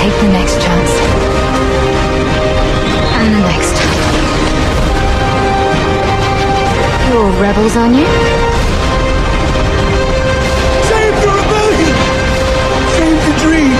[0.00, 0.92] Take the next chance.
[3.20, 3.76] And the next.
[7.08, 8.08] You're rebels, aren't you?
[10.88, 11.96] Save the rebellion!
[12.96, 13.72] Save the dream!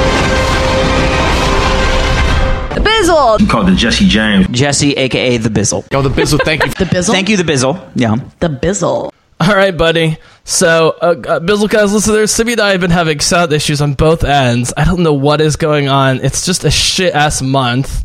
[2.74, 3.40] The Bizzle!
[3.40, 4.46] You Called the Jesse James.
[4.48, 5.86] Jesse, aka the Bizzle.
[5.94, 6.40] Oh, the Bizzle.
[6.44, 6.70] Thank you.
[6.84, 7.12] the Bizzle.
[7.12, 7.80] Thank you, the Bizzle.
[7.94, 8.16] Yeah.
[8.40, 9.10] The Bizzle.
[9.40, 10.18] All right, buddy.
[10.44, 14.22] So, uh, uh, Bizzlecast listeners, Sibby and I have been having sound issues on both
[14.22, 14.74] ends.
[14.76, 16.20] I don't know what is going on.
[16.22, 18.04] It's just a shit ass month.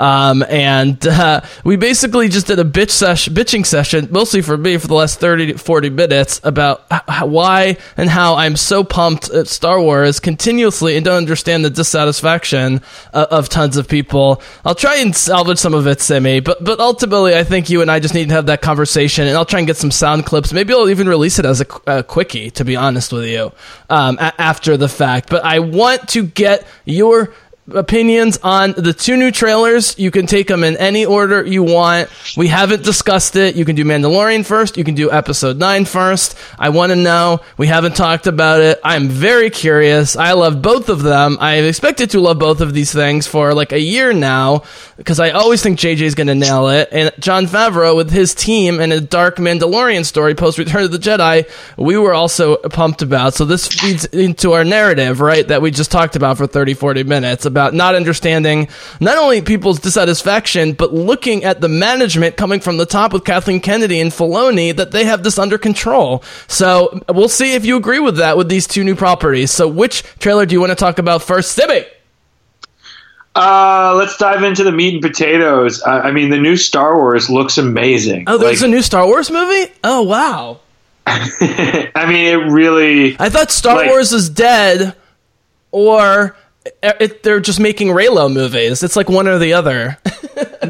[0.00, 2.90] Um, and uh, we basically just did a bitch
[3.28, 6.84] bitching session, mostly for me, for the last 30 to 40 minutes about
[7.22, 12.80] why and how I'm so pumped at Star Wars continuously and don't understand the dissatisfaction
[13.12, 14.42] uh, of tons of people.
[14.64, 17.90] I'll try and salvage some of it, Simi, but but ultimately, I think you and
[17.90, 20.52] I just need to have that conversation, and I'll try and get some sound clips.
[20.52, 23.52] Maybe I'll even release it as a, a quickie, to be honest with you,
[23.90, 25.28] um, a- after the fact.
[25.28, 27.34] But I want to get your
[27.74, 29.98] opinions on the two new trailers.
[29.98, 32.08] You can take them in any order you want.
[32.36, 33.56] We haven't discussed it.
[33.56, 34.76] You can do Mandalorian first.
[34.76, 36.36] You can do episode 9 first.
[36.58, 37.40] I want to know.
[37.56, 38.80] We haven't talked about it.
[38.82, 40.16] I'm very curious.
[40.16, 41.36] I love both of them.
[41.40, 44.64] I've expected to love both of these things for like a year now
[44.96, 46.88] because I always think JJ is going to nail it.
[46.92, 50.98] And Jon Favreau with his team and a dark Mandalorian story post Return of the
[50.98, 53.34] Jedi, we were also pumped about.
[53.34, 55.46] So this feeds into our narrative, right?
[55.46, 58.68] That we just talked about for 30, 40 minutes about not understanding
[59.00, 63.60] not only people's dissatisfaction, but looking at the management coming from the top with Kathleen
[63.60, 66.22] Kennedy and Filoni that they have this under control.
[66.48, 69.50] So we'll see if you agree with that with these two new properties.
[69.50, 71.84] So which trailer do you want to talk about first, Sibby?
[73.34, 75.82] Uh, let's dive into the meat and potatoes.
[75.82, 78.24] I, I mean, the new Star Wars looks amazing.
[78.26, 79.72] Oh, there's Like, a new Star Wars movie?
[79.84, 80.60] Oh, wow.
[81.06, 83.16] I mean, it really.
[83.20, 84.96] I thought Star Like- Wars is dead,
[85.70, 86.36] or
[86.82, 88.82] it, they're just making Reylo movies.
[88.82, 89.98] It's like one or the other.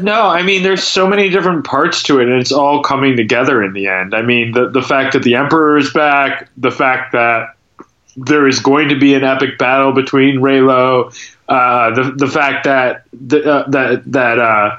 [0.01, 3.61] No, I mean, there's so many different parts to it, and it's all coming together
[3.61, 4.15] in the end.
[4.15, 7.55] I mean, the the fact that the Emperor is back, the fact that
[8.17, 11.13] there is going to be an epic battle between Reylo,
[11.47, 14.77] uh, the the fact that the, uh, that that uh,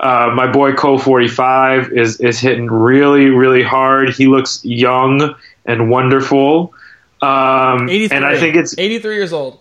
[0.00, 4.10] uh, my boy Colt forty five is is hitting really really hard.
[4.10, 5.34] He looks young
[5.64, 6.74] and wonderful.
[7.22, 9.60] Um, and I think it's 83 years old.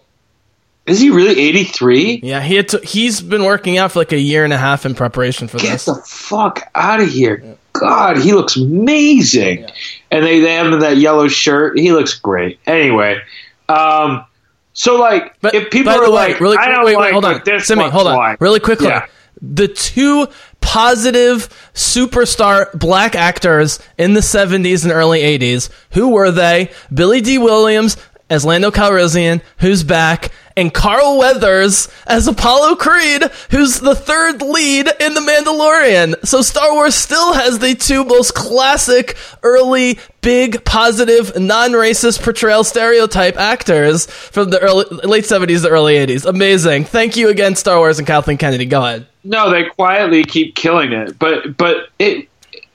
[0.89, 2.19] Is he really eighty three?
[2.23, 4.85] Yeah, he had to, he's been working out for like a year and a half
[4.85, 5.85] in preparation for Get this.
[5.85, 7.57] Get the fuck out of here.
[7.73, 9.67] God, he looks amazing.
[10.11, 11.77] And they, they have him in that yellow shirt.
[11.77, 12.59] He looks great.
[12.65, 13.21] Anyway,
[13.69, 14.25] um,
[14.73, 17.25] so like, But if people are way, like, really I don't wait, like wait, hold
[17.25, 18.41] on, this Simi, hold on, like.
[18.41, 18.87] really quickly.
[18.87, 19.05] Yeah.
[19.41, 20.27] The two
[20.59, 25.69] positive superstar black actors in the 70s and early 80s.
[25.91, 26.71] Who were they?
[26.93, 27.95] Billy Dee Williams
[28.29, 34.89] as Lando Calrissian, who's back, and Carl Weathers as Apollo Creed, who's the third lead
[34.99, 36.25] in The Mandalorian.
[36.27, 43.37] So Star Wars still has the two most classic early big positive non-racist portrayal stereotype
[43.37, 46.25] actors from the early late 70s to early 80s.
[46.25, 46.83] Amazing.
[46.83, 48.65] Thank you again Star Wars and Kathleen Kennedy.
[48.65, 49.07] Go ahead.
[49.23, 51.19] No, they quietly keep killing it.
[51.19, 52.28] But but it,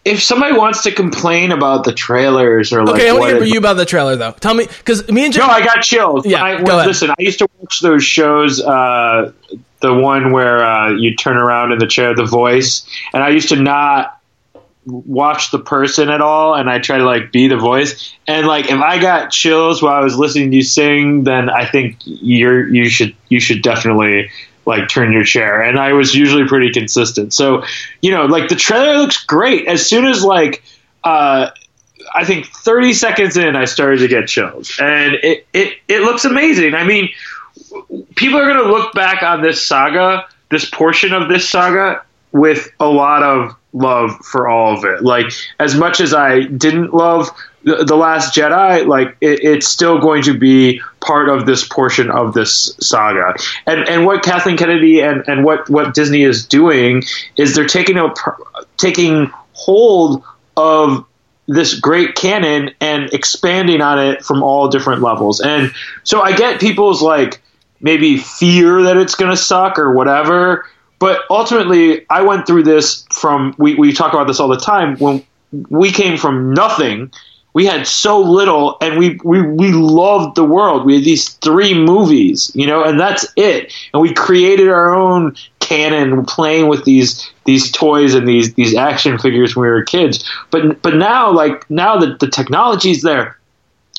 [0.05, 3.45] if somebody wants to complain about the trailers or like Okay, I want to hear
[3.45, 4.33] it- you about the trailer though.
[4.33, 5.47] Tell me because me and Jim.
[5.47, 6.27] No, I got chills.
[6.27, 6.87] Yeah, I, go ahead.
[6.87, 8.61] listen, I used to watch those shows.
[8.61, 9.33] Uh,
[9.81, 13.51] the one where uh, you turn around in the chair, The Voice, and I used
[13.51, 14.19] to not
[14.87, 18.15] watch the person at all, and I try to like be the voice.
[18.27, 21.65] And like, if I got chills while I was listening to you sing, then I
[21.67, 24.31] think you're you should you should definitely
[24.67, 25.63] like turn your chair.
[25.63, 27.33] And I was usually pretty consistent.
[27.33, 27.65] So
[28.01, 29.67] you know, like the trailer looks great.
[29.67, 30.63] As soon as like.
[31.03, 31.51] Uh,
[32.15, 36.25] I think 30 seconds in, I started to get chills, and it it, it looks
[36.25, 36.75] amazing.
[36.75, 37.11] I mean,
[38.15, 42.69] people are going to look back on this saga, this portion of this saga, with
[42.81, 45.03] a lot of love for all of it.
[45.03, 47.31] Like as much as I didn't love
[47.65, 52.11] the, the Last Jedi, like it, it's still going to be part of this portion
[52.11, 53.35] of this saga.
[53.67, 57.03] And and what Kathleen Kennedy and and what what Disney is doing
[57.37, 58.13] is they're taking a
[58.77, 60.25] taking hold
[60.57, 61.07] of
[61.47, 65.41] this great canon and expanding on it from all different levels.
[65.41, 65.73] And
[66.03, 67.43] so I get people's like
[67.81, 70.67] maybe fear that it's going to suck or whatever.
[70.99, 74.97] But ultimately, I went through this from we, we talk about this all the time
[74.97, 75.25] when
[75.69, 77.13] we came from nothing.
[77.55, 80.85] We had so little, and we, we we loved the world.
[80.85, 83.73] We had these three movies, you know, and that's it.
[83.93, 89.19] And we created our own canon, playing with these these toys and these these action
[89.19, 90.29] figures when we were kids.
[90.51, 93.39] But but now, like now that the technology's there,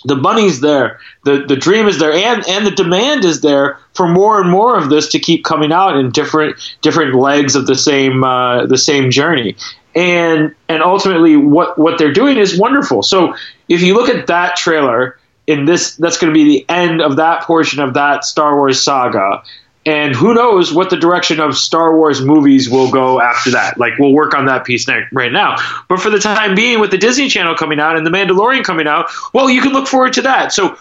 [0.05, 4.07] the money's there, the the dream is there, and and the demand is there for
[4.07, 7.75] more and more of this to keep coming out in different different legs of the
[7.75, 9.55] same uh, the same journey.
[9.95, 13.01] And and ultimately, what what they're doing is wonderful.
[13.01, 13.35] So
[13.69, 17.15] if you look at that trailer in this, that's going to be the end of
[17.15, 19.43] that portion of that Star Wars saga.
[19.85, 23.77] And who knows what the direction of Star Wars movies will go after that.
[23.77, 25.57] Like, we'll work on that piece ne- right now.
[25.87, 28.87] But for the time being, with the Disney Channel coming out and The Mandalorian coming
[28.87, 30.53] out, well, you can look forward to that.
[30.53, 30.75] So,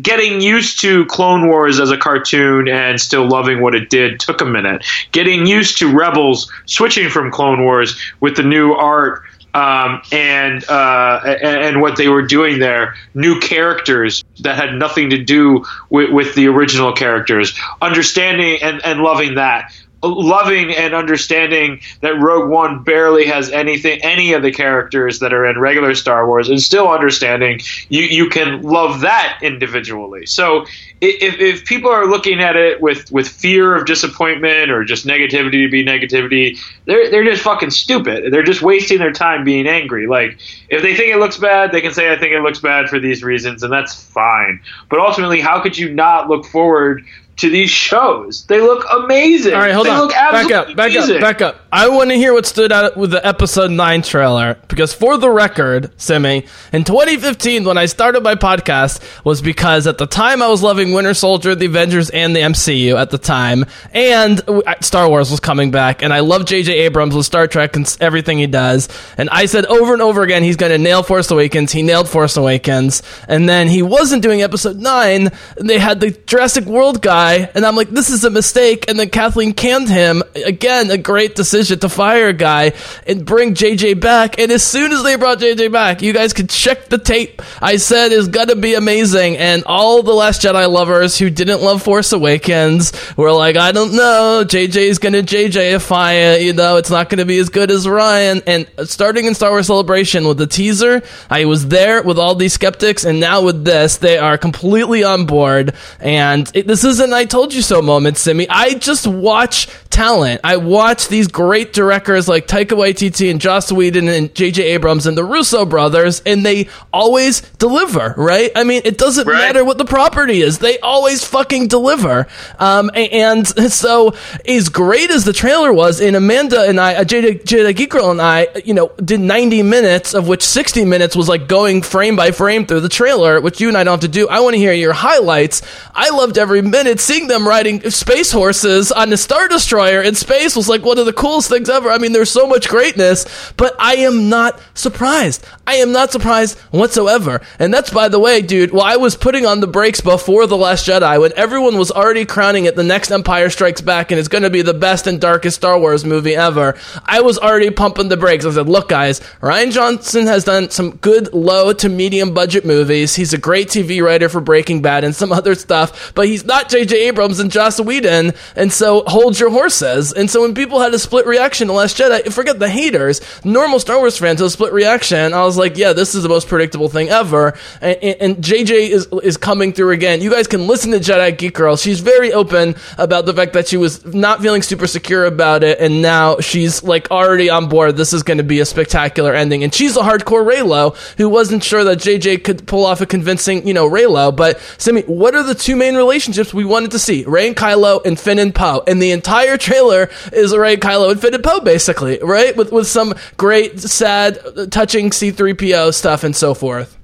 [0.00, 4.40] getting used to Clone Wars as a cartoon and still loving what it did took
[4.40, 4.84] a minute.
[5.12, 9.22] Getting used to Rebels switching from Clone Wars with the new art
[9.54, 15.22] um, and, uh, and what they were doing there, new characters that had nothing to
[15.22, 19.72] do with, with the original characters, understanding and, and loving that.
[20.02, 25.44] Loving and understanding that Rogue One barely has anything, any of the characters that are
[25.44, 30.26] in regular Star Wars, and still understanding you, you can love that individually.
[30.26, 30.64] So,
[31.02, 35.64] if, if people are looking at it with, with fear of disappointment or just negativity
[35.64, 38.32] to be negativity, they're they're just fucking stupid.
[38.32, 40.06] They're just wasting their time being angry.
[40.06, 40.38] Like
[40.68, 42.98] if they think it looks bad, they can say I think it looks bad for
[42.98, 44.60] these reasons, and that's fine.
[44.88, 47.04] But ultimately, how could you not look forward
[47.40, 48.44] to these shows?
[48.46, 49.54] They look amazing.
[49.54, 50.00] All right, hold they on.
[50.00, 51.16] Look Back up, back amazing.
[51.16, 51.56] up, back up.
[51.72, 55.30] I want to hear what stood out with the episode 9 trailer because for the
[55.30, 60.48] record, Simi, in 2015 when I started my podcast was because at the time I
[60.48, 64.40] was loving Winter Soldier, the Avengers and the MCU at the time and
[64.80, 68.38] Star Wars was coming back and I love JJ Abrams with Star Trek and everything
[68.38, 71.70] he does and I said over and over again he's going to nail Force Awakens.
[71.72, 76.10] He nailed Force Awakens and then he wasn't doing episode 9 and they had the
[76.10, 78.88] Jurassic World guy and I'm like this is a mistake.
[78.88, 80.22] And then Kathleen canned him.
[80.34, 82.72] Again a great decision to fire a guy
[83.06, 84.38] and bring JJ back.
[84.38, 87.42] And as soon as they brought JJ back you guys could check the tape.
[87.60, 89.36] I said is gonna be amazing.
[89.36, 93.92] And all the Last Jedi lovers who didn't love Force Awakens were like I don't
[93.94, 94.44] know.
[94.46, 97.88] JJ is gonna JJify it uh, you know it's not gonna be as good as
[97.88, 98.42] Ryan.
[98.46, 102.52] And starting in Star Wars Celebration with the teaser I was there with all these
[102.52, 103.04] skeptics.
[103.04, 105.74] And now with this they are completely on board.
[106.00, 108.48] And it, this isn't I told you so moment Simi.
[108.48, 110.40] I just watch talent.
[110.42, 114.62] I watch these great directors like Taika Waititi and Joss Whedon and J.J.
[114.62, 118.50] Abrams and the Russo brothers and they always deliver right?
[118.56, 119.36] I mean it doesn't Right.
[119.36, 120.60] matter what the property is.
[120.60, 122.26] They always fucking deliver.
[122.58, 124.14] Um, and so
[124.48, 128.10] as great as the trailer was and Amanda and I uh, Jedi, Jedi Geek Girl
[128.10, 132.16] and I you know did 90 minutes of which 60 minutes was like going frame
[132.16, 134.26] by frame through the trailer which you and I don't have to do.
[134.28, 135.60] I want to hear your highlights.
[135.94, 140.56] I loved every minute seeing them riding space horses on the Star Destroyer in space
[140.56, 143.74] was like one of the coolest things ever I mean there's so much greatness but
[143.78, 148.72] I am not surprised I am not surprised whatsoever and that's by the way dude
[148.72, 152.24] well I was putting on the brakes before The Last Jedi when everyone was already
[152.24, 155.20] crowning it the next Empire Strikes Back and it's going to be the best and
[155.20, 156.76] darkest Star Wars movie ever.
[157.04, 158.44] I was already pumping the brakes.
[158.44, 163.14] I said, look, guys, Rian Johnson has done some good low to medium budget movies.
[163.14, 166.68] He's a great TV writer for Breaking Bad and some other stuff, but he's not
[166.68, 166.89] J.J.
[166.96, 168.32] Abrams and Joss Whedon.
[168.56, 170.12] And so hold your horses.
[170.12, 173.80] And so when people had a split reaction to Last Jedi, forget the haters, normal
[173.80, 175.32] Star Wars fans had a split reaction.
[175.32, 177.56] I was like, yeah, this is the most predictable thing ever.
[177.80, 180.20] And, and, and JJ is, is coming through again.
[180.20, 181.76] You guys can listen to Jedi Geek Girl.
[181.76, 185.78] She's very open about the fact that she was not feeling super secure about it,
[185.80, 187.96] and now she's like already on board.
[187.96, 191.64] This is going to be a spectacular ending, and she's a hardcore Reylo who wasn't
[191.64, 194.34] sure that JJ could pull off a convincing, you know, Reylo.
[194.34, 197.24] But Simi, what are the two main relationships we wanted to see?
[197.24, 201.20] Rey and Kylo and Finn and Poe, and the entire trailer is Rey, Kylo, and
[201.20, 202.56] Finn and Poe, basically, right?
[202.56, 204.38] With with some great, sad,
[204.70, 206.96] touching C-3PO stuff and so forth.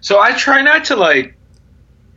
[0.00, 1.36] So I try not to like,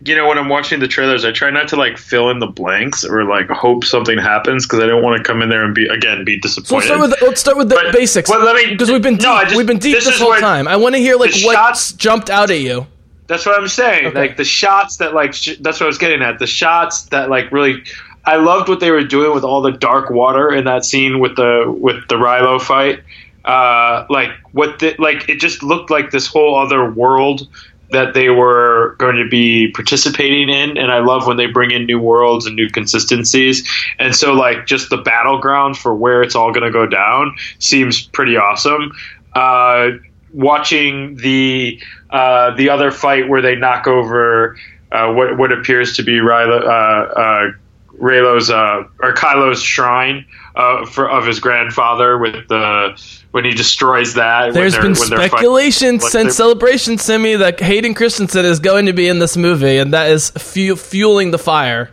[0.05, 2.47] you know, when I'm watching the trailers, I try not to like fill in the
[2.47, 5.73] blanks or like hope something happens because I don't want to come in there and
[5.75, 6.71] be again be So disappointed.
[6.71, 8.29] let's start with let's start with the But- basics.
[8.29, 9.23] well, let me- because we've been deep.
[9.23, 10.67] no, just- we've been deep this this, whole time.
[10.67, 12.87] I want to hear like what shots- jumped out at you.
[13.29, 14.07] That's what I'm saying.
[14.07, 14.19] Okay.
[14.19, 16.39] Like the shots that like sh- that's what I was getting at.
[16.39, 17.83] The shots that like really,
[18.25, 21.37] I loved what they were doing with all the dark water in that scene with
[21.37, 22.99] the with the Rilo fight.
[23.45, 27.47] uh, like what the, like it just looked like this whole other world
[27.91, 31.85] that they were going to be participating in and I love when they bring in
[31.85, 33.67] new worlds and new consistencies
[33.97, 38.05] and so like just the battleground for where it's all going to go down seems
[38.05, 38.91] pretty awesome
[39.33, 39.89] uh,
[40.33, 44.57] watching the uh, the other fight where they knock over
[44.91, 47.51] uh, what what appears to be Rilo, uh, uh,
[47.99, 52.99] Reylo's uh, or Kylo's shrine uh, for, of his grandfather with the
[53.31, 54.53] when he destroys that.
[54.53, 58.87] There's they're- been when they're fighting- speculation since Celebration Simi that Hayden Christensen is going
[58.87, 61.91] to be in this movie, and that is fu- fueling the fire.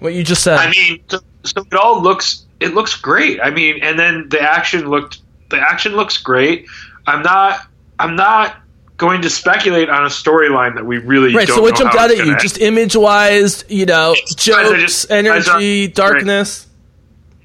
[0.00, 0.58] What you just said.
[0.58, 3.40] I mean, so, so it all looks it looks great.
[3.40, 6.66] I mean, and then the action looked the action looks great.
[7.06, 7.66] I'm not
[7.98, 8.56] I'm not
[8.96, 11.48] going to speculate on a storyline that we really right.
[11.48, 12.24] So what jumped out at you?
[12.26, 16.66] gonna Just image wise, you know, jokes, just- energy, darkness.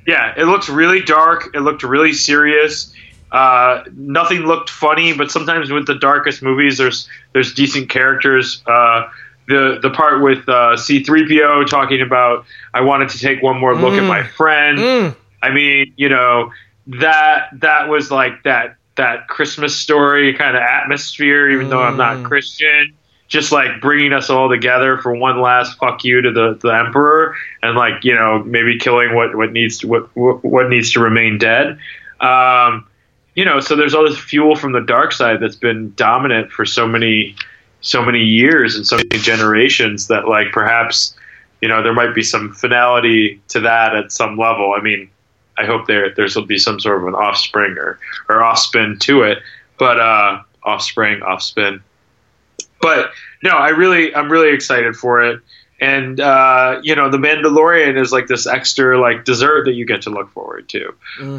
[0.05, 1.49] yeah, it looked really dark.
[1.55, 2.93] It looked really serious.
[3.31, 8.63] Uh, nothing looked funny, but sometimes with the darkest movies, there's there's decent characters.
[8.65, 9.07] Uh,
[9.47, 13.93] the the part with uh, C-3PO talking about I wanted to take one more look
[13.93, 15.15] at my friend.
[15.41, 16.51] I mean, you know
[16.87, 21.49] that that was like that that Christmas story kind of atmosphere.
[21.49, 22.93] Even though I'm not Christian,
[23.29, 27.35] just like bringing us all together for one last fuck you to the, the emperor
[27.63, 30.99] and like you know maybe killing what what needs to what what what needs to
[30.99, 31.77] remain dead
[32.19, 32.85] um
[33.35, 36.65] you know so there's all this fuel from the dark side that's been dominant for
[36.65, 37.35] so many
[37.81, 41.15] so many years and so many generations that like perhaps
[41.61, 45.09] you know there might be some finality to that at some level i mean
[45.59, 49.23] i hope there there's will be some sort of an offspring or or offspin to
[49.23, 49.39] it
[49.77, 51.81] but uh offspring offspin
[52.81, 53.11] but
[53.43, 55.41] no, I really, I'm really excited for it.
[55.81, 60.01] And uh, you know, the Mandalorian is like this extra like dessert that you get
[60.01, 60.93] to look forward to.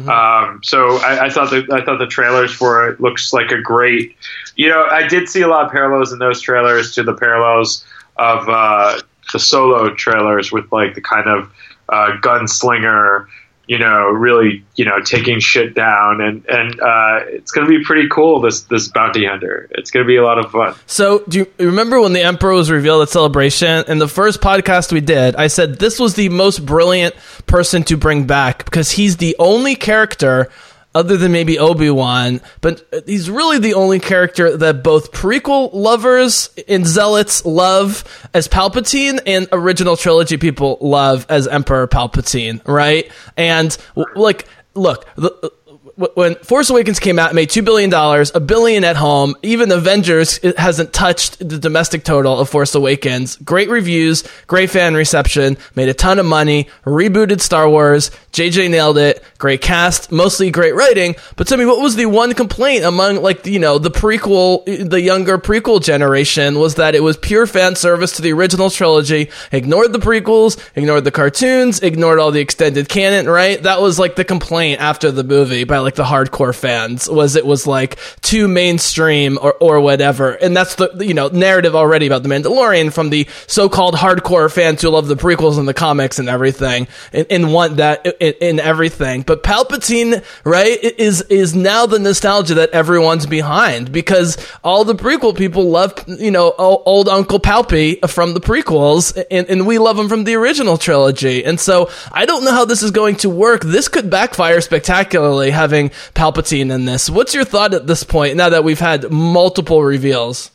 [0.09, 3.61] Um, so I, I thought the I thought the trailers for it looks like a
[3.61, 4.15] great.
[4.55, 7.85] You know, I did see a lot of parallels in those trailers to the parallels
[8.17, 8.99] of uh,
[9.31, 11.53] the solo trailers with like the kind of
[11.89, 13.27] uh, gunslinger.
[13.71, 17.81] You know, really, you know, taking shit down, and and uh, it's going to be
[17.85, 18.41] pretty cool.
[18.41, 20.75] This this bounty hunter, it's going to be a lot of fun.
[20.87, 23.85] So, do you remember when the Emperor was revealed at Celebration?
[23.87, 27.95] In the first podcast we did, I said this was the most brilliant person to
[27.95, 30.49] bring back because he's the only character,
[30.93, 36.49] other than maybe Obi Wan, but he's really the only character that both prequel lovers
[36.67, 43.11] and zealots love as Palpatine and original trilogy people love as Emperor Palpatine, right?
[43.37, 43.75] And
[44.15, 45.05] like, look.
[45.15, 45.51] The,
[45.95, 49.35] when Force Awakens came out, it made two billion dollars, a billion at home.
[49.41, 53.37] Even Avengers hasn't touched the domestic total of Force Awakens.
[53.37, 58.11] Great reviews, great fan reception, made a ton of money, rebooted Star Wars.
[58.31, 59.23] JJ nailed it.
[59.37, 61.15] Great cast, mostly great writing.
[61.35, 65.01] But tell me, what was the one complaint among like you know the prequel, the
[65.01, 69.93] younger prequel generation was that it was pure fan service to the original trilogy, ignored
[69.93, 73.27] the prequels, ignored the cartoons, ignored all the extended canon.
[73.27, 73.61] Right?
[73.61, 77.45] That was like the complaint after the movie by like the hardcore fans was it
[77.45, 80.31] was like too mainstream or, or whatever.
[80.31, 84.81] And that's the you know narrative already about the mandalorian from the so-called hardcore fans
[84.81, 88.59] who love the prequels and the comics and everything and, and want that in, in
[88.59, 89.21] everything.
[89.21, 95.35] But palpatine right is is now the nostalgia that everyone's behind because all the prequel
[95.35, 100.09] people love you know old uncle palpy from the prequels and, and we love him
[100.09, 101.43] from the original trilogy.
[101.43, 103.61] And so i don't know how this is going to work.
[103.61, 105.70] This could backfire spectacularly having
[106.13, 110.51] palpatine in this what's your thought at this point now that we've had multiple reveals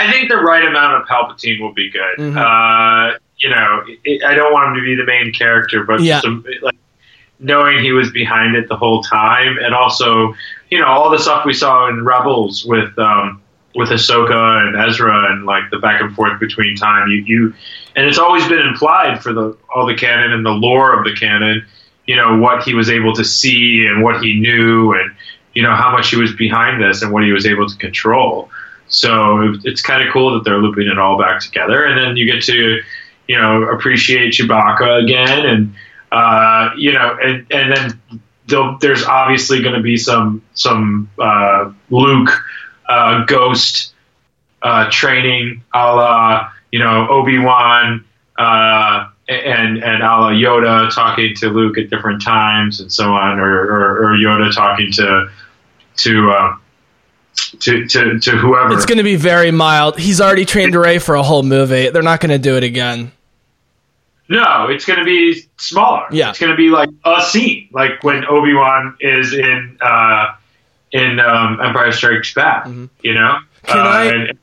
[0.00, 2.16] I think the right amount of Palpatine will be good.
[2.18, 2.38] Mm-hmm.
[2.38, 6.20] Uh, you know, it, I don't want him to be the main character, but Yeah.
[6.20, 6.76] some, like,
[7.38, 10.34] knowing he was behind it the whole time, and also,
[10.70, 13.42] you know, all the stuff we saw in Rebels with um,
[13.74, 17.08] with Ahsoka and Ezra, and like the back and forth between time.
[17.08, 17.54] You, you,
[17.96, 21.14] and it's always been implied for the all the canon and the lore of the
[21.14, 21.64] canon.
[22.10, 25.08] You know what he was able to see and what he knew, and
[25.54, 28.50] you know how much he was behind this and what he was able to control.
[28.88, 32.26] So it's kind of cool that they're looping it all back together, and then you
[32.32, 32.80] get to,
[33.28, 35.74] you know, appreciate Chewbacca again, and
[36.10, 38.20] uh, you know, and and then
[38.80, 42.30] there's obviously going to be some some uh, Luke
[42.88, 43.94] uh, ghost
[44.62, 48.04] uh, training, a la you know Obi Wan.
[49.30, 53.46] And and a la Yoda talking to Luke at different times and so on, or,
[53.48, 55.28] or, or Yoda talking to
[55.98, 56.56] to uh,
[57.60, 58.74] to, to to whoever.
[58.74, 62.02] it's going to be very mild he's already trained rey for a whole movie they're
[62.02, 63.12] not going to do it again
[64.28, 66.06] No, it's going to be smaller.
[66.10, 66.30] Yeah.
[66.30, 70.34] it's going to be like a scene, like when Obi Wan is in uh,
[70.92, 72.66] in um, Empire Strikes Back.
[73.02, 74.38] You know, Can uh, I- and,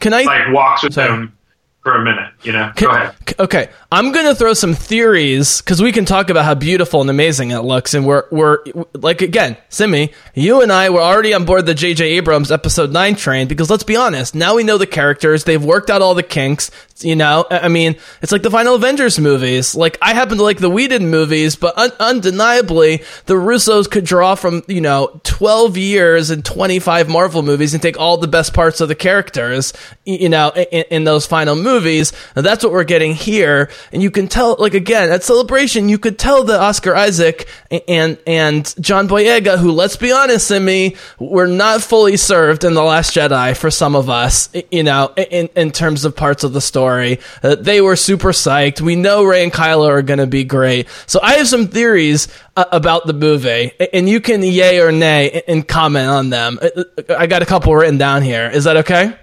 [0.00, 1.08] Can I like walks with Sorry.
[1.08, 1.37] them
[1.82, 2.32] for a minute.
[2.42, 3.14] You know, Can- go ahead.
[3.38, 7.50] Okay, I'm gonna throw some theories because we can talk about how beautiful and amazing
[7.50, 8.58] it looks, and we're we're
[8.94, 12.04] like again, Simi, you and I were already on board the J.J.
[12.16, 15.88] Abrams Episode Nine train because let's be honest, now we know the characters, they've worked
[15.90, 16.70] out all the kinks.
[17.00, 19.74] You know, I I mean, it's like the final Avengers movies.
[19.74, 24.34] Like I happen to like the Whedon movies, but un- undeniably, the Russos could draw
[24.34, 28.80] from you know 12 years and 25 Marvel movies and take all the best parts
[28.80, 29.72] of the characters,
[30.04, 31.67] you know, in, in those final movies.
[31.76, 33.70] And that's what we're getting here.
[33.92, 37.48] And you can tell, like again, at Celebration, you could tell that Oscar Isaac
[37.86, 42.74] and and John Boyega, who let's be honest, in me, were not fully served in
[42.74, 46.52] the Last Jedi for some of us, you know, in in terms of parts of
[46.52, 47.20] the story.
[47.42, 48.80] Uh, they were super psyched.
[48.80, 50.88] We know Rey and Kylo are going to be great.
[51.06, 55.42] So I have some theories uh, about the movie, and you can yay or nay
[55.46, 56.58] and comment on them.
[56.60, 58.48] Uh, uh, I got a couple written down here.
[58.48, 59.16] Is that okay?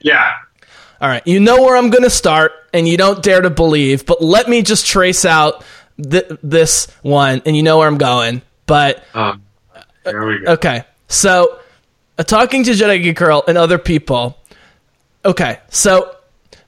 [0.00, 0.32] Yeah,
[1.02, 4.06] All right, you know where I'm going to start, and you don't dare to believe,
[4.06, 5.64] but let me just trace out
[6.00, 8.40] th- this one, and you know where I'm going.
[8.66, 9.42] But um,
[10.04, 10.52] there we go.
[10.52, 11.58] okay, so
[12.18, 14.38] uh, talking to Jedi Girl and other people.
[15.24, 16.14] Okay, so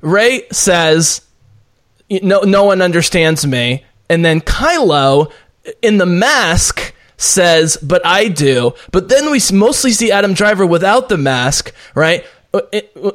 [0.01, 1.21] Rey says,
[2.11, 5.31] "No, no one understands me," and then Kylo
[5.81, 11.09] in the mask says, "But I do." But then we mostly see Adam Driver without
[11.09, 12.27] the mask, right?
[12.55, 12.61] Uh,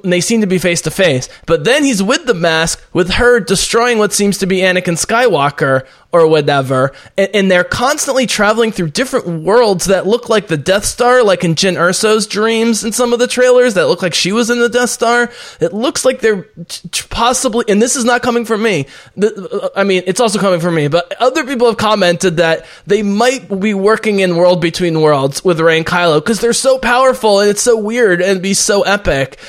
[0.04, 1.30] and they seem to be face to face.
[1.46, 5.88] But then he's with the mask, with her destroying what seems to be Anakin Skywalker
[6.12, 6.92] or whatever.
[7.18, 11.44] And, and they're constantly traveling through different worlds that look like the Death Star, like
[11.44, 14.60] in Jyn Erso's dreams in some of the trailers that look like she was in
[14.60, 15.32] the Death Star.
[15.60, 18.88] It looks like they're t- possibly, and this is not coming from me.
[19.16, 22.66] The- uh, I mean, it's also coming from me, but other people have commented that
[22.88, 26.80] they might be working in World Between Worlds with Rey and Kylo because they're so
[26.80, 29.40] powerful and it's so weird and be so epic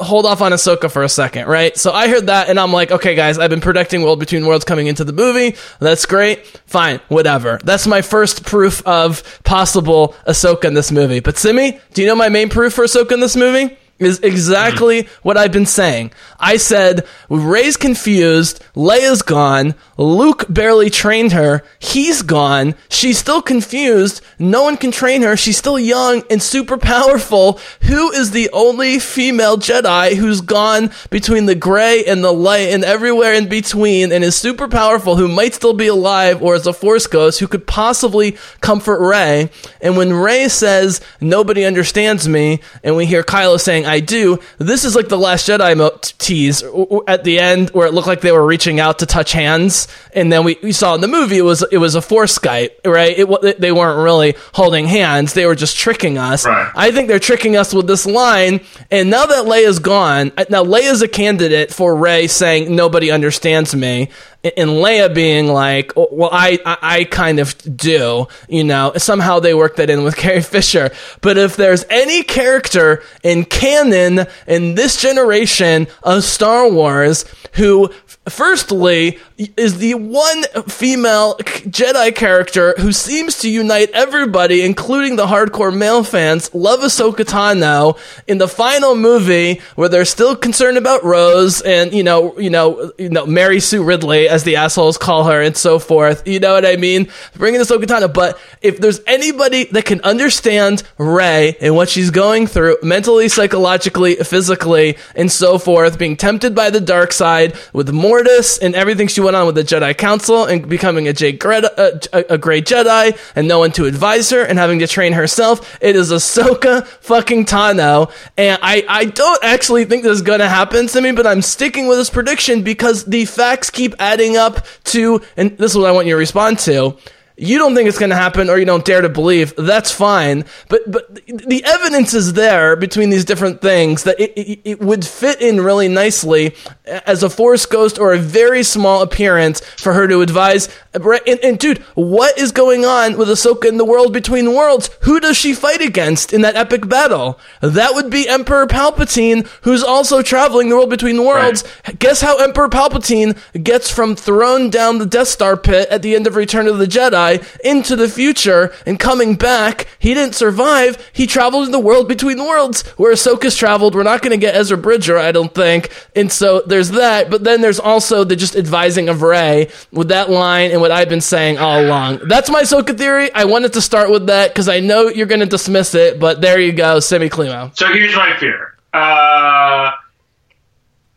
[0.00, 1.76] hold off on Ahsoka for a second, right?
[1.76, 4.64] So I heard that and I'm like, okay, guys, I've been predicting World Between Worlds
[4.64, 5.56] coming into the movie.
[5.78, 6.46] That's great.
[6.66, 7.58] Fine, whatever.
[7.64, 11.20] That's my first proof of possible Ahsoka in this movie.
[11.20, 13.76] But Simi, do you know my main proof for Ahsoka in this movie?
[14.00, 15.08] Is exactly mm.
[15.22, 16.10] what I've been saying.
[16.40, 24.20] I said, Rey's confused, Leia's gone, Luke barely trained her, he's gone, she's still confused,
[24.38, 27.60] no one can train her, she's still young and super powerful.
[27.82, 32.84] Who is the only female Jedi who's gone between the gray and the light and
[32.84, 36.72] everywhere in between and is super powerful who might still be alive or is a
[36.72, 39.50] force ghost who could possibly comfort Rey?
[39.80, 44.84] And when Rey says, nobody understands me, and we hear Kylo saying, I do, this
[44.84, 46.62] is like the Last Jedi mo- tease
[47.06, 49.88] at the end where it looked like they were reaching out to touch hands.
[50.12, 52.70] And then we, we saw in the movie it was it was a force Skype,
[52.84, 53.18] right?
[53.18, 56.46] It, they weren't really holding hands; they were just tricking us.
[56.46, 56.70] Right.
[56.74, 58.60] I think they're tricking us with this line.
[58.90, 64.10] And now that Leia's gone, now Leia's a candidate for Rey saying nobody understands me,
[64.56, 68.92] and- Leia being like, "Oh, well, I, I I kind of do, you know.
[68.96, 70.90] Somehow they work that in with Carrie Fisher.
[71.20, 77.90] But if there's any character in canon in this generation of Star Wars who
[78.28, 85.76] firstly is the one female Jedi character who seems to unite everybody, including the hardcore
[85.76, 91.60] male fans, love Ahsoka Tano in the final movie where they're still concerned about Rose
[91.62, 95.40] and you know, you know, you know, Mary Sue Ridley as the assholes call her
[95.40, 96.26] and so forth.
[96.26, 97.08] You know what I mean?
[97.34, 102.46] Bringing Ahsoka Tano, but if there's anybody that can understand Rey and what she's going
[102.46, 108.58] through mentally, psychologically, physically, and so forth, being tempted by the dark side with Mortis
[108.58, 112.34] and everything she went on with the Jedi Council and becoming a, Greta, uh, a,
[112.34, 115.76] a great Jedi and no one to advise her and having to train herself.
[115.82, 118.12] It is Ahsoka fucking Tano.
[118.36, 121.88] And I, I don't actually think this is to happen to me, but I'm sticking
[121.88, 125.90] with this prediction because the facts keep adding up to, and this is what I
[125.90, 126.96] want you to respond to
[127.36, 130.44] you don't think it's going to happen or you don't dare to believe that's fine.
[130.68, 135.04] But but the evidence is there between these different things that it, it, it would
[135.04, 140.06] fit in really nicely as a force ghost or a very small appearance for her
[140.06, 140.68] to advise.
[140.92, 144.90] And, and dude what is going on with Ahsoka in the world between worlds?
[145.00, 147.40] Who does she fight against in that epic battle?
[147.60, 151.64] That would be Emperor Palpatine who's also traveling the world between worlds.
[151.98, 156.28] Guess how Emperor Palpatine gets from thrown down the Death Star pit at the end
[156.28, 157.23] of Return of the Jedi
[157.64, 159.86] into the future and coming back.
[159.98, 161.10] He didn't survive.
[161.12, 163.94] He traveled in the world between worlds where Ahsoka's traveled.
[163.94, 165.90] We're not going to get Ezra Bridger, I don't think.
[166.14, 170.30] And so there's that, but then there's also the just advising of Rey with that
[170.30, 172.20] line and what I've been saying all along.
[172.28, 173.32] That's my Ahsoka theory.
[173.34, 176.40] I wanted to start with that because I know you're going to dismiss it, but
[176.40, 177.76] there you go, Semi Climo.
[177.76, 178.74] So here's my fear.
[178.92, 179.90] Uh,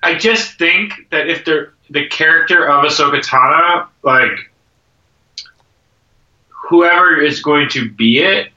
[0.04, 4.52] I just think that if they're the character of Ahsoka Tano, like
[6.68, 8.52] whoever is going to be it,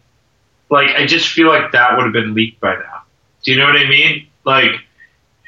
[0.70, 3.02] like I just feel like that would have been leaked by now.
[3.42, 4.26] Do you know what I mean?
[4.44, 4.70] Like,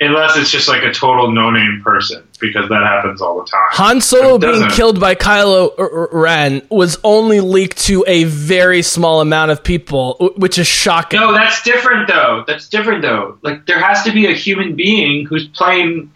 [0.01, 3.69] unless it's just like a total no-name person, because that happens all the time.
[3.71, 9.51] Han Solo being killed by Kylo Ren was only leaked to a very small amount
[9.51, 11.21] of people, which is shocking.
[11.21, 12.45] No, that's different though.
[12.47, 13.39] That's different though.
[13.43, 16.13] Like there has to be a human being who's playing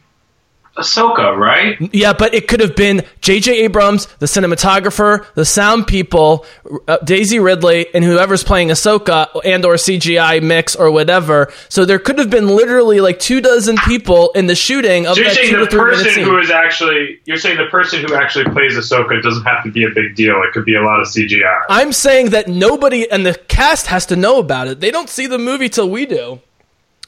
[0.77, 1.77] Ahsoka, right?
[1.95, 3.65] Yeah, but it could have been J.J.
[3.65, 6.45] Abrams, the cinematographer, the sound people,
[6.87, 11.53] uh, Daisy Ridley, and whoever's playing Ahsoka and or CGI mix or whatever.
[11.69, 15.21] So there could have been literally like two dozen people in the shooting of So
[15.23, 18.15] you're that saying two the to person who is actually you're saying the person who
[18.15, 20.43] actually plays Ahsoka doesn't have to be a big deal.
[20.43, 21.63] It could be a lot of CGI.
[21.69, 24.81] I'm saying that nobody and the cast has to know about it.
[24.81, 26.41] They don't see the movie till we do.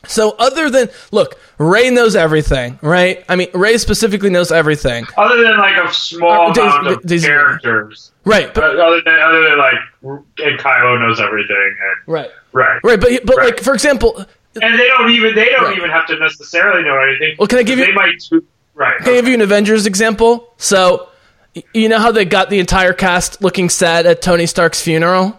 [0.07, 3.25] So other than look, Rey knows everything, right?
[3.29, 7.03] I mean, Rey specifically knows everything, other than like a small Uh, Daisy- amount of
[7.07, 8.13] Daisy- characters.
[8.25, 8.53] right?
[8.55, 9.75] But But, other than other than like
[10.39, 12.79] and Kylo knows everything and right, right.
[12.85, 13.01] right.
[13.01, 13.45] But but Right.
[13.47, 14.25] like for example,
[14.61, 15.77] And they don't even they don't Right.
[15.77, 17.37] even have to necessarily know anything.
[17.39, 18.15] Well, can I give you- They might
[18.75, 18.97] right.
[18.99, 20.55] Can I give you an Avengers example?
[20.59, 21.09] So,
[21.75, 25.39] you know how they got the entire cast looking sad at Tony Stark's funeral?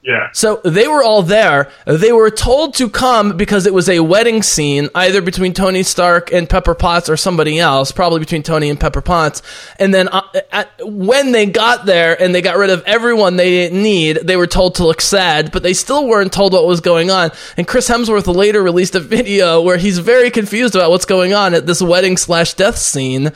[0.00, 0.28] Yeah.
[0.32, 1.70] So they were all there.
[1.84, 6.32] They were told to come because it was a wedding scene, either between Tony Stark
[6.32, 9.42] and Pepper Potts or somebody else, probably between Tony and Pepper Potts.
[9.78, 13.50] And then uh, at, when they got there and they got rid of everyone they
[13.50, 16.80] didn't need, they were told to look sad, but they still weren't told what was
[16.80, 17.30] going on.
[17.56, 21.54] And Chris Hemsworth later released a video where he's very confused about what's going on
[21.54, 23.32] at this wedding slash death scene.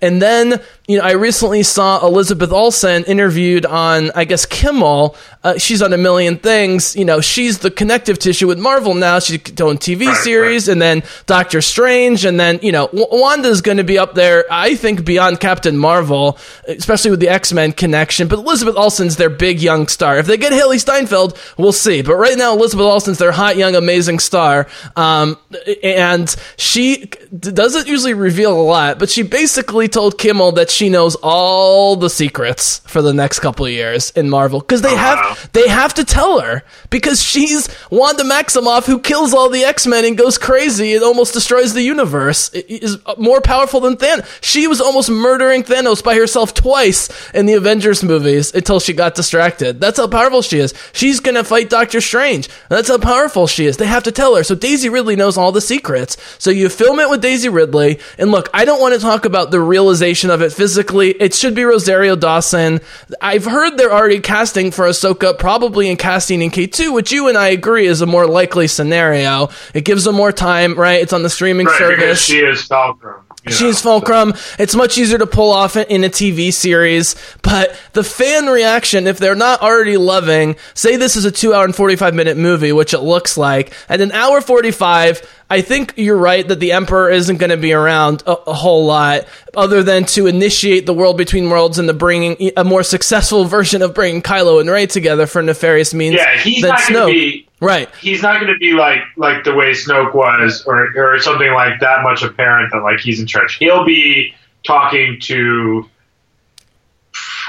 [0.00, 5.16] And then, you know, I recently saw Elizabeth Olsen interviewed on, I guess, Kimmel.
[5.42, 6.94] Uh, she's on a million things.
[6.94, 9.18] You know, she's the connective tissue with Marvel now.
[9.18, 12.26] She's doing TV Right, series and then Doctor Strange.
[12.26, 15.78] And then, you know, W- Wanda's going to be up there, I think, beyond Captain
[15.78, 18.28] Marvel, especially with the X Men connection.
[18.28, 20.18] But Elizabeth Olsen's their big young star.
[20.18, 22.02] If they get Hailee Steinfeld, we'll see.
[22.02, 24.66] But right now, Elizabeth Olsen's their hot, young, amazing star.
[24.96, 25.38] Um,
[25.82, 27.06] and she
[27.38, 31.96] d- doesn't usually reveal a lot, but she basically told Kimmel that she knows all
[31.96, 35.34] the secrets for the next couple of years in Marvel because they oh, wow.
[35.34, 39.86] have they have to tell her because she's Wanda Maximoff who kills all the X
[39.86, 42.50] Men and goes crazy and almost destroys the universe.
[42.54, 44.26] I- Is uh, more powerful than Thanos.
[44.42, 49.14] She was almost murdering Thanos by herself twice in the Avengers movies until she got
[49.14, 49.80] distracted.
[49.80, 50.74] That's how powerful she is.
[50.92, 52.48] She's gonna fight Doctor Strange.
[52.68, 53.76] That's how powerful she is.
[53.76, 54.42] They have to tell her.
[54.42, 56.16] So Daisy Ridley knows all the secrets.
[56.38, 58.00] So you film it with Daisy Ridley.
[58.18, 61.10] And look, I don't want to talk about the realization of it physically.
[61.10, 62.80] It should be Rosario Dawson.
[63.20, 67.36] I've heard they're already casting for Ahsoka, probably in casting in K2, which you and
[67.36, 69.50] I agree is a more likely scenario.
[69.74, 71.02] It gives them more time, right?
[71.02, 72.22] It's on the streaming Right, service.
[72.24, 73.23] she is Fulcrum.
[73.48, 74.34] She's Fulcrum.
[74.58, 79.18] It's much easier to pull off in a TV series, but the fan reaction, if
[79.18, 82.94] they're not already loving, say this is a two hour and 45 minute movie, which
[82.94, 87.36] it looks like, at an hour 45, I think you're right that the Emperor isn't
[87.36, 91.50] going to be around a, a whole lot, other than to initiate the world between
[91.50, 95.42] worlds and the bringing a more successful version of bringing Kylo and Rey together for
[95.42, 97.48] nefarious means Yeah, he's than not going to be.
[97.64, 97.88] Right.
[97.96, 101.80] He's not going to be like like the way Snoke was, or or something like
[101.80, 103.56] that much apparent that like he's in charge.
[103.56, 105.88] He'll be talking to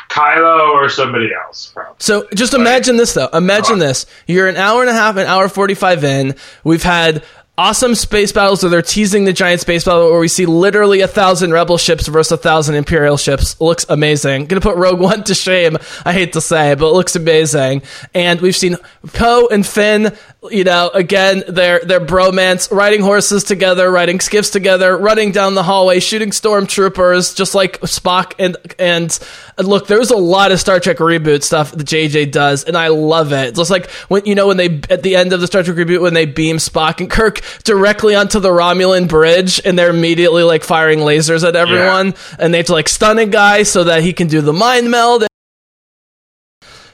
[0.09, 1.71] Kylo or somebody else.
[1.73, 1.95] Probably.
[1.99, 3.27] So just imagine this though.
[3.33, 4.05] Imagine this.
[4.27, 6.35] You're an hour and a half, an hour 45 in.
[6.63, 7.23] We've had
[7.57, 11.07] awesome space battles where they're teasing the giant space battle where we see literally a
[11.07, 13.59] thousand rebel ships versus a thousand imperial ships.
[13.61, 14.47] Looks amazing.
[14.47, 15.77] Gonna put Rogue One to shame.
[16.03, 17.83] I hate to say, but it looks amazing.
[18.13, 18.77] And we've seen
[19.13, 20.15] Poe and Finn,
[20.49, 25.63] you know, again, their their bromance, riding horses together, riding skiffs together, running down the
[25.63, 29.17] hallway, shooting stormtroopers, just like Spock and and
[29.57, 33.31] look, there's a lot of Star Trek reboot stuff that JJ does, and I love
[33.31, 33.55] it.
[33.55, 36.01] Just like when you know when they at the end of the Star Trek reboot
[36.01, 40.63] when they beam Spock and Kirk directly onto the Romulan bridge, and they're immediately like
[40.63, 44.13] firing lasers at everyone, and they have to like stun a guy so that he
[44.13, 45.25] can do the mind meld.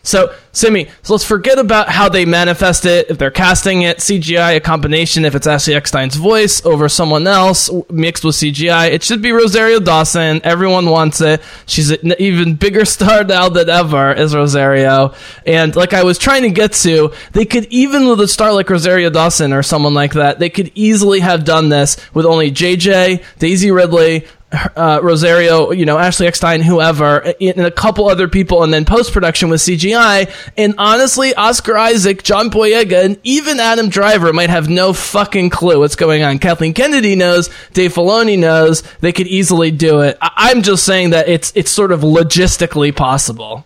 [0.04, 3.10] So, Simi, so let's forget about how they manifest it.
[3.12, 7.70] If they're casting it CGI, a combination, if it's Ashley Eckstein's voice over someone else
[7.90, 10.42] mixed with CGI, it should be Rosario Dawson.
[10.44, 11.42] Everyone wants it.
[11.68, 15.14] She's an even bigger star now than ever, is Rosario.
[15.46, 18.70] And like I was trying to get to, they could even with a star like
[18.70, 23.24] Rosario Dawson or someone like that, they could easily have done this with only JJ,
[23.38, 28.74] Daisy Ridley, uh, Rosario, you know, Ashley Eckstein, whoever, and a couple other people, and
[28.74, 30.30] then post production with CGI.
[30.58, 35.80] And honestly, Oscar Isaac, John Boyega, and even Adam Driver might have no fucking clue
[35.80, 36.40] what's going on.
[36.40, 38.82] Kathleen Kennedy knows, Dave Filoni knows.
[39.00, 40.18] They could easily do it.
[40.22, 43.66] I- I'm just saying that it's it's sort of logistically possible.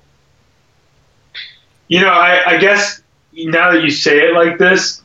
[1.87, 3.01] You know, I, I guess
[3.33, 5.01] now that you say it like this,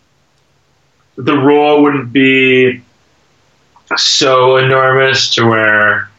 [1.17, 2.83] the role wouldn't be
[3.97, 6.11] so enormous to where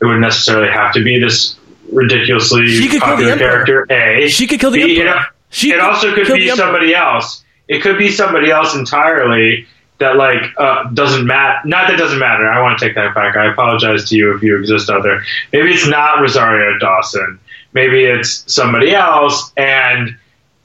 [0.00, 1.56] it would necessarily have to be this
[1.92, 3.86] ridiculously She could kill the popular character.
[3.90, 4.28] A.
[4.28, 5.26] She could kill the B, Emperor.
[5.50, 7.44] She it could also could be somebody else.
[7.68, 9.66] It could be somebody else entirely
[9.98, 11.60] that like uh, doesn't matter.
[11.64, 12.48] Not that doesn't matter.
[12.48, 13.36] I want to take that back.
[13.36, 15.22] I apologize to you if you exist out there.
[15.52, 17.38] Maybe it's not Rosario Dawson.
[17.72, 19.52] Maybe it's somebody else.
[19.56, 20.16] And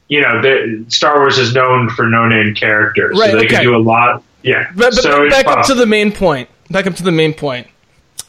[0.07, 3.55] you know, the, Star Wars is known for no-name characters, Right, so they okay.
[3.55, 4.23] can do a lot.
[4.45, 4.71] Yeah.
[4.75, 6.49] But, but so back up to the main point.
[6.69, 7.67] Back up to the main point.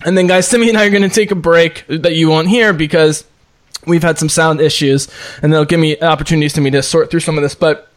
[0.05, 2.49] And then, guys, Timmy and I are going to take a break that you won't
[2.49, 3.25] hear because
[3.87, 5.09] we've had some sound issues,
[5.43, 7.55] and they'll give me opportunities to me to sort through some of this.
[7.55, 7.91] But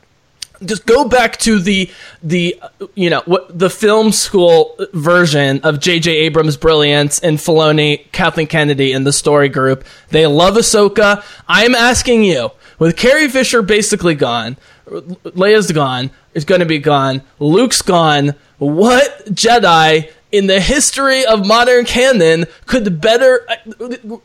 [0.64, 1.90] just go back to the
[2.22, 2.60] the
[2.96, 6.12] you know what the film school version of J.J.
[6.12, 9.86] Abrams' brilliance and Filoni, Kathleen Kennedy, and the story group.
[10.10, 11.24] They love Ahsoka.
[11.48, 17.22] I'm asking you, with Carrie Fisher basically gone, Leia's gone, is going to be gone,
[17.38, 18.34] Luke's gone.
[18.58, 23.48] What Jedi in the history of modern canon could better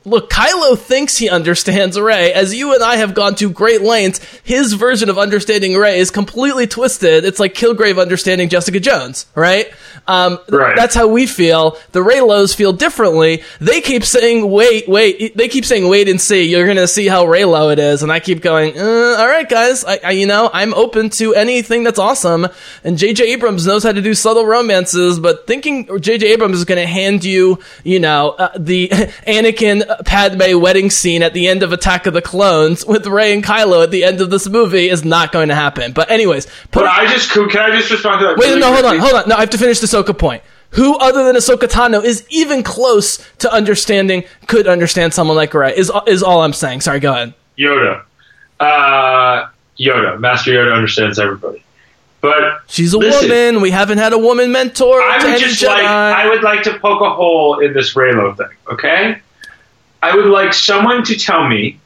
[0.04, 4.20] look kylo thinks he understands rey as you and i have gone to great lengths
[4.44, 7.24] his version of understanding rey is completely twisted.
[7.24, 9.72] It's like kilgrave understanding jessica jones right?
[10.06, 10.76] Um, Right.
[10.76, 11.78] that's how we feel.
[11.92, 13.42] The reylos feel differently.
[13.60, 16.42] They keep saying wait wait they keep saying wait and see.
[16.44, 18.02] You're gonna see how reylo it is.
[18.02, 19.84] And i keep going uh, all right guys.
[19.84, 22.46] I, I you know i'm open to anything that's awesome.
[22.84, 26.86] And jj abrams knows how to do subtle romances but thinking jj abrams is gonna
[26.86, 28.88] hand you you know uh, the
[29.26, 33.44] anakin padme wedding scene at the end of attack of the clones with rey and
[33.44, 36.84] kylo at the end of this movie is not going to happen but anyways put
[36.84, 38.36] But I just can I just respond to that?
[38.36, 39.28] Wait, really no, hold on, hold on.
[39.28, 40.42] No, I have to finish the Ahsoka point.
[40.70, 45.74] Who other than Ahsoka Tano is even close to understanding, could understand someone like Rey,
[45.76, 46.80] is, is all I'm saying.
[46.80, 47.34] Sorry, go ahead.
[47.58, 48.02] Yoda.
[48.58, 50.18] Uh, Yoda.
[50.18, 51.63] Master Yoda understands everybody.
[52.24, 53.28] But She's a Listen.
[53.28, 53.60] woman.
[53.60, 54.98] We haven't had a woman mentor.
[55.02, 55.66] I would just Jedi.
[55.68, 59.18] like I would like to poke a hole in this Reylo thing, okay?
[60.02, 61.78] I would like someone to tell me,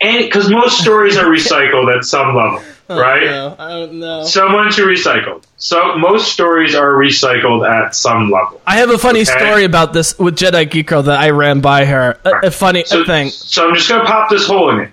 [0.00, 3.22] and because most stories are recycled at some level, oh, right?
[3.24, 4.24] No, I don't know.
[4.24, 5.44] Someone to recycle.
[5.58, 8.60] So most stories are recycled at some level.
[8.66, 9.30] I have a funny Okay.
[9.38, 12.18] story about this with Jedi Geek Girl that I ran by her.
[12.24, 13.28] A, a funny So, thing.
[13.28, 14.90] so I'm just gonna pop this hole in it.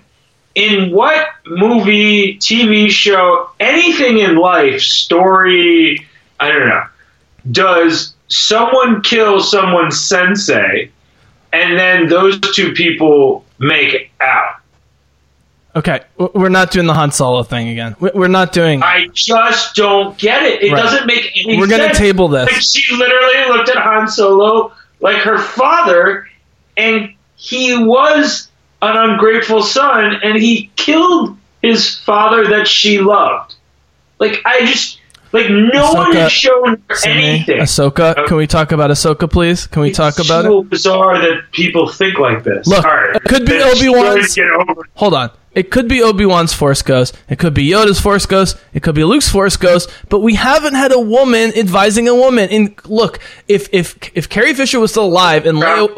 [0.54, 6.06] In what movie, TV show, anything in life, story,
[6.38, 6.84] I don't know,
[7.50, 10.90] does someone kill someone's sensei
[11.52, 14.56] and then those two people make out?
[15.76, 16.02] Okay,
[16.34, 17.96] we're not doing the Han Solo thing again.
[17.98, 18.80] We- We're not doing.
[18.80, 20.62] I just don't get it.
[20.62, 20.80] It Right.
[20.80, 21.60] doesn't make any sense.
[21.60, 21.98] We're gonna sense.
[21.98, 22.46] table this.
[22.46, 26.28] Like she literally looked at Han Solo like her father,
[26.76, 28.48] and he was
[28.84, 33.54] an ungrateful son, and he killed his father that she loved.
[34.18, 35.00] Like I just
[35.32, 37.60] like no one has shown anything.
[37.60, 39.66] Ahsoka, uh, can we talk about Ahsoka, please?
[39.66, 40.48] Can we talk about it?
[40.48, 42.66] so bizarre that people think like this.
[42.66, 43.16] Look, right.
[43.16, 43.84] it could be Get over
[44.94, 45.30] Hold on.
[45.54, 47.16] It could be Obi Wan's Force Ghost.
[47.28, 48.56] It could be Yoda's Force Ghost.
[48.72, 49.90] It could be Luke's Force Ghost.
[50.08, 52.48] But we haven't had a woman advising a woman.
[52.50, 55.88] And look, if if if Carrie Fisher was still alive and Leia,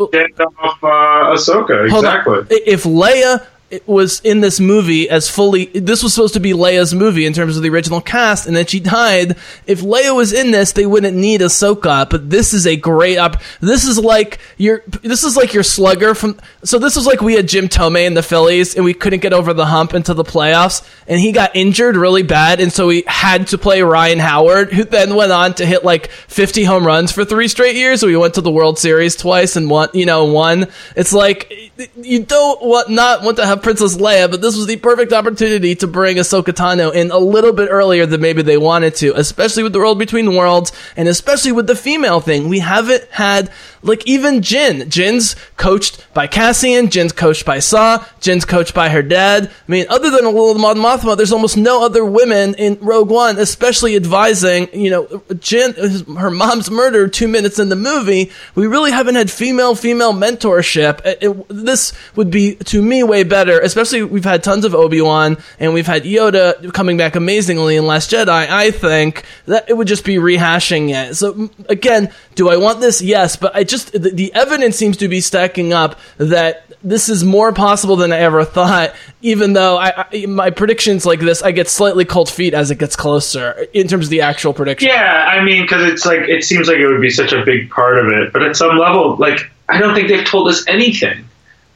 [0.58, 0.86] off uh,
[1.34, 1.86] Ahsoka.
[1.86, 2.56] Exactly.
[2.66, 3.46] if Leia
[3.86, 7.56] was in this movie as fully, this was supposed to be Leia's movie in terms
[7.56, 9.36] of the original cast, and then she died.
[9.66, 12.08] If Leia was in this, they wouldn't need Ahsoka.
[12.08, 13.42] But this is a great up.
[13.60, 14.82] This is like your.
[15.02, 16.38] This is like your slugger from.
[16.62, 19.32] So this was like we had Jim Thome in the Phillies, and we couldn't get
[19.32, 23.02] over the hump into the playoffs, and he got injured really bad, and so we
[23.06, 27.10] had to play Ryan Howard, who then went on to hit like 50 home runs
[27.10, 28.00] for three straight years.
[28.00, 29.88] So we went to the World Series twice and won.
[29.92, 30.68] You know, won.
[30.94, 31.52] It's like
[31.96, 35.74] you don't want not want to have Princess Leia, but this was the perfect opportunity
[35.76, 39.62] to bring Ahsoka Tano in a little bit earlier than maybe they wanted to, especially
[39.62, 42.48] with the world between worlds, and especially with the female thing.
[42.48, 43.50] We haven't had
[43.86, 44.88] like even Jyn.
[44.88, 46.88] Jyn's coached by Cassian.
[46.88, 48.04] Jyn's coached by Saw.
[48.20, 49.46] Jyn's coached by her dad.
[49.48, 53.10] I mean, other than a little Mon Mothma, there's almost no other women in Rogue
[53.10, 54.68] One, especially advising.
[54.72, 55.72] You know, Jin,
[56.16, 58.30] her mom's murdered two minutes in the movie.
[58.54, 61.04] We really haven't had female female mentorship.
[61.04, 63.58] It- it- this would be to me way better.
[63.60, 67.86] Especially we've had tons of Obi Wan and we've had Yoda coming back amazingly in
[67.86, 68.28] Last Jedi.
[68.50, 71.16] I think that it would just be rehashing it.
[71.16, 73.00] So again, do I want this?
[73.02, 77.24] Yes, but I just the, the evidence seems to be stacking up that this is
[77.24, 78.94] more possible than I ever thought.
[79.22, 82.78] Even though I, I my predictions like this, I get slightly cold feet as it
[82.78, 84.88] gets closer in terms of the actual prediction.
[84.88, 87.70] Yeah, I mean, because it's like it seems like it would be such a big
[87.70, 91.25] part of it, but at some level, like I don't think they've told us anything.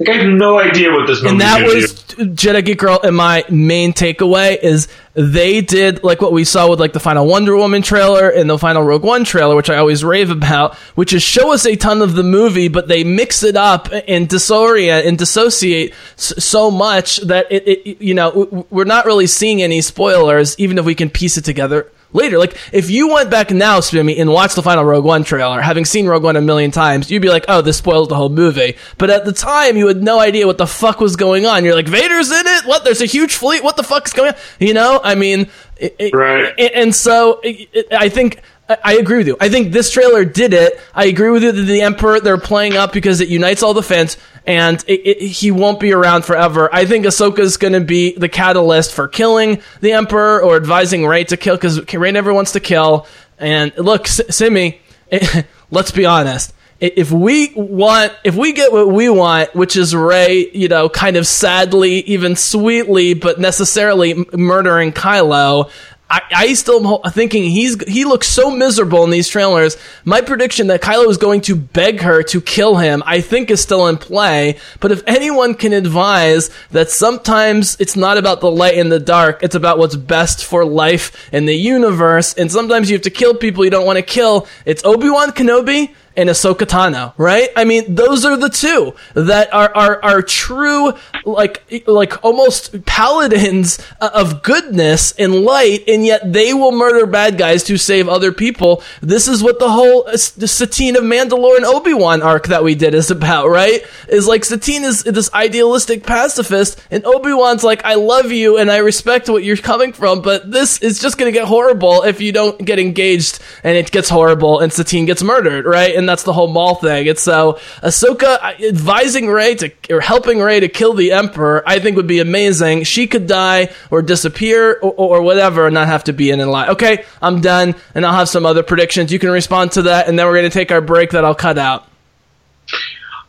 [0.00, 1.32] Like I have no idea what this movie is.
[1.32, 1.92] and that was
[2.34, 2.98] Jedi Geek Girl.
[3.04, 7.26] And my main takeaway is they did like what we saw with like the final
[7.26, 11.12] Wonder Woman trailer and the final Rogue One trailer, which I always rave about, which
[11.12, 15.06] is show us a ton of the movie, but they mix it up and disorient
[15.06, 20.58] and dissociate so much that it, it you know we're not really seeing any spoilers,
[20.58, 22.38] even if we can piece it together later.
[22.38, 25.84] Like if you went back now, Spimmy, and watched the final Rogue One trailer, having
[25.84, 28.76] seen Rogue One a million times, you'd be like, "Oh, this spoils the whole movie."
[28.98, 31.64] But at the time, you had no idea what the fuck was going on.
[31.64, 32.64] You're like, "Vader's in it?
[32.66, 32.84] What?
[32.84, 33.62] There's a huge fleet?
[33.64, 35.00] What the fuck's going on?" You know?
[35.02, 36.52] I mean, it, it- Right.
[36.58, 38.40] And, and so it- I think.
[38.84, 39.36] I- agree with you.
[39.40, 40.80] I think this trailer did it.
[40.94, 43.82] I agree with you that the Emperor they're playing up because it unites all the
[43.82, 46.68] fans, and it, it, he won't be around forever.
[46.72, 51.24] I think Ahsoka's going to be the catalyst for killing the Emperor or advising Rey
[51.24, 53.06] to kill because Rey never wants to kill.
[53.38, 54.80] And look, Simi,
[55.70, 56.52] let's be honest.
[56.80, 61.18] If we want, if we get what we want, which is Rey, you know, kind
[61.18, 65.70] of sadly, even sweetly, but necessarily murdering Kylo,
[66.10, 69.76] I, I still am thinking he's he looks so miserable in these trailers.
[70.04, 73.62] My prediction that Kylo is going to beg her to kill him, I think, is
[73.62, 74.58] still in play.
[74.80, 79.44] But if anyone can advise that sometimes it's not about the light and the dark,
[79.44, 83.34] it's about what's best for life and the universe, and sometimes you have to kill
[83.34, 84.48] people you don't want to kill.
[84.66, 87.48] It's Obi Wan Kenobi and Ahsoka Tano, right?
[87.56, 90.92] I mean, those are the two that are are, are true,
[91.24, 97.62] like like almost paladins of goodness and light, and yet they will murder bad guys
[97.64, 98.82] to save other people.
[99.00, 102.74] This is what the whole uh, Satine of Mandalore and Obi Wan arc that we
[102.74, 103.82] did is about, right?
[104.08, 108.70] Is like Satine is this idealistic pacifist, and Obi Wan's like, I love you and
[108.70, 112.32] I respect what you're coming from, but this is just gonna get horrible if you
[112.32, 115.94] don't get engaged, and it gets horrible, and Satine gets murdered, right?
[116.00, 117.06] And that's the whole Maul thing.
[117.06, 121.62] It's so Ahsoka uh, advising Rey to or helping Rey to kill the Emperor.
[121.66, 122.84] I think would be amazing.
[122.84, 126.50] She could die or disappear or, or whatever, and not have to be in and
[126.50, 126.68] lie.
[126.68, 129.12] Okay, I'm done, and I'll have some other predictions.
[129.12, 131.58] You can respond to that, and then we're gonna take our break that I'll cut
[131.58, 131.86] out.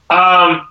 [0.10, 0.68] Um,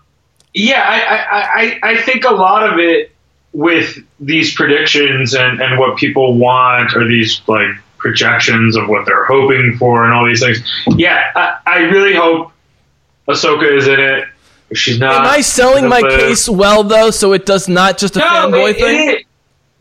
[0.53, 3.13] yeah, I, I, I, I think a lot of it
[3.53, 9.25] with these predictions and, and what people want are these like projections of what they're
[9.27, 10.59] hoping for and all these things.
[10.89, 12.53] Yeah, I, I really hope
[13.29, 14.25] Ahsoka is in it.
[14.71, 17.99] If she's not, Am I selling my but- case well though, so it does not
[17.99, 19.09] just a No, fanboy it- thing?
[19.11, 19.27] it-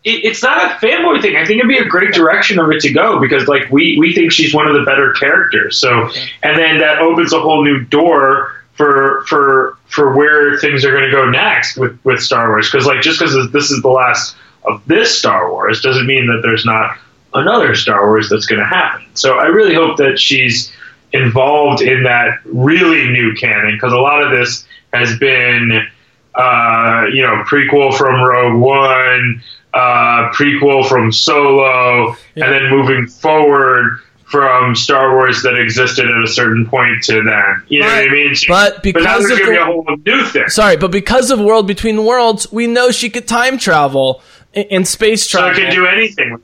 [0.03, 1.35] it- it's not a fanboy thing.
[1.35, 4.13] I think it'd be a great direction of it to go because, like, we we
[4.15, 5.77] think she's one of the better characters.
[5.77, 6.09] So,
[6.41, 11.03] and then that opens a whole new door for for for where things are going
[11.03, 12.71] to go next with with Star Wars.
[12.71, 16.39] Because, like, just because this is the last of this Star Wars doesn't mean that
[16.43, 16.97] there's not
[17.33, 19.05] another Star Wars that's going to happen.
[19.13, 20.71] So, I really hope that she's
[21.13, 25.87] involved in that really new canon because a lot of this has been
[26.35, 29.41] uh, you know, prequel from Rogue One,
[29.73, 36.27] uh, prequel from Solo, and then moving forward from Star Wars that existed at a
[36.27, 37.63] certain point to then.
[37.67, 38.35] You know what I But- mean?
[38.47, 40.47] but because they're of the- a whole new thing.
[40.49, 44.21] Sorry, but because of World Between Worlds, we know she could time travel
[44.53, 45.57] in space So travel.
[45.59, 46.37] it can do anything.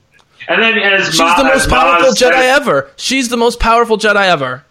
[0.48, 2.90] And then as She's Ma- the most powerful Jedi said- ever.
[2.98, 4.64] She's the most powerful Jedi ever.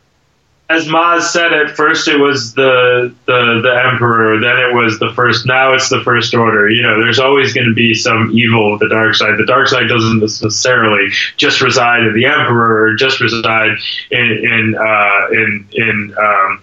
[0.70, 5.12] as Maz said at first it was the, the the Emperor, then it was the
[5.14, 6.70] first now it's the first order.
[6.70, 9.36] You know, there's always gonna be some evil of the dark side.
[9.36, 13.76] The dark side doesn't necessarily just reside in the Emperor or just reside
[14.10, 16.60] in in uh, in, in um,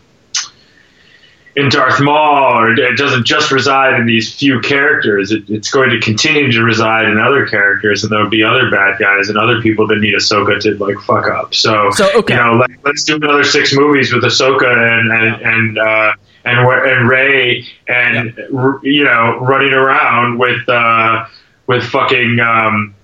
[1.55, 5.31] in Darth Maul, or it doesn't just reside in these few characters.
[5.31, 8.99] It, it's going to continue to reside in other characters, and there'll be other bad
[8.99, 11.53] guys and other people that need Ahsoka to like fuck up.
[11.53, 12.35] So, So, okay.
[12.35, 16.13] you know, like, let's do another six movies with Ahsoka and and and uh,
[16.45, 21.25] and and Rey and r- you know running around with uh,
[21.67, 22.95] with fucking um,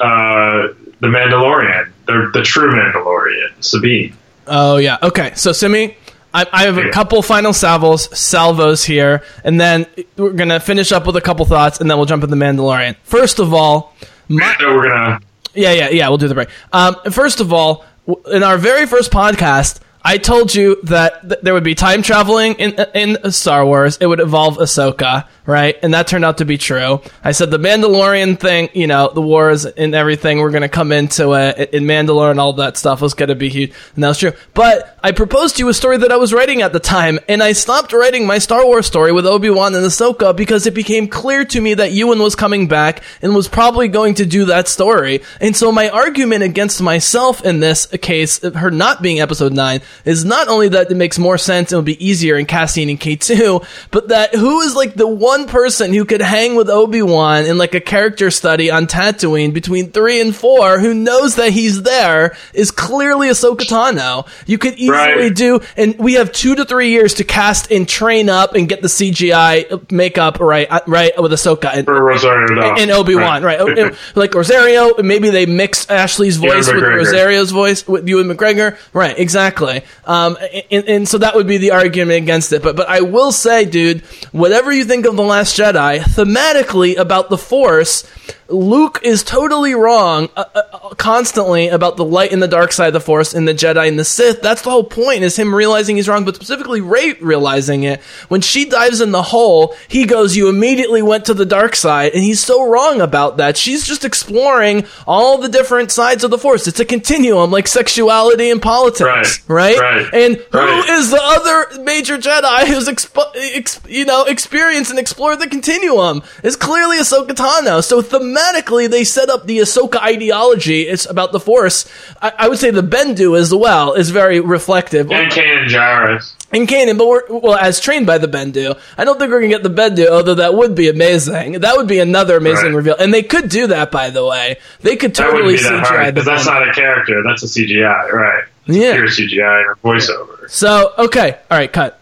[0.00, 0.68] uh,
[1.00, 4.14] the Mandalorian, the the true Mandalorian, Sabine.
[4.46, 4.98] Oh yeah.
[5.02, 5.32] Okay.
[5.34, 5.96] So Simi,
[6.38, 9.86] I, I have a couple final salvos, salvos here, and then
[10.16, 12.96] we're gonna finish up with a couple thoughts, and then we'll jump into the Mandalorian.
[13.02, 13.94] First of all,
[14.28, 15.20] my, So we're gonna
[15.54, 16.08] yeah, yeah, yeah.
[16.08, 16.48] We'll do the break.
[16.72, 17.84] Um, first of all,
[18.30, 22.54] in our very first podcast, I told you that th- there would be time traveling
[22.54, 23.98] in in Star Wars.
[24.00, 25.76] It would involve Ahsoka, right?
[25.82, 27.02] And that turned out to be true.
[27.22, 30.38] I said the Mandalorian thing, you know, the wars and everything.
[30.38, 33.34] We're going to come into it in Mandalore and all that stuff was going to
[33.34, 34.32] be huge, and that was true.
[34.54, 37.42] But I proposed to you a story that I was writing at the time, and
[37.42, 41.08] I stopped writing my Star Wars story with Obi Wan and Ahsoka because it became
[41.08, 44.68] clear to me that Ewan was coming back and was probably going to do that
[44.68, 45.20] story.
[45.38, 50.24] And so my argument against myself in this case, her not being Episode Nine, is
[50.24, 53.16] not only that it makes more sense and would be easier in casting and K
[53.16, 57.44] two, but that who is like the one person who could hang with Obi Wan
[57.46, 61.82] in like a character study on Tatooine between three and four, who knows that he's
[61.82, 64.26] there, is clearly Ahsoka Tano.
[64.46, 65.34] You could easily Right.
[65.34, 68.82] do, and we have two to three years to cast and train up and get
[68.82, 72.82] the CGI makeup right, uh, right with Ahsoka and, Dawson.
[72.82, 73.60] and Obi Wan, right?
[73.60, 76.96] Oh, and, like Rosario, maybe they mix Ashley's voice with McGregor.
[76.98, 79.18] Rosario's voice with Ewan McGregor, right?
[79.18, 79.77] Exactly.
[80.04, 80.36] Um,
[80.70, 82.62] and, and so that would be the argument against it.
[82.62, 84.02] But but I will say, dude,
[84.32, 88.08] whatever you think of the Last Jedi, thematically about the Force.
[88.48, 92.88] Luke is totally wrong uh, uh, uh, constantly about the light and the dark side
[92.88, 94.40] of the Force and the Jedi and the Sith.
[94.40, 98.00] That's the whole point is him realizing he's wrong, but specifically Rey realizing it.
[98.28, 102.12] When she dives in the hole, he goes, "You immediately went to the dark side,"
[102.14, 103.56] and he's so wrong about that.
[103.58, 106.66] She's just exploring all the different sides of the Force.
[106.66, 109.78] It's a continuum, like sexuality and politics, right?
[109.78, 110.58] right, right And who
[110.92, 111.18] is right.
[111.18, 116.22] the other major Jedi who's expo- ex- you know experienced and explored the continuum?
[116.42, 117.84] Is clearly Ahsoka Tano.
[117.84, 118.00] So
[118.38, 120.82] thematically, they set up the Ahsoka ideology.
[120.82, 121.90] It's about the Force.
[122.20, 125.10] I, I would say the Bendu as well is very reflective.
[125.10, 126.34] and Kanan Jarrus.
[126.52, 128.78] in Kanan, but we're well as trained by the Bendu.
[128.96, 131.60] I don't think we're gonna get the Bendu, although that would be amazing.
[131.60, 132.74] That would be another amazing Right.
[132.76, 133.90] reveal, and they could do that.
[133.90, 136.60] By the way, they could totally that CGI hard the because that's Bendu.
[136.60, 137.22] not a character.
[137.26, 138.44] That's a CGI, right?
[138.66, 138.94] It's Yeah.
[138.94, 140.50] pure CGI or voiceover.
[140.50, 141.97] So okay, all right, cut.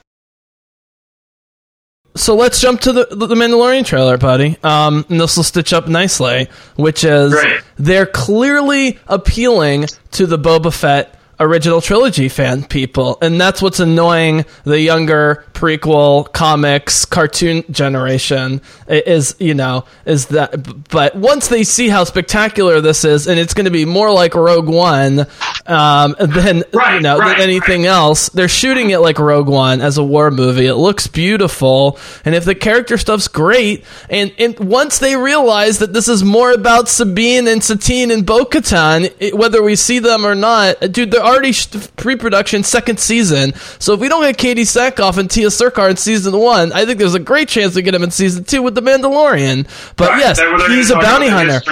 [2.16, 4.56] So let's jump to the the Mandalorian trailer, buddy.
[4.62, 7.60] Um, and this will stitch up nicely, which is Great.
[7.76, 14.44] they're clearly appealing to the Boba Fett original trilogy fan people, and that's what's annoying
[14.64, 20.54] the younger prequel comics cartoon generation is you know is that
[20.90, 24.34] but once they see how spectacular this is and it's going to be more like
[24.34, 25.20] rogue one
[25.64, 26.58] um than
[26.92, 30.30] you know right, than anything else they're shooting it like rogue one as a war
[30.30, 30.66] movie.
[30.66, 35.94] It looks beautiful and if the character stuff's great and and once they realize that
[35.94, 40.34] this is more about sabine and satine and bo-katan it- whether we see them or
[40.34, 45.18] not dude they're already sh- pre-production second season so if we don't get katee sackhoff
[45.18, 48.02] and tiya Sircar in season one i think there's a great chance we get him
[48.02, 49.66] in season two with the mandalorian
[49.96, 50.18] but Right.
[50.20, 51.64] yes he's a bounty hunter of-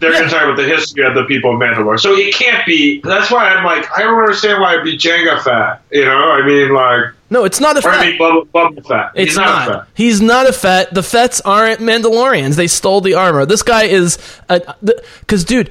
[0.00, 0.18] They're Yeah.
[0.20, 1.98] going to talk about the history of the people of Mandalore.
[1.98, 3.00] So it can't be.
[3.02, 5.80] That's why I'm like, I don't understand why it'd be Jango Fett.
[5.90, 8.06] You know, I mean, like, no it's not a or I fact.
[8.06, 9.10] mean, Boba, Boba Fett.
[9.16, 9.46] It's He's not.
[9.46, 9.88] not, a fat.
[9.94, 10.94] He's not a Fett.
[10.94, 12.54] The Fetts aren't Mandalorians.
[12.54, 13.44] They stole the armor.
[13.44, 15.68] This guy is because, dude.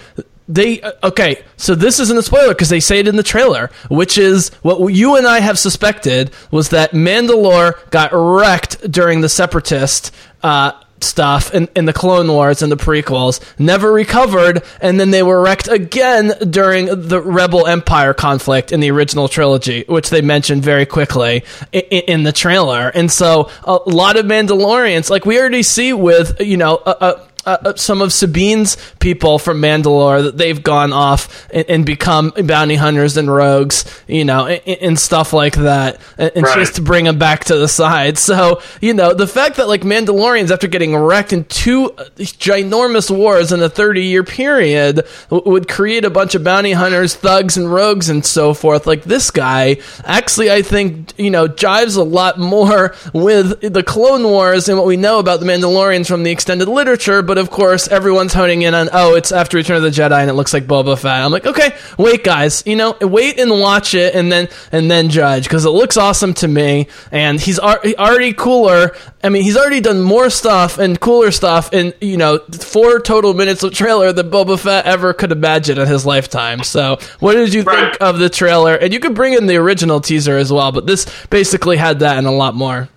[0.47, 3.69] They uh, okay, so this isn't a spoiler because they say it in the trailer,
[3.89, 9.29] which is what you and I have suspected was that Mandalore got wrecked during the
[9.29, 10.71] Separatist uh,
[11.01, 15.41] stuff in, in the Clone Wars and the prequels, never recovered, and then they were
[15.41, 20.85] wrecked again during the Rebel Empire conflict in the original trilogy, which they mentioned very
[20.85, 22.89] quickly in, in the trailer.
[22.89, 27.26] And so a lot of Mandalorians, like we already see with, you know, uh, uh,
[27.47, 32.75] uh, some of Sabine's people from Mandalore that they've gone off and, and become bounty
[32.75, 35.99] hunters and rogues, you know, and, and stuff like that.
[36.17, 36.59] And, and Right.
[36.59, 38.17] just to bring them back to the side.
[38.17, 43.09] So, you know, the fact that like Mandalorians, after getting wrecked in two uh, ginormous
[43.09, 47.57] wars in a 30 year period, w- would create a bunch of bounty hunters, thugs,
[47.57, 48.85] and rogues and so forth.
[48.87, 54.23] Like this guy, actually, I think, you know, jives a lot more with the Clone
[54.23, 57.51] Wars and what we know about the Mandalorians from the extended literature, but but of
[57.51, 60.53] course everyone's honing in on oh, it's after Return of the Jedi and it looks
[60.55, 61.21] like Boba Fett.
[61.23, 65.09] I'm like, okay, wait, guys, you know, wait and watch it and then and then
[65.11, 68.95] judge because it looks awesome to me, and he's ar- already cooler.
[69.23, 73.35] I mean, he's already done more stuff and cooler stuff in you know four total
[73.35, 76.63] minutes of trailer than Boba Fett ever could imagine in his lifetime.
[76.63, 77.91] So, what did you Right.
[77.91, 78.73] think of the trailer?
[78.73, 82.17] And you could bring in the original teaser as well, but this basically had that
[82.17, 82.89] and a lot more.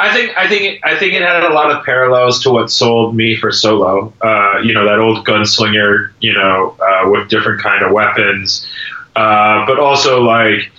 [0.00, 2.70] I think I think it, I think it had a lot of parallels to what
[2.70, 4.12] sold me for Solo.
[4.20, 8.66] Uh, you know that old gunslinger, you know, uh, with different kind of weapons,
[9.16, 10.70] uh, but also like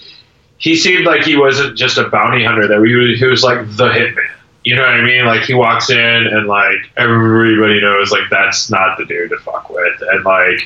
[0.57, 2.67] he seemed like he wasn't just a bounty hunter.
[2.67, 4.29] That he was, he was like the hitman.
[4.63, 5.25] You know what I mean?
[5.25, 9.69] Like he walks in and like everybody knows like that's not the dude to fuck
[9.69, 10.65] with, and like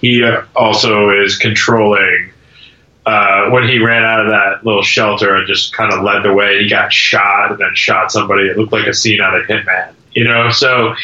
[0.00, 0.24] he
[0.56, 2.30] also is controlling
[3.06, 6.32] uh, when he ran out of that little shelter and just kind of led the
[6.32, 8.48] way, he got shot and then shot somebody.
[8.48, 10.50] It looked like a scene out of Hitman, you know.
[10.50, 10.94] So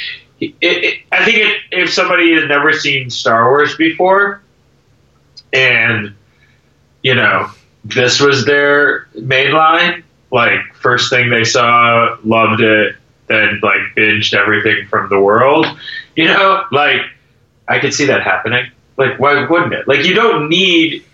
[0.41, 4.43] it, it, I think it, if somebody has never seen Star Wars before,
[5.53, 6.15] and
[7.03, 7.51] you know
[7.85, 12.97] this was their main line, like first thing they saw, loved it,
[13.29, 15.67] then like binged everything from the world,
[16.15, 17.03] you know, like
[17.69, 18.71] I could see that happening.
[18.97, 19.87] Like, why wouldn't it?
[19.87, 21.05] Like, you don't need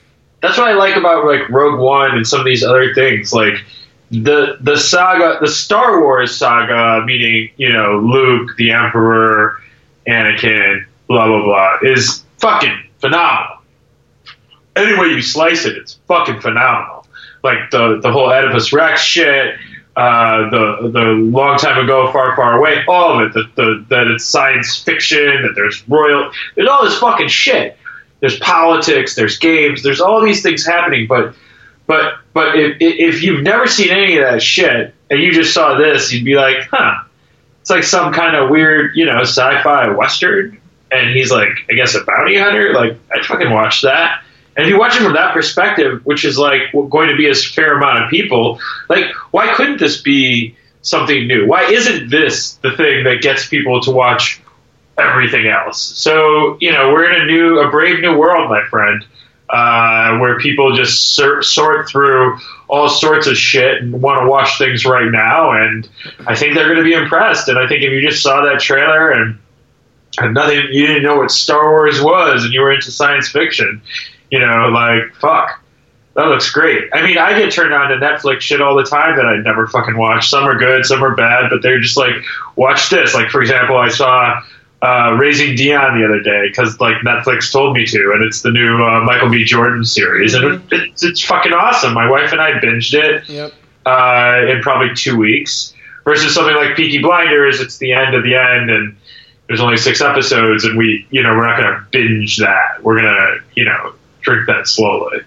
[0.42, 3.32] that's what I like about like Rogue One and some of these other things.
[3.32, 3.54] Like
[4.10, 9.60] the the saga, the Star Wars saga, meaning you know Luke, the Emperor,
[10.06, 13.58] Anakin, blah blah blah, is fucking phenomenal.
[14.74, 17.06] Any way you slice it, it's fucking phenomenal.
[17.44, 19.56] Like the the whole Oedipus Rex shit.
[19.94, 23.54] Uh, the the long time ago, far far away, all of it.
[23.54, 25.42] The, that it's science fiction.
[25.42, 26.32] That there's royal.
[26.56, 27.76] There's all this fucking shit
[28.22, 31.08] there's politics, there's games, there's all these things happening.
[31.08, 31.34] But
[31.86, 35.76] but but if if you've never seen any of that shit and you just saw
[35.76, 37.02] this, you'd be like, huh,
[37.60, 40.60] it's like some kind of weird, you know, sci-fi western.
[40.92, 42.72] And he's like, I guess a bounty hunter.
[42.72, 44.22] Like I'd fucking watch that.
[44.56, 47.34] And if you watch it from that perspective, which is like going to be a
[47.34, 51.48] fair amount of people, like why couldn't this be something new?
[51.48, 54.41] Why isn't this the thing that gets people to watch
[54.98, 55.80] everything else.
[55.80, 59.04] So you know, we're in a new, a brave new world, my friend,
[59.48, 62.38] uh, where people just sort, sort through
[62.68, 65.52] all sorts of shit and want to watch things right now.
[65.52, 65.88] And
[66.26, 67.48] I think they're going to be impressed.
[67.48, 69.38] And I think if you just saw that trailer and
[70.18, 73.80] and nothing, you didn't know what Star Wars was, and you were into science fiction,
[74.30, 75.58] you know, like fuck.
[76.14, 76.90] That looks great.
[76.92, 79.66] I mean, I get turned on to Netflix shit all the time that I never
[79.66, 80.28] fucking watch.
[80.28, 82.14] Some are good, some are bad, but they're just like,
[82.54, 83.14] watch this.
[83.14, 84.42] Like, for example, I saw
[84.82, 88.50] uh, Raising Dion the other day because like Netflix told me to, and it's the
[88.50, 89.44] new uh, Michael B.
[89.44, 91.94] Jordan series, and it, it's, it's fucking awesome.
[91.94, 93.52] My wife and I binged it Yep.
[93.86, 95.72] uh, in probably two weeks.
[96.04, 98.96] Versus something like Peaky Blinders, it's the end of the end, and
[99.46, 102.82] there's only six episodes, and we, you know, we're not going to binge that.
[102.82, 105.18] We're going to, you know, drink that slowly.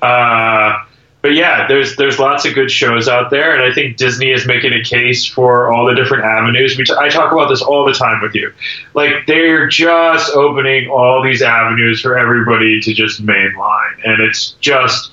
[0.00, 0.84] Uh,
[1.22, 4.44] but yeah, there's there's lots of good shows out there, and I think Disney is
[4.44, 6.76] making a case for all the different avenues.
[6.76, 8.52] T- I talk about this all the time with you.
[8.94, 15.11] Like they're just opening all these avenues for everybody to just mainline, and it's just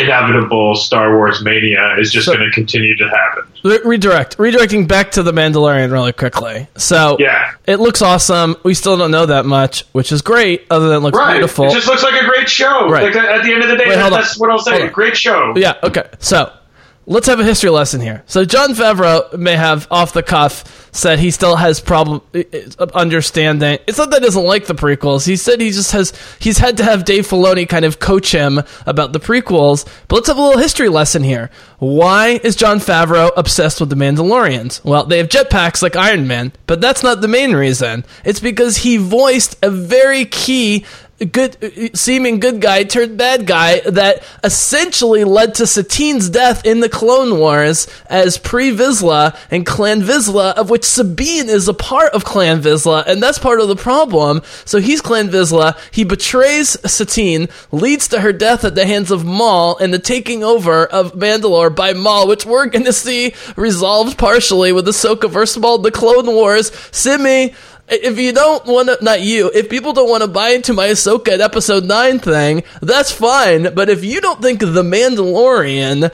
[0.00, 0.74] inevitable.
[0.74, 3.44] Star Wars mania is just So- going to continue to happen.
[3.62, 6.66] Re- redirect, redirecting back to the Mandalorian really quickly.
[6.76, 7.50] So Yeah.
[7.66, 8.56] it looks awesome.
[8.62, 10.64] We still don't know that much, which is great.
[10.70, 11.32] Other than it looks Right.
[11.34, 11.66] beautiful.
[11.66, 12.88] It just looks like a great show.
[12.88, 13.04] Right.
[13.14, 14.10] Like at the end of the day, Wait, on.
[14.12, 14.88] that's what I'll say.
[14.88, 15.52] Great show.
[15.56, 16.04] Yeah, okay.
[16.20, 16.50] So,
[17.06, 18.22] let's have a history lesson here.
[18.26, 22.22] So, Jon Favreau may have off the cuff said he still has problem
[22.94, 23.78] understanding.
[23.86, 25.26] It's not that he doesn't like the prequels.
[25.26, 28.60] He said he just has he's had to have Dave Filoni kind of coach him
[28.86, 29.86] about the prequels.
[30.08, 31.50] But let's have a little history lesson here.
[31.78, 34.84] Why is Jon Favreau obsessed with the Mandalorians?
[34.84, 38.04] Well, they have jetpacks like Iron Man, but that's not the main reason.
[38.24, 40.84] It's because he voiced a very key
[41.26, 46.88] good seeming good guy turned bad guy that essentially led to Satine's death in the
[46.88, 52.24] Clone Wars as Pre Vizsla and Clan Vizsla, of which Sabine is a part of
[52.24, 54.40] Clan Vizsla, and that's part of the problem.
[54.64, 59.24] So he's Clan Vizsla, he betrays Satine, leads to her death at the hands of
[59.24, 64.72] Maul and the taking over of Mandalore by Maul, which we're gonna see resolved partially
[64.72, 66.72] with Ahsoka versus Maul, the Clone Wars.
[66.90, 67.54] Simi
[67.90, 70.88] if you don't want to, not you, if people don't want to buy into my
[70.88, 73.74] Ahsoka at episode 9 thing, that's fine.
[73.74, 76.04] But if you don't think The Mandalorian,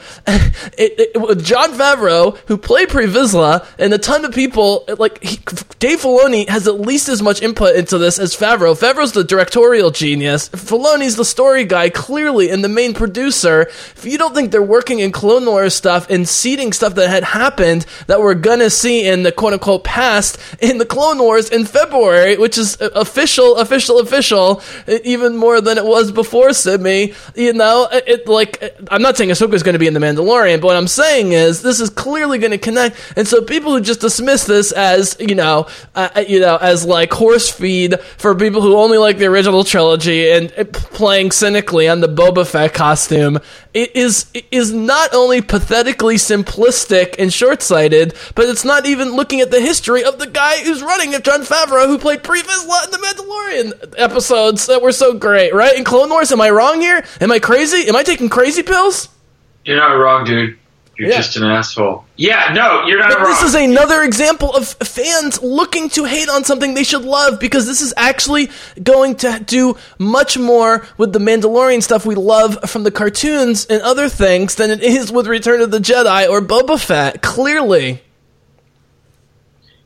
[0.77, 5.23] it, it, with Jon Favreau, who played Pre Vizsla, and a ton of people, like,
[5.23, 5.37] he,
[5.79, 8.77] Dave Filoni has at least as much input into this as Favreau.
[8.77, 10.49] Favreau's the directorial genius.
[10.49, 13.61] Filoni's the story guy, clearly, and the main producer.
[13.61, 17.23] If you don't think they're working in Clone Wars stuff and seeding stuff that had
[17.23, 21.66] happened that we're gonna see in the quote unquote past in the Clone Wars in
[21.67, 27.13] February, which is official, official, official, even more than it was before Sydney.
[27.35, 30.67] You know, it like I'm not saying Ahsoka's going to be in the Mandalorian, but
[30.67, 32.95] what I'm saying is this is clearly going to connect.
[33.15, 37.11] And so people who just dismiss this as you know, uh, you know, as like
[37.11, 42.01] horse feed for people who only like the original trilogy and uh, playing cynically on
[42.01, 43.39] the Boba Fett costume
[43.77, 49.39] it is it is not only pathetically simplistic and short-sighted, but it's not even looking
[49.39, 52.85] at the history of the guy who's running it, Jon Favreau, who played Pre Vizsla
[52.85, 55.75] in the Mandalorian episodes that were so great, right?
[55.77, 57.03] In Clone Wars, am I wrong here?
[57.21, 57.87] Am I crazy?
[57.87, 59.09] Am I taking crazy pills?
[59.65, 60.57] You're not wrong, dude.
[60.97, 61.17] You're Yeah.
[61.17, 62.05] just an asshole.
[62.15, 63.27] Yeah, no, you're not But wrong.
[63.29, 67.67] this is another example of fans looking to hate on something they should love because
[67.67, 68.49] this is actually
[68.81, 73.79] going to do much more with the Mandalorian stuff we love from the cartoons and
[73.83, 77.21] other things than it is with Return of the Jedi or Boba Fett.
[77.21, 78.01] Clearly.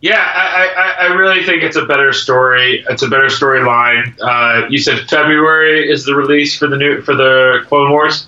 [0.01, 2.83] Yeah, I, I, I really think it's a better story.
[2.89, 4.17] It's a better storyline.
[4.19, 8.27] Uh, you said February is the release for the new for the Clone Wars.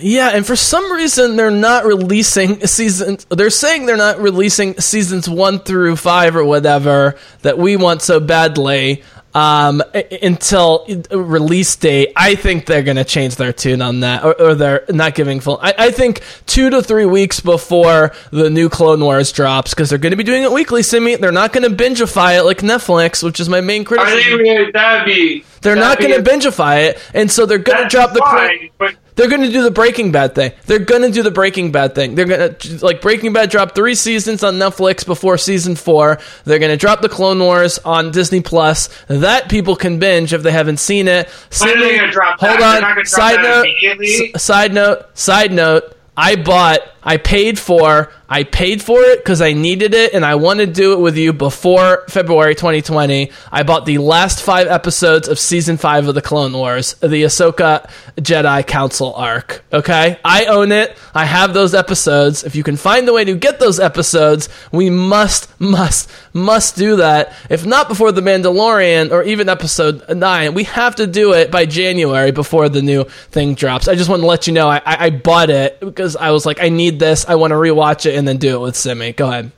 [0.00, 3.24] Yeah, and for some reason they're not releasing seasons.
[3.30, 8.20] They're saying they're not releasing seasons one through five or whatever that we want so
[8.20, 9.02] badly
[9.38, 9.82] um,
[10.22, 12.12] until release date.
[12.16, 15.38] I think they're going to change their tune on that, or, or they're not giving
[15.40, 15.58] full.
[15.62, 19.98] I, I think two to three weeks before the new Clone Wars drops, because they're
[19.98, 20.82] going to be doing it weekly.
[20.82, 24.38] Simi, they're not going to bingeify it like Netflix, which is my main I criticism.
[24.38, 25.44] think that'd be.
[25.62, 28.20] They're not that'd going to bingeify it, and so they're going to drop the.
[28.20, 30.52] fine, but they're going to do the Breaking Bad thing.
[30.66, 32.14] They're going to do the Breaking Bad thing.
[32.14, 36.20] They're going to like Breaking Bad dropped three seasons on Netflix before season four.
[36.44, 38.88] They're going to drop the Clone Wars on Disney Plus.
[39.08, 41.28] That people can binge if they haven't seen it.
[41.60, 42.60] When are gonna drop that?
[42.60, 42.94] Hold on.
[42.94, 44.40] drop Side note.
[44.40, 45.18] side note.
[45.18, 45.96] Side note.
[46.16, 46.80] I bought.
[47.08, 48.12] I paid for.
[48.28, 51.16] I paid for it because I needed it and I want to do it with
[51.16, 53.32] you before February 2020.
[53.50, 57.88] I bought the last five episodes of season five of the Clone Wars, the Ahsoka
[58.16, 59.64] Jedi Council arc.
[59.72, 60.98] Okay, I own it.
[61.14, 62.44] I have those episodes.
[62.44, 66.96] If you can find the way to get those episodes, we must, must, must do
[66.96, 67.32] that.
[67.48, 71.64] If not before the Mandalorian or even episode nine, we have to do it by
[71.64, 73.88] January before the new thing drops.
[73.88, 76.44] I just want to let you know I, I, I bought it because I was
[76.44, 77.24] like, I need this.
[77.26, 79.12] I want to rewatch it and then do it with Simi.
[79.12, 79.52] Go ahead.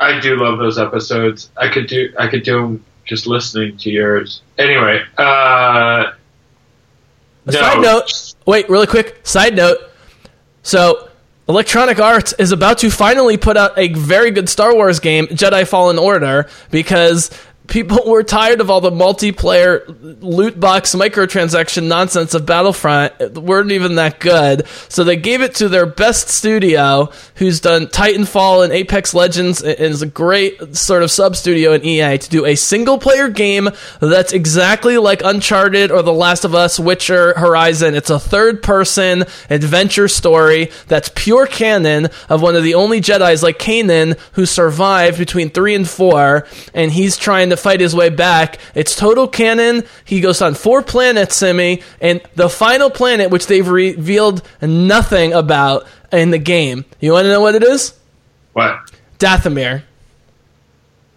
[0.00, 1.50] I do love those episodes.
[1.56, 2.12] I could do.
[2.18, 4.42] I could do them just listening to yours.
[4.58, 6.12] Anyway, uh,
[7.46, 7.52] no.
[7.52, 8.34] Side note.
[8.46, 9.20] Wait, really quick.
[9.22, 9.78] Side note.
[10.62, 11.08] So,
[11.48, 15.68] Electronic Arts is about to finally put out a very good Star Wars game, Jedi
[15.68, 17.30] Fallen Order, because
[17.66, 19.84] people were tired of all the multiplayer
[20.20, 23.14] loot box microtransaction nonsense of Battlefront.
[23.20, 24.66] It weren't even that good.
[24.88, 29.78] So they gave it to their best studio, who's done Titanfall and Apex Legends, and
[29.78, 33.70] is a great sort of sub studio in EA, to do a single player game
[34.00, 37.94] that's exactly like Uncharted or The Last of Us, Witcher, Horizon.
[37.94, 43.42] It's a third person adventure story that's pure canon of one of the only Jedi's
[43.42, 48.08] like Kanan who survived between three and four, and he's trying to fight his way
[48.08, 48.58] back.
[48.74, 49.84] It's total canon.
[50.04, 55.86] He goes on four planets, Simi, and the final planet, which they've revealed nothing about
[56.12, 56.84] in the game.
[57.00, 57.94] You want to know what it is?
[58.52, 58.90] What?
[59.18, 59.82] Dathomir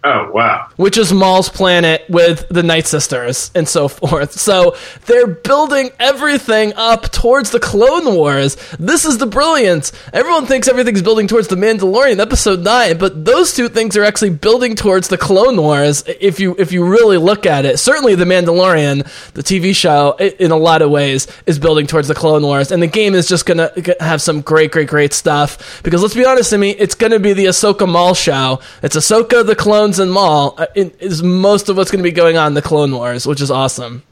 [0.04, 0.68] Oh wow.
[0.76, 4.32] which is Maul's planet with the Night Sisters and so forth.
[4.32, 4.76] So
[5.06, 8.56] they're building everything up towards the Clone Wars.
[8.78, 9.92] This is the brilliance.
[10.12, 14.30] Everyone thinks everything's building towards the Mandalorian, episode nine, but those two things are actually
[14.30, 16.04] building towards the Clone Wars.
[16.06, 20.52] If you if you really look at it, certainly the Mandalorian, the TV show, in
[20.52, 23.46] a lot of ways, is building towards the Clone Wars, and the game is just
[23.46, 25.82] gonna have some great, great, great stuff.
[25.82, 28.60] Because let's be honest, I mean, it's gonna be the Ahsoka Maul show.
[28.82, 29.56] It's Ahsoka, the
[29.96, 30.58] and uh, Maul.
[30.74, 34.02] is most of what's gonna be going on in the Clone Wars, which is awesome.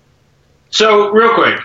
[0.70, 1.60] So real quick,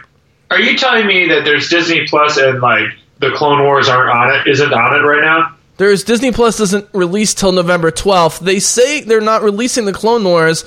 [0.49, 2.87] are you telling me that there's Disney Plus and like
[3.19, 4.47] the Clone Wars aren't on it?
[4.47, 5.55] Isn't on it right now?
[5.77, 8.39] There's Disney Plus doesn't release till November 12th.
[8.39, 10.63] They say they're not releasing the Clone Wars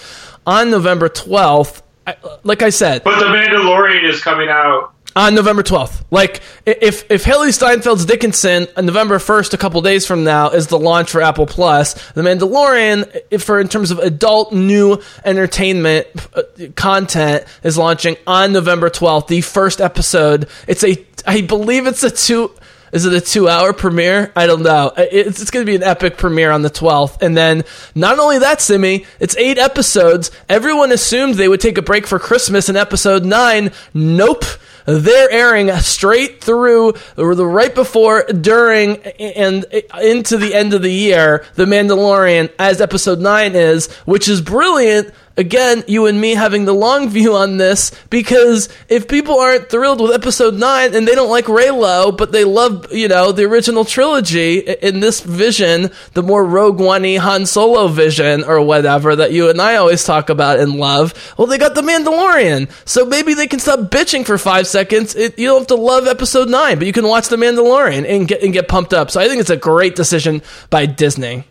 [0.46, 1.82] on November 12th.
[2.06, 4.93] I, like I said, But the Mandalorian is coming out.
[5.16, 6.02] On November 12th.
[6.10, 10.66] Like if if Hailee Steinfeld's Dickinson on November 1st, a couple days from now, is
[10.66, 16.42] the launch for Apple Plus, The Mandalorian, for in terms of adult new entertainment uh,
[16.74, 19.28] content, is launching on November 12th.
[19.28, 20.48] The first episode.
[20.66, 22.50] It's a I believe it's a two.
[22.92, 24.32] Is it a two hour premiere?
[24.36, 24.92] I don't know.
[24.96, 27.22] It's, it's going to be an epic premiere on the 12th.
[27.22, 27.64] And then
[27.96, 30.30] not only that, Simi, it's eight episodes.
[30.48, 33.72] Everyone assumed they would take a break for Christmas in episode nine.
[33.94, 34.44] Nope.
[34.86, 39.64] They're airing straight through the right before, during, and
[40.00, 41.44] into the end of the year.
[41.54, 46.74] The Mandalorian, as episode nine is, which is brilliant again, you and me having the
[46.74, 51.30] long view on this because if people aren't thrilled with episode 9 and they don't
[51.30, 56.44] like Reylo, but they love, you know, the original trilogy in this vision, the more
[56.44, 60.76] Rogue One Han Solo vision or whatever that you and I always talk about and
[60.76, 62.70] love, well, they got the Mandalorian.
[62.86, 65.14] So maybe they can stop bitching for five seconds.
[65.14, 68.28] It, you don't have to love episode 9, but you can watch the Mandalorian and
[68.28, 69.10] get, and get pumped up.
[69.10, 71.44] So I think it's a great decision by Disney.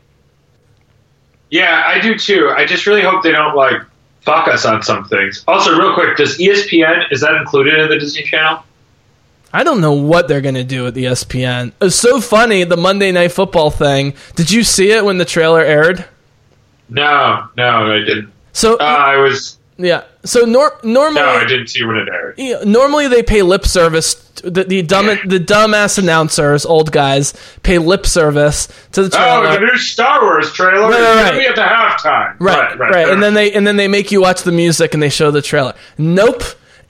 [1.54, 2.49] Yeah, I do too.
[2.49, 3.80] I just really hope they don't like
[4.22, 5.43] fuck us on some things.
[5.47, 8.64] Also, real quick, does ESPN is that included in the Disney Channel?
[9.54, 11.72] I don't know what they're going to do with ESPN.
[11.80, 14.16] It's so funny, the Monday Night Football thing.
[14.36, 16.04] Did you see it when the trailer aired?
[16.89, 18.32] No, no, I didn't.
[18.54, 20.03] So, Uh, I was yeah.
[20.26, 22.36] So nor- normally, no, I didn't see when it aired.
[22.38, 24.15] you know, normally they pay lip service.
[24.36, 29.19] To the, the dumb, the dumbass announcers, old guys, pay lip service to the oh,
[29.41, 29.47] trailer.
[29.47, 31.39] Oh, the new Star Wars trailer Right, right, right.
[31.39, 32.36] be at the halftime.
[32.39, 35.03] right, Right, right, And then they and then they make you watch the music and
[35.03, 35.74] they show the trailer.
[35.97, 36.43] Nope.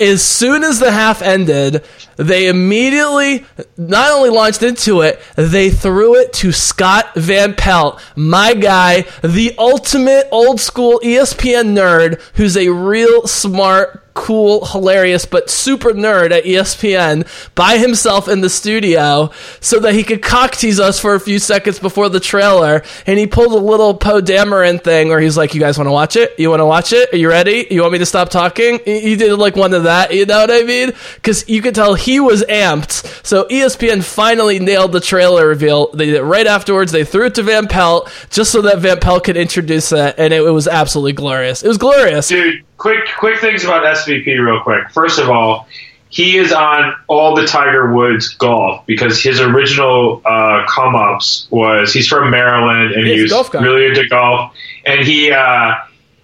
[0.03, 1.85] As soon as the half ended,
[2.17, 3.45] they immediately
[3.77, 9.55] not only launched into it, they threw it to Scott Van Pelt, my guy, the
[9.57, 16.43] ultimate old school ESPN nerd, who's a real smart, cool, hilarious, but super nerd at
[16.43, 21.19] ESPN by himself in the studio so that he could cock tease us for a
[21.19, 22.83] few seconds before the trailer.
[23.05, 25.91] And he pulled a little Poe Dameron thing where he's like, You guys want to
[25.91, 26.39] watch it?
[26.39, 27.13] You want to watch it?
[27.13, 27.67] Are you ready?
[27.69, 28.79] You want me to stop talking?
[28.85, 30.91] He did like one of that, you know what I mean?
[31.15, 33.25] Because you could tell he was amped.
[33.25, 35.91] So ESPN finally nailed the trailer reveal.
[35.91, 36.91] They did right afterwards.
[36.91, 40.15] They threw it to Van Pelt just so that Van Pelt could introduce it.
[40.17, 41.63] And it, it was absolutely glorious.
[41.63, 42.27] It was glorious.
[42.27, 44.89] Dude, quick quick things about SVP real quick.
[44.91, 45.67] First of all,
[46.09, 51.91] he is on all the Tiger Woods golf because his original uh, come ups was
[51.91, 54.53] he's from Maryland and He's he was really into golf
[54.85, 55.75] and he uh,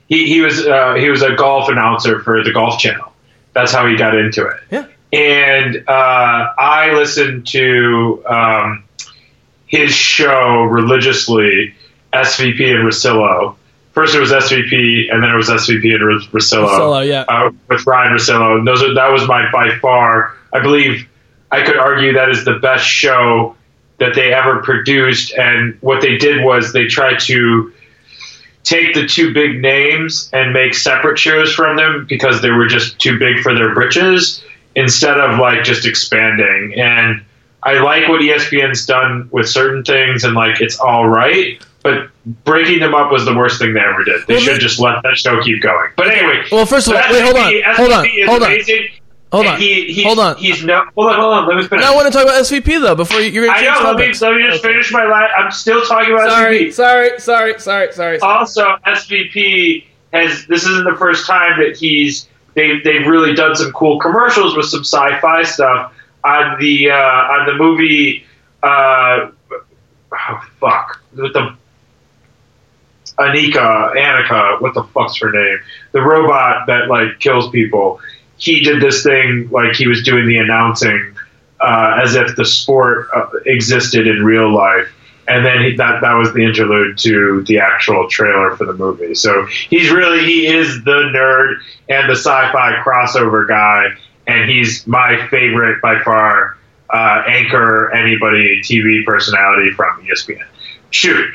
[0.08, 3.12] he he was uh, he was a golf announcer for the Golf Channel.
[3.54, 4.58] That's how he got into it.
[4.70, 4.86] Yeah.
[5.12, 8.84] And uh, I listened to um,
[9.66, 11.74] his show religiously,
[12.14, 13.56] SVP and Russillo.
[14.00, 16.70] First it was SVP, and then it was SVP and Ros- Russillo.
[16.70, 17.26] Russillo, yeah.
[17.28, 18.60] Uh, with Ryan Russillo.
[18.60, 20.38] And those are, that was my by far.
[20.54, 21.06] I believe
[21.52, 23.58] I could argue that is the best show
[23.98, 25.34] that they ever produced.
[25.34, 27.74] And what they did was they tried to
[28.64, 33.00] take the two big names and make separate shows from them because they were just
[33.00, 34.42] too big for their britches
[34.78, 36.80] instead of like just expanding.
[36.80, 37.26] And
[37.64, 42.10] I like what ESPN's done with certain things and like it's all right, but
[42.46, 44.26] breaking them up was the worst thing they ever did.
[44.28, 45.90] They Well, should just let that show keep going.
[45.98, 48.48] But anyway, Well, first of all, wait, hold on, SVP hold on, hold on.
[48.52, 48.88] amazing.
[49.32, 49.60] Hold on.
[49.60, 50.38] He, he's, Hold on.
[50.38, 50.86] He's no.
[50.96, 51.20] Hold on.
[51.20, 51.48] Hold on.
[51.48, 51.84] Let me finish.
[51.86, 52.96] Now I want to talk about SVP though.
[52.96, 53.92] Before you, you're going I to know.
[53.92, 55.28] Let me, let me just finish my line.
[55.38, 56.74] I'm still talking about Sorry, SVP.
[56.74, 58.20] sorry, sorry, sorry, sorry.
[58.22, 63.72] also SVP has this isn't the first time that he's they they've really done some
[63.72, 65.94] cool commercials with some sci-fi stuff
[66.24, 68.26] on the uh, on the movie
[68.64, 69.32] uh,
[70.12, 71.56] oh, fuck with the
[73.18, 75.60] Anika Annika what the fuck's her name?
[75.92, 78.00] The robot that like kills people.
[78.38, 81.16] He did this thing like he was doing the announcing
[81.60, 84.88] uh, as if the sport uh, existed in real life.
[85.28, 89.14] And then he, that that was the interlude to the actual trailer for the movie.
[89.14, 93.90] So he's really he is the nerd and the sci-fi crossover guy,
[94.30, 96.58] and he's my favorite by far
[96.90, 100.46] uh, anchor anybody TV personality from ESPN.
[100.92, 101.30] Shoot,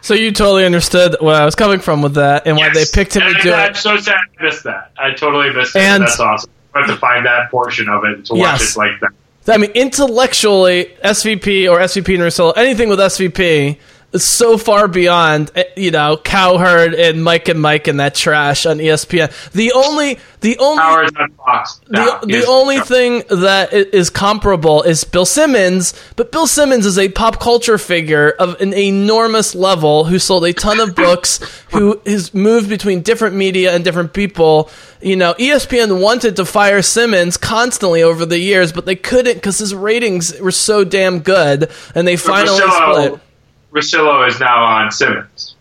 [0.00, 3.14] So you totally understood where I was coming from with that and why they picked
[3.16, 3.76] him to And do I'm it.
[3.76, 4.90] so sad I missed that.
[4.98, 5.80] I totally missed it.
[5.82, 6.50] And- That's awesome.
[6.74, 8.76] I have to find that portion of it to watch Yes.
[8.76, 9.10] it like that.
[9.52, 13.78] I mean, intellectually, SVP or SVP and Russillo, anything with SVP,
[14.14, 18.78] so far beyond eh, you know Cowherd and Mike and Mike and that trash on
[18.78, 19.50] ESPN.
[19.52, 21.10] The only the only
[21.88, 27.08] the, the only thing that is comparable is Bill Simmons, but Bill Simmons is a
[27.08, 31.40] pop culture figure of an enormous level who sold a ton of books,
[31.72, 34.70] who has moved between different media and different people.
[35.00, 39.58] You know, ESPN wanted to fire Simmons constantly over the years, but they couldn't because
[39.58, 43.20] his ratings were so damn good, and they finally split.
[43.78, 45.54] Russillo, is now on Simmons,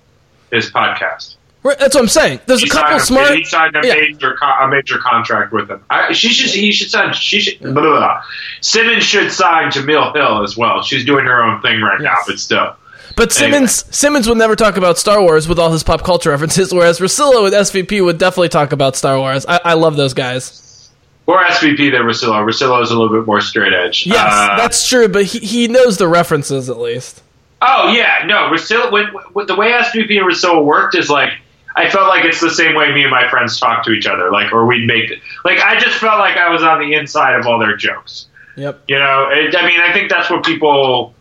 [0.51, 1.35] his podcast.
[1.63, 2.39] Right, That's what I'm saying.
[2.45, 3.35] There's He a couple smart.
[3.35, 3.95] He signed a Yeah.
[3.95, 5.83] major a major contract with him.
[5.89, 6.49] I, she should.
[6.51, 7.13] He should sign.
[7.13, 7.59] She should.
[7.59, 8.21] Blah, blah, blah.
[8.61, 10.81] Simmons should sign Jemele Hill as well.
[10.81, 12.75] She's doing her own thing right now, but still.
[13.17, 16.73] But Simmons Simmons would never talk about Star Wars with all his pop culture references,
[16.73, 19.45] whereas Russillo with SVP would definitely talk about Star Wars.
[19.45, 20.89] I, I love those guys.
[21.25, 22.45] Or SVP than Russillo.
[22.47, 24.05] Russillo is a little bit more straight edge.
[24.05, 27.21] Yes, Uh, that's true, but he, he knows the references at least.
[27.61, 28.91] Oh yeah, no, Russillo.
[28.91, 31.31] When, when the way SVP and Russillo worked is like
[31.77, 34.31] I felt like it's the same way me and my friends talk to each other.
[34.31, 35.11] Like, or we'd make
[35.45, 38.27] like I just felt like I was on the inside of all their jokes.
[38.55, 38.83] Yep.
[38.87, 41.13] You know, it, I mean, I think that's what people.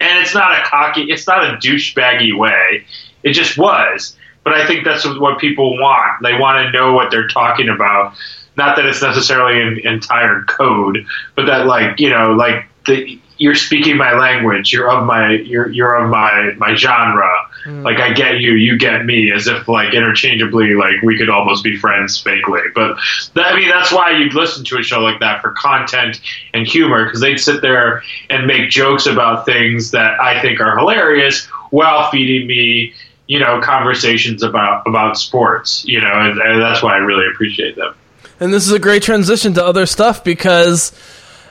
[0.00, 2.86] And it's not a cocky, it's not a douchebaggy way.
[3.22, 4.16] It just was.
[4.42, 6.22] But I think that's what people want.
[6.22, 8.14] They want to know what they're talking about.
[8.56, 13.54] Not that it's necessarily an entire code, but that like you know, like the you're
[13.54, 14.70] speaking my language.
[14.70, 17.48] You're of my you're you're of my my genre.
[17.64, 17.82] Hmm.
[17.82, 21.64] Like I get you, you get me, as if like interchangeably, like we could almost
[21.64, 22.72] be friends fakely.
[22.74, 22.96] But
[23.34, 26.20] that, I mean, that's why you'd listen to a show like that for content
[26.54, 30.78] and humor, because they'd sit there and make jokes about things that I think are
[30.78, 32.92] hilarious while feeding me,
[33.26, 35.84] you know, conversations about about sports.
[35.86, 37.94] You know, and, and that's why I really appreciate them.
[38.38, 40.92] And this is a great transition to other stuff because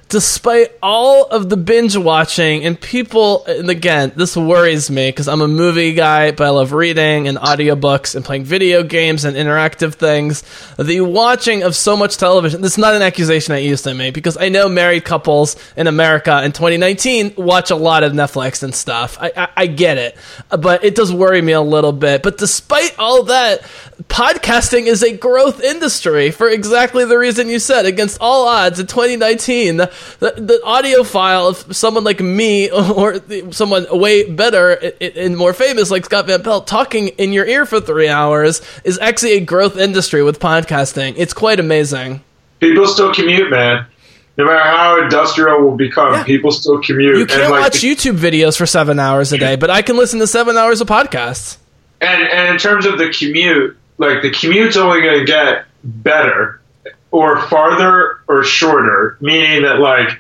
[0.09, 5.41] despite all of the binge watching and people and again this worries me because i'm
[5.41, 9.93] a movie guy but i love reading and audiobooks and playing video games and interactive
[9.93, 10.43] things.
[10.77, 14.15] The watching of so much television this is not an accusation i used to make
[14.15, 18.73] because i know married couples in america in 2019 watch a lot of netflix and
[18.73, 19.17] stuff.
[19.21, 20.17] I, I, I get it
[20.49, 22.23] but it does worry me a little bit.
[22.23, 23.61] But despite all that
[24.07, 28.87] podcasting is a growth industry for exactly the reason you said against all odds in
[28.87, 33.19] 2019 the, the audio file of someone like me or
[33.51, 37.81] someone way better and more famous like Scott Van Pelt talking in your ear for
[37.81, 41.15] three hours is actually a growth industry with podcasting.
[41.17, 42.21] It's quite amazing.
[42.61, 43.85] People still commute, man.
[44.37, 46.23] No matter how industrial we'll become, Yeah.
[46.23, 47.17] people still commute.
[47.17, 50.19] You can't like, watch YouTube videos for seven hours a day, but I can listen
[50.19, 51.57] to seven hours of podcasts.
[51.99, 56.61] and and in terms of the commute, like the commute's only going to get better
[57.11, 60.19] or farther or shorter, meaning that like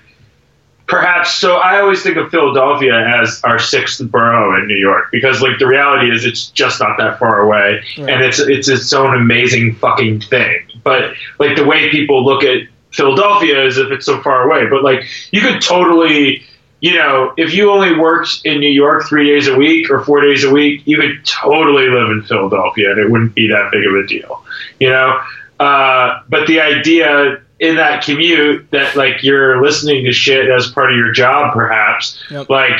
[0.85, 1.35] perhaps.
[1.35, 5.57] So I always think of Philadelphia as our sixth borough in New York because like
[5.59, 9.75] the reality is it's just not that far away, and it's it's its own amazing
[9.75, 10.67] fucking thing.
[10.83, 14.83] But like the way people look at Philadelphia is if it's so far away, but
[14.83, 16.43] like you could totally
[16.81, 20.21] you know, if you only worked in New York three days a week or four
[20.21, 23.85] days a week, you could totally live in Philadelphia and it wouldn't be that big
[23.85, 24.43] of a deal,
[24.79, 25.19] you know?
[25.59, 30.91] Uh, but the idea in that commute that like you're listening to shit as part
[30.91, 32.49] of your job, perhaps, Yep.
[32.49, 32.79] like,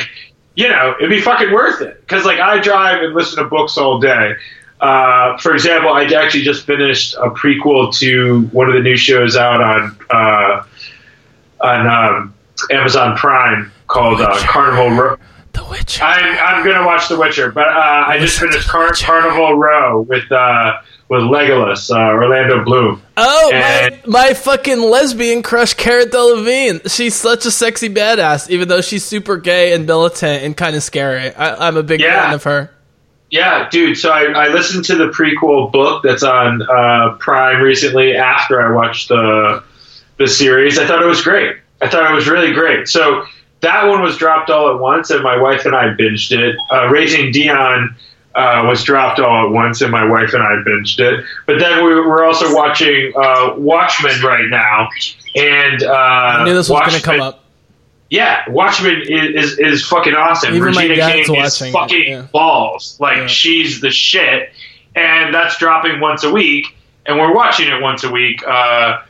[0.54, 2.02] you know, it'd be fucking worth it.
[2.08, 4.34] Cause like I drive and listen to books all day.
[4.80, 9.36] Uh, for example, I actually just finished a prequel to one of the new shows
[9.36, 10.62] out on, uh,
[11.60, 12.34] on, um,
[12.70, 15.16] Amazon Prime called uh, Carnival Row.
[15.52, 16.04] The Witcher.
[16.04, 20.30] I'm I'm gonna watch The Witcher, but uh, I just finished Car- Carnival Row with
[20.30, 23.02] uh, with Legolas, uh, Orlando Bloom.
[23.16, 26.88] Oh, my, And- my fucking lesbian crush, Cara Delevingne.
[26.94, 30.84] She's such a sexy badass, even though she's super gay and militant and kind of
[30.84, 31.34] scary.
[31.34, 32.26] I, I'm a big Yeah.
[32.26, 32.70] fan of her.
[33.28, 33.98] Yeah, dude.
[33.98, 38.72] So I, I listened to the prequel book that's on uh, Prime recently after I
[38.74, 39.64] watched the
[40.16, 40.78] the series.
[40.78, 41.56] I thought it was great.
[41.82, 42.86] I thought it was really great.
[42.88, 43.24] So
[43.60, 46.56] that one was dropped all at once, and my wife and I binged it.
[46.72, 47.94] Uh, Raising Dion
[48.34, 51.24] uh, was dropped all at once, and my wife and I binged it.
[51.46, 54.88] But then we, we're also watching uh, Watchmen right now,
[55.36, 57.44] and uh, I knew this was going to come up.
[58.08, 60.54] Yeah, Watchmen is is, is fucking awesome.
[60.54, 62.26] Even Regina King is fucking yeah.
[62.32, 62.96] balls.
[62.98, 63.26] Like Yeah.
[63.28, 64.50] she's the shit,
[64.96, 66.66] and that's dropping once a week,
[67.06, 69.02] and we're watching it once a week uh,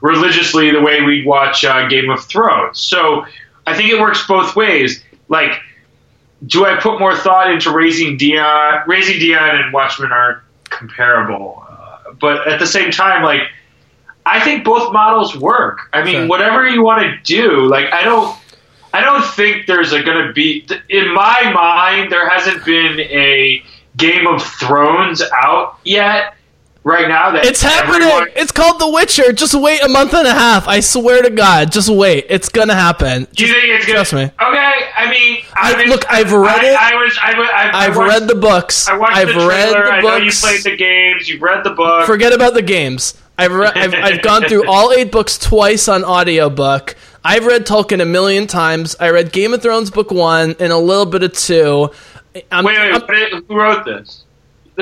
[0.00, 2.80] religiously, the way we watch uh, Game of Thrones.
[2.80, 3.24] So
[3.70, 5.02] I think it works both ways.
[5.28, 5.52] Like,
[6.46, 8.82] do I put more thought into raising Dion?
[8.86, 13.42] Raising Dion and Watchmen are comparable, uh, but at the same time, like.
[14.26, 15.88] I think both models work.
[15.94, 16.26] I mean, Sure.
[16.28, 18.36] whatever you want to do, like I don't
[18.92, 22.12] I don't think there's a going to be in my mind.
[22.12, 23.62] There hasn't been a
[23.96, 26.34] Game of Thrones out yet.
[26.82, 28.02] Right now, that It's happening.
[28.02, 29.32] everyone- It's called The Witcher.
[29.34, 30.66] Just wait a month and a half.
[30.66, 31.70] I swear to God.
[31.70, 32.24] Just wait.
[32.30, 33.26] It's gonna happen.
[33.36, 33.96] Do you think it's gonna?
[33.96, 34.22] trust me.
[34.22, 36.74] Okay, I mean, I- I look, I've read I, it.
[36.80, 38.88] I was, I, I, I I've watched- read the books.
[38.88, 39.84] I watched I've the read trailer.
[39.84, 41.28] the I know you played the games.
[41.28, 42.06] You've read the book.
[42.06, 43.12] Forget about the games.
[43.36, 46.94] I've, re- I've I've gone through all eight books twice on audiobook.
[47.22, 48.96] I've read Tolkien a million times.
[48.98, 51.90] I read Game of Thrones book one and a little bit of two.
[52.50, 54.24] I'm, wait, wait, I'm- who wrote this?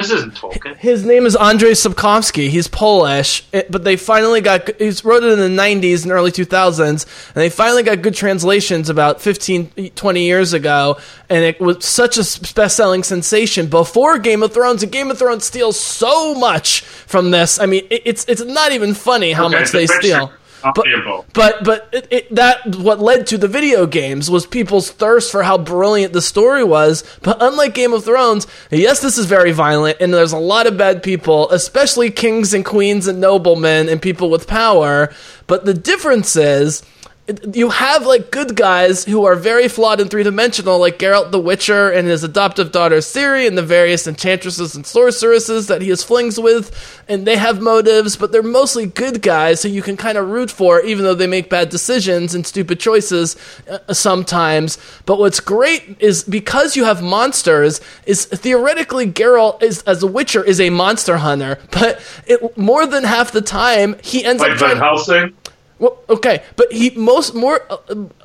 [0.00, 0.76] This isn't Tolkien.
[0.76, 2.48] his name is Andrzej Sapkowski.
[2.48, 4.68] He's Polish, eh, but they finally got.
[4.80, 8.88] He wrote it in the 90s and early 2000s, and they finally got good translations
[8.88, 10.98] about 15, 20 years ago.
[11.28, 14.82] And it was such a best selling sensation before Game of Thrones.
[14.82, 17.60] And Game of Thrones steals so much from this.
[17.60, 20.32] I mean, it, it's it's not even funny how Okay, much The they steal.
[20.62, 20.84] But,
[21.32, 25.42] but but it, it, that what led to the video games was people's thirst for
[25.42, 27.04] how brilliant the story was.
[27.22, 30.76] But unlike Game of Thrones, yes, this is very violent, and there's a lot of
[30.76, 35.12] bad people, especially kings and queens and noblemen and people with power.
[35.46, 36.82] But the difference is.
[37.52, 41.38] You have like good guys who are very flawed and three dimensional, like Geralt the
[41.38, 46.02] Witcher and his adoptive daughter Ciri, and the various enchantresses and sorceresses that he has
[46.02, 50.16] flings with, and they have motives, but they're mostly good guys who you can kind
[50.16, 53.36] of root for, even though they make bad decisions and stupid choices
[53.70, 54.78] uh, sometimes.
[55.04, 60.42] But what's great is because you have monsters, is theoretically Geralt is as a Witcher
[60.42, 64.58] is a monster hunter, but it, more than half the time he ends Like up
[64.58, 64.80] Van trying.
[64.80, 65.37] Helsing.
[65.78, 67.76] Well, okay, but he most more uh,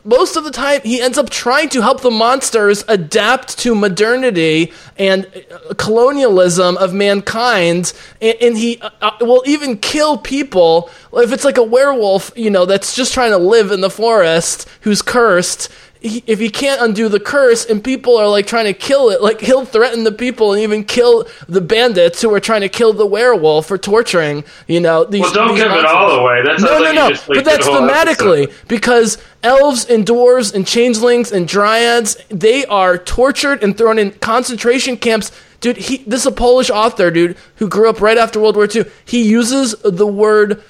[0.03, 4.73] most of the time he ends up trying to help the monsters adapt to modernity
[4.97, 11.31] and uh, colonialism of mankind, and, and he uh, uh, will even kill people if
[11.31, 15.03] it's like a werewolf, you know, that's just trying to live in the forest who's
[15.03, 15.71] cursed.
[16.05, 19.21] He, if he can't undo the curse and people are like trying to kill it,
[19.21, 22.91] like he'll threaten the people and even kill the bandits who are trying to kill
[22.91, 25.21] the werewolf for torturing, you know, these.
[25.21, 26.43] Well, don't these give it all away.
[26.43, 27.09] That No, no, like no.
[27.09, 28.67] just, like, but that's thematically episode.
[28.67, 34.97] because elves and dwarves and changelings and dryads they are tortured and thrown in concentration
[34.97, 35.31] camps.
[35.61, 38.67] Dude, he this is a Polish author, dude, who grew up right after World War
[38.69, 38.83] II.
[39.05, 40.61] He uses the word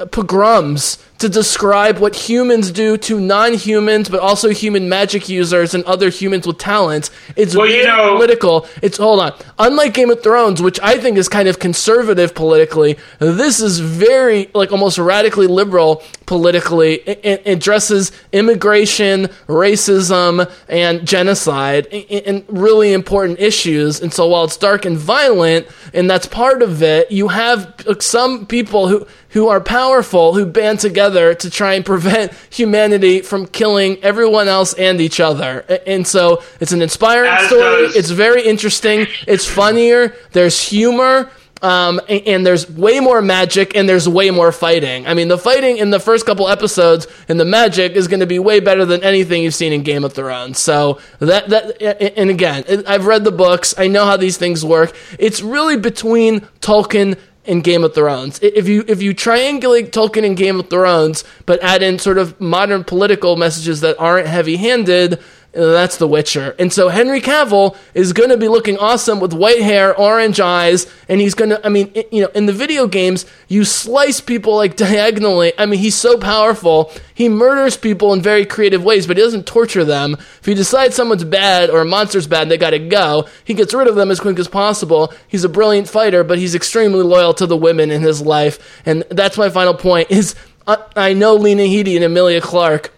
[0.00, 5.82] uh, pogroms to describe what humans do to non-humans, but also human magic users and
[5.84, 7.10] other humans with talents.
[7.34, 8.66] It's Well, very you know- political.
[8.82, 9.32] It's hold on.
[9.58, 14.48] Unlike Game of Thrones, which I think is kind of conservative politically, this is very
[14.54, 16.94] like almost radically liberal politically.
[17.06, 24.00] It, it addresses immigration, racism, and genocide, and, and really important issues.
[24.00, 28.46] And so while it's dark and violent, and that's part of it, you have some
[28.46, 34.02] people who who are powerful who band together to try and prevent humanity from killing
[34.02, 35.60] everyone else and each other.
[35.86, 37.62] And so it's an inspiring As story.
[37.86, 39.06] does- It's very interesting.
[39.26, 40.14] It's funnier.
[40.32, 41.30] There's humor.
[41.60, 45.08] Um, and, and there's way more magic and there's way more fighting.
[45.08, 48.26] I mean, the fighting in the first couple episodes and the magic is going to
[48.26, 50.60] be way better than anything you've seen in Game of Thrones.
[50.60, 51.82] So that that
[52.16, 53.74] and again, I've read the books.
[53.76, 54.94] I know how these things work.
[55.18, 57.18] It's really between Tolkien
[57.48, 58.38] in Game of Thrones.
[58.42, 62.38] If you if you triangulate Tolkien and Game of Thrones, but add in sort of
[62.40, 65.18] modern political messages that aren't heavy-handed, uh,
[65.52, 66.54] that's The Witcher.
[66.58, 70.86] And so Henry Cavill is going to be looking awesome with white hair, orange eyes,
[71.08, 74.56] and he's going to I mean, you know, in the video games, you slice people
[74.56, 75.52] like diagonally.
[75.58, 76.92] I mean, he's so powerful.
[77.14, 80.14] He murders people in very creative ways, but he doesn't torture them.
[80.14, 83.26] If he decides someone's bad or a monster's bad, they got to go.
[83.44, 85.12] He gets rid of them as quick as possible.
[85.26, 88.82] He's a brilliant fighter, but he's extremely loyal to the women in his life.
[88.84, 90.34] And that's my final point is
[90.66, 92.92] I, I know Lena Headey and Emilia Clarke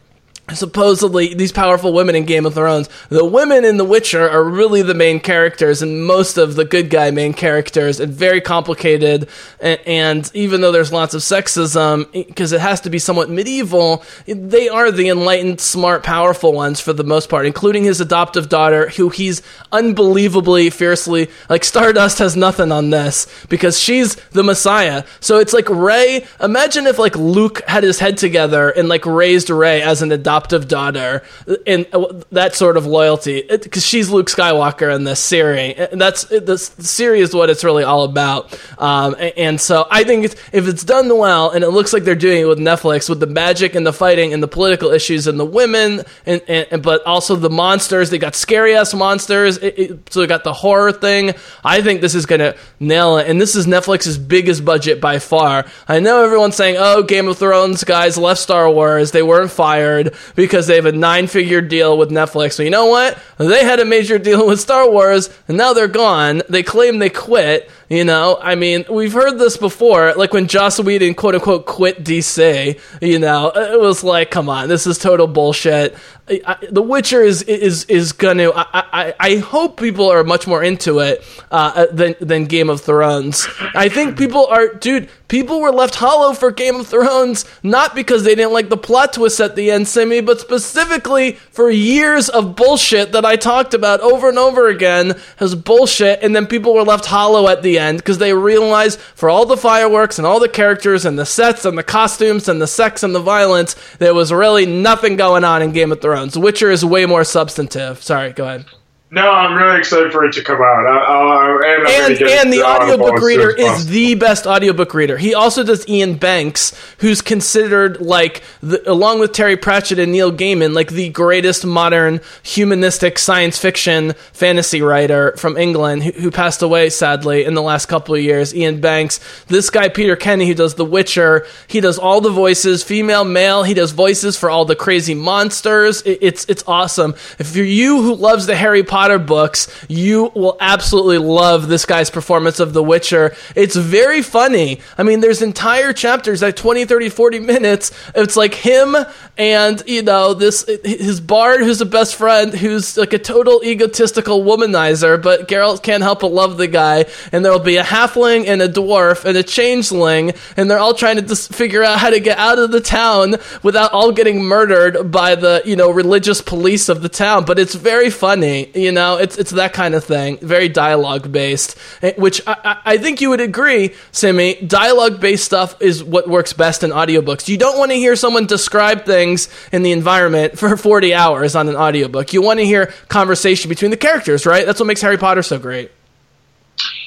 [0.54, 2.88] supposedly these powerful women in Game of Thrones.
[3.08, 6.90] The women in The Witcher are really the main characters and most of the good
[6.90, 9.28] guy main characters and very complicated.
[9.60, 14.04] And, and even though there's lots of sexism, because it has to be somewhat medieval,
[14.26, 18.88] they are the enlightened, smart, powerful ones for the most part, including his adoptive daughter,
[18.90, 21.64] who he's unbelievably fiercely like.
[21.70, 25.04] Stardust has nothing on this because she's the Messiah.
[25.20, 26.26] So it's like Rey.
[26.40, 30.39] Imagine if like Luke had his head together and like raised Rey as an adoptive
[30.48, 31.22] daughter,
[31.66, 35.76] and uh, that sort of loyalty because she's Luke Skywalker in this series.
[35.78, 38.58] And that's this series is what it's really all about.
[38.78, 42.14] Um, and so I think it's, if it's done well, and it looks like they're
[42.14, 45.38] doing it with Netflix with the magic and the fighting and the political issues and
[45.38, 48.10] the women, and, and, and but also the monsters.
[48.10, 49.58] They got scary ass monsters.
[49.58, 51.34] It, it, so they got the horror thing.
[51.64, 55.66] I think this is gonna nail it, and this is Netflix's biggest budget by far.
[55.88, 59.12] I know everyone's saying, "Oh, Game of Thrones guys left Star Wars.
[59.12, 62.52] They weren't fired." Because they have a nine figure deal with Netflix.
[62.52, 63.18] So you know what?
[63.38, 66.42] They had a major deal with Star Wars, and now they're gone.
[66.48, 67.70] They claim they quit.
[67.88, 70.14] You know, I mean, we've heard this before.
[70.14, 72.80] Like when Joss Whedon quote unquote quit DC.
[73.02, 75.96] You know, it was like, come on, this is total bullshit.
[76.30, 78.50] I, the Witcher is is is gonna.
[78.50, 82.80] I, I I hope people are much more into it uh, than than Game of
[82.80, 83.46] Thrones.
[83.74, 85.08] I think people are, dude.
[85.28, 89.12] People were left hollow for Game of Thrones not because they didn't like the plot
[89.12, 94.00] twist at the end, Simi, but specifically for years of bullshit that I talked about
[94.00, 97.98] over and over again as bullshit, and then people were left hollow at the end
[97.98, 101.78] because they realized for all the fireworks and all the characters and the sets and
[101.78, 105.72] the costumes and the sex and the violence, there was really nothing going on in
[105.72, 106.19] Game of Thrones.
[106.28, 108.02] Witcher is way more substantive.
[108.02, 108.66] Sorry, go ahead.
[109.12, 110.86] No, I'm really excited for it to come out.
[110.86, 115.18] I, I'll, and and and the audiobook reader is the best audiobook reader.
[115.18, 120.30] He also does Iain Banks, who's considered like the, along with Terry Pratchett and Neil
[120.30, 126.62] Gaiman, like the greatest modern humanistic science fiction fantasy writer from England, who, who passed
[126.62, 128.54] away sadly in the last couple of years.
[128.54, 132.84] Iain Banks, this guy Peter Kenny, who does The Witcher, he does all the voices,
[132.84, 133.64] female, male.
[133.64, 136.00] He does voices for all the crazy monsters.
[136.02, 137.16] It, it's it's awesome.
[137.40, 142.10] If you're you who loves the Harry Potter books, you will absolutely love this guy's
[142.10, 143.34] performance of The Witcher.
[143.56, 144.80] It's very funny.
[144.98, 147.92] I mean, there's entire chapters like 20, 30, 40 minutes.
[148.14, 148.96] It's like him
[149.36, 154.42] and, you know, this his bard who's a best friend who's like a total egotistical
[154.44, 157.06] womanizer, but Geralt can't help but love the guy.
[157.32, 161.16] And there'll be a halfling and a dwarf and a changeling, and they're all trying
[161.16, 165.10] to just figure out how to get out of the town without all getting murdered
[165.10, 167.44] by the, you know, religious police of the town.
[167.44, 171.76] But it's very funny, you know, it's it's that kind of thing, very dialogue based,
[172.02, 174.54] eh, which I, I think you would agree, Simi.
[174.54, 177.48] Dialogue based stuff is what works best in audiobooks.
[177.48, 181.68] You don't want to hear someone describe things in the environment for 40 hours on
[181.68, 182.32] an audiobook.
[182.32, 184.66] You want to hear conversation between the characters, right?
[184.66, 185.90] That's what makes Harry Potter so great.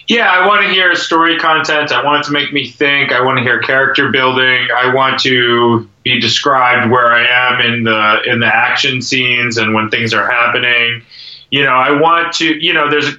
[0.07, 1.91] Yeah, I want to hear story content.
[1.91, 3.13] I want it to make me think.
[3.13, 4.67] I want to hear character building.
[4.75, 9.73] I want to be described where I am in the in the action scenes and
[9.73, 11.03] when things are happening.
[11.53, 12.45] You know, I want to.
[12.45, 13.15] You know, there's.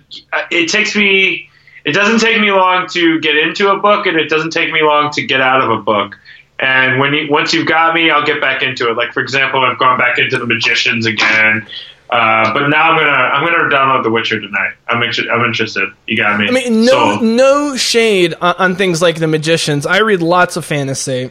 [0.51, 1.49] It takes me.
[1.85, 4.83] It doesn't take me long to get into a book, and it doesn't take me
[4.83, 6.19] long to get out of a book.
[6.59, 8.97] And when you, once you've got me, I'll get back into it.
[8.97, 11.65] Like for example, I've gone back into the Magicians again.
[12.11, 14.73] Uh, but now I'm gonna I'm gonna download The Witcher tonight.
[14.89, 15.89] I'm inter- I'm interested.
[16.09, 16.49] You got me.
[16.49, 17.23] I mean, no, Sold.
[17.23, 19.87] no shade on, on things like the magicians.
[19.87, 21.31] I read lots of fantasy.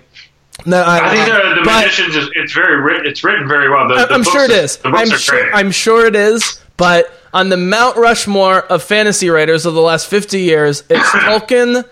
[0.65, 3.07] No, I, I think the, the Magicians is it's very written.
[3.07, 3.89] It's written very well.
[3.89, 4.79] The, I- the I'm books sure it is.
[4.85, 5.53] I'm sure.
[5.53, 6.62] I'm sure it is.
[6.83, 11.87] But on the Mount Rushmore of fantasy writers of the last 50 years, it's Tolkien,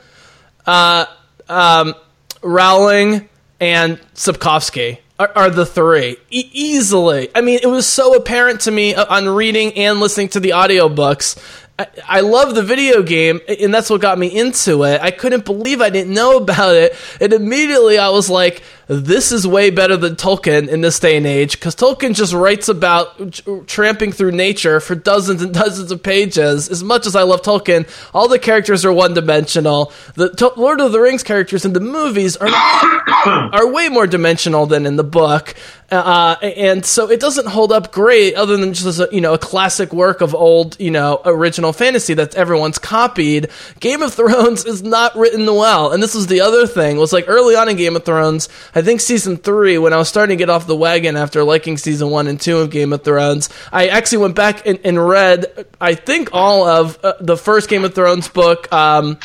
[0.66, 1.06] uh,
[1.48, 1.96] um,
[2.44, 3.30] Rowling,
[3.62, 7.30] and Sapkowski are, are the three e- easily.
[7.34, 10.50] I mean, it was so apparent to me uh, on reading and listening to the
[10.50, 11.42] audiobooks.
[11.80, 15.00] I, I love the video game, and that's what got me into it.
[15.00, 18.62] I couldn't believe I didn't know about it, and immediately I was like,
[18.94, 22.68] "This is way better than Tolkien in this day and age." Because Tolkien just writes
[22.68, 26.68] about tr- tramping through nature for dozens and dozens of pages.
[26.70, 29.94] As much as I love Tolkien, all the characters are one dimensional.
[30.16, 32.50] The to- Lord of the Rings characters in the movies are
[33.26, 35.56] are way more dimensional than in the book.
[35.92, 39.38] Uh, and so it doesn't hold up great, other than just a, you know a
[39.38, 43.50] classic work of old you know original fantasy that everyone's copied.
[43.82, 46.98] Game of Thrones is not written well, and this was the other thing.
[46.98, 50.10] Was like early on in Game of Thrones, I think season three, when I was
[50.10, 53.04] starting to get off the wagon after liking season one and two of Game of
[53.04, 57.70] Thrones, I actually went back and, and read I think all of uh, the first
[57.70, 58.72] Game of Thrones book.
[58.72, 59.20] Um,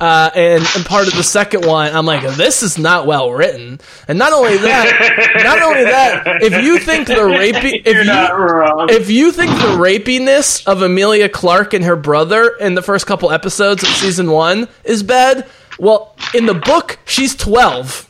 [0.00, 3.80] uh, and, and part of the second one, I'm like, this is not well written.
[4.08, 8.86] And not only that, not only that, if you think the rapey, if You're you
[8.88, 13.30] if you think the rapiness of Emilia Clarke and her brother in the first couple
[13.30, 15.46] episodes of season one is bad,
[15.78, 18.09] well, in the book, she's 12.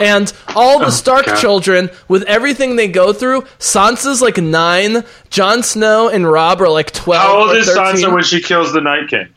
[0.00, 1.40] And all the oh, Stark God.
[1.40, 6.92] children, with everything they go through, Sansa's like nine, Jon Snow and Robb are like
[6.92, 7.22] 12.
[7.22, 8.04] How old is 13.
[8.04, 9.28] Sansa when she kills the Night King?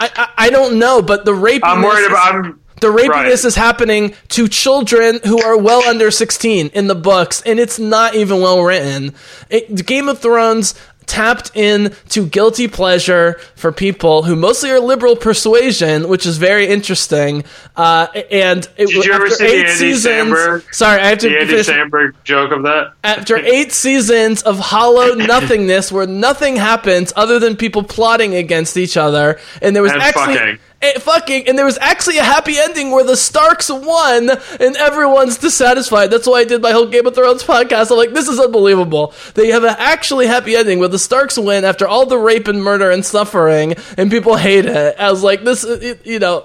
[0.00, 1.60] I, I, I don't know, but the rapiness.
[1.62, 2.34] I'm worried about.
[2.34, 3.44] I'm the rapiness Right.
[3.44, 8.16] is happening to children who are well under 16 in the books, and it's not
[8.16, 9.14] even well written.
[9.48, 10.74] It, Game of Thrones
[11.06, 16.66] tapped in to guilty pleasure for people who mostly are liberal persuasion, which is very
[16.66, 17.44] interesting.
[17.76, 20.74] Uh, and it, Did you ever after see the eight Andy seasons, Samberg?
[20.74, 21.66] sorry, I have to the Andy finish.
[21.68, 22.92] Samberg joke of that.
[23.04, 28.96] After eight seasons of hollow nothingness where nothing happens other than people plotting against each
[28.96, 30.58] other, and there was And actually fucking.
[30.82, 35.38] Eh, fucking, and there was actually a happy ending where the Starks won and everyone's
[35.38, 36.10] dissatisfied.
[36.10, 37.90] That's why I did my whole Game of Thrones podcast.
[37.90, 39.14] I'm like, this is unbelievable.
[39.34, 42.62] They have an actually happy ending where the Starks win after all the rape and
[42.62, 44.98] murder and suffering, and people hate it.
[44.98, 45.64] I was like, this,
[46.04, 46.44] you know,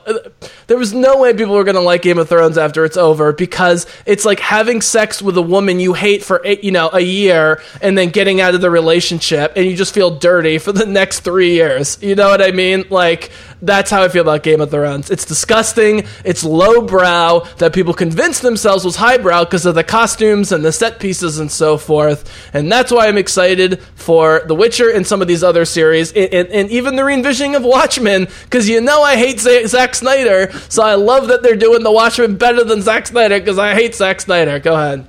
[0.67, 3.33] there was no way people were going to like Game of Thrones after it's over
[3.33, 6.99] because it's like having sex with a woman you hate for, eight, you know, a
[6.99, 10.85] year and then getting out of the relationship and you just feel dirty for the
[10.85, 11.97] next three years.
[12.01, 12.85] You know what I mean?
[12.89, 15.09] Like, that's how I feel about Game of Thrones.
[15.09, 16.03] It's disgusting.
[16.23, 20.99] It's lowbrow that people convinced themselves was highbrow because of the costumes and the set
[20.99, 22.29] pieces and so forth.
[22.53, 26.33] And that's why I'm excited for The Witcher and some of these other series, and,
[26.33, 30.51] and, and even the re-envisioning of Watchmen, because you know I hate Z- Zack Snyder,
[30.69, 33.95] so I love that they're doing The Watchmen better than Zack Snyder because I hate
[33.95, 34.59] Zack Snyder.
[34.59, 35.07] Go ahead.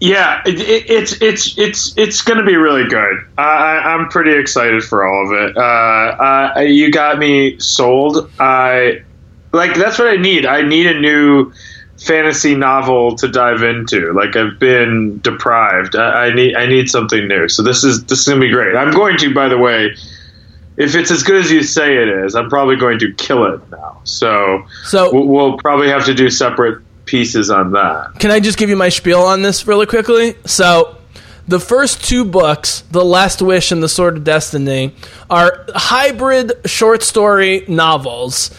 [0.00, 3.24] Yeah, it, it, it's it's it's it's going to be really good.
[3.38, 5.56] I, I'm pretty excited for all of it.
[5.56, 5.60] Uh,
[6.56, 8.28] uh, you got me sold.
[8.40, 9.02] I
[9.52, 10.44] like that's what I need.
[10.44, 11.52] I need a new
[12.04, 14.12] fantasy novel to dive into.
[14.12, 15.94] Like I've been deprived.
[15.94, 17.48] I, I need I need something new.
[17.48, 18.74] So this is this is to be great.
[18.74, 19.94] I'm going to, by the way.
[20.76, 23.60] If it's as good as you say it is, I'm probably going to kill it
[23.70, 24.00] now.
[24.04, 28.14] So, So- we'll, we'll probably have to do separate pieces on that.
[28.18, 30.34] Can I just give you my spiel on this really quickly?
[30.46, 30.96] So,
[31.48, 34.94] the first two books, The Last Wish and The Sword of Destiny,
[35.28, 38.50] are hybrid short story novels.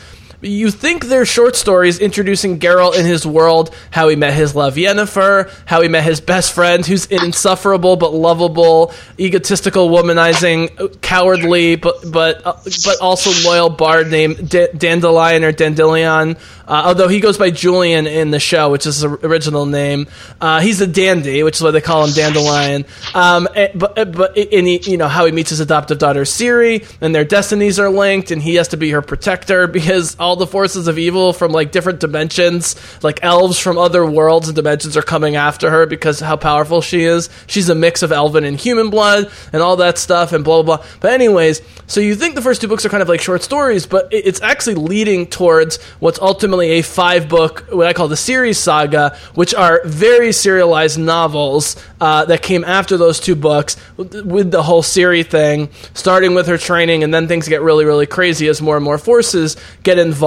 [0.44, 4.76] You think they're short stories introducing Geralt in his world, how he met his love
[4.76, 11.78] Yennefer, how he met his best friend, who's an insufferable but lovable, egotistical, womanizing, cowardly
[11.78, 12.54] but but uh,
[12.84, 16.36] but also loyal bard named D- Dandelion or Dandelion.
[16.68, 20.08] Uh, although he goes by Julian in the show, which is his original name.
[20.40, 22.86] Uh, he's a dandy, which is why they call him Dandelion.
[23.14, 26.24] Um, eh, but eh, but in he, you know how he meets his adoptive daughter
[26.24, 30.33] Ciri, and their destinies are linked, and he has to be her protector because all
[30.36, 34.98] the forces of evil from like different dimensions, like elves from other worlds and dimensions,
[34.98, 37.30] are coming after her because how powerful she is.
[37.48, 40.78] She's a mix of elven and human blood, and all that stuff, and blah blah
[40.78, 40.86] blah.
[41.00, 43.86] But anyways, so you think the first two books are kind of like short stories,
[43.86, 48.58] but it's actually leading towards what's ultimately a five book, what I call the series
[48.58, 54.64] saga, which are very serialized novels uh, that came after those two books with the
[54.64, 58.62] whole Ciri thing, starting with her training, and then things get really, really crazy as
[58.62, 60.23] more and more forces get involved.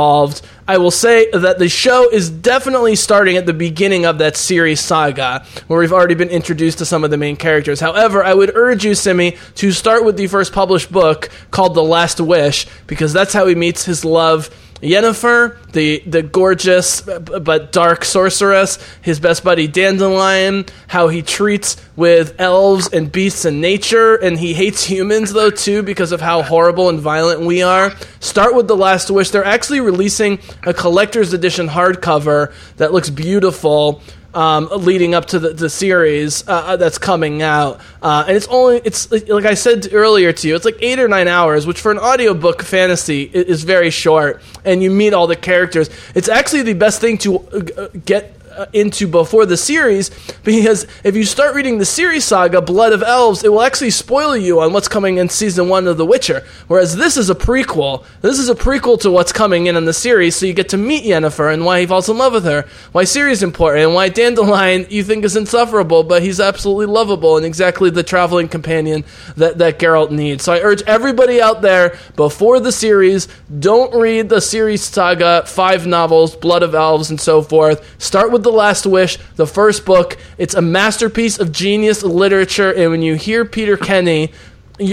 [0.68, 4.80] I will say that the show is definitely starting at the beginning of that series
[4.80, 7.80] saga, where we've already been introduced to some of the main characters.
[7.80, 11.82] However, I would urge you, Simi, to start with the first published book called The
[11.82, 14.50] Last Wish, because that's how he meets his love.
[14.80, 22.38] Yennefer, the the gorgeous but dark sorceress, his best buddy Dandelion, how he treats with
[22.38, 26.88] elves and beasts and nature, and he hates humans though too because of how horrible
[26.88, 27.92] and violent we are.
[28.20, 29.30] Start with the Last Wish.
[29.30, 34.02] They're actually releasing a collector's edition hardcover that looks beautiful
[34.36, 37.80] um, leading up to the, the series uh, that's coming out.
[38.02, 41.08] Uh, and it's only it's like I said earlier to you, it's like eight or
[41.08, 44.42] nine hours, which for an audiobook fantasy i- is very short.
[44.64, 45.88] And you meet all the characters.
[46.14, 50.10] It's actually the best thing to uh, get uh, Uh, into before the series
[50.42, 54.34] because if you start reading the series saga blood of elves it will actually spoil
[54.34, 56.42] you on what's coming in season one of the witcher.
[56.66, 58.06] Whereas this is a prequel.
[58.22, 60.78] This is a prequel to what's coming in in the series so you get to
[60.78, 64.08] meet yennefer and why he falls in love with her why Ciri's important and why
[64.08, 69.04] dandelion you think is insufferable but he's absolutely lovable and exactly the traveling companion
[69.36, 70.44] that, that Geralt needs.
[70.44, 73.28] So I urge everybody out there before the series
[73.58, 77.84] don't read the series saga five novels blood of elves and so forth.
[78.00, 82.90] Start with the last wish the first book it's a masterpiece of genius literature and
[82.90, 84.32] when you hear peter kenny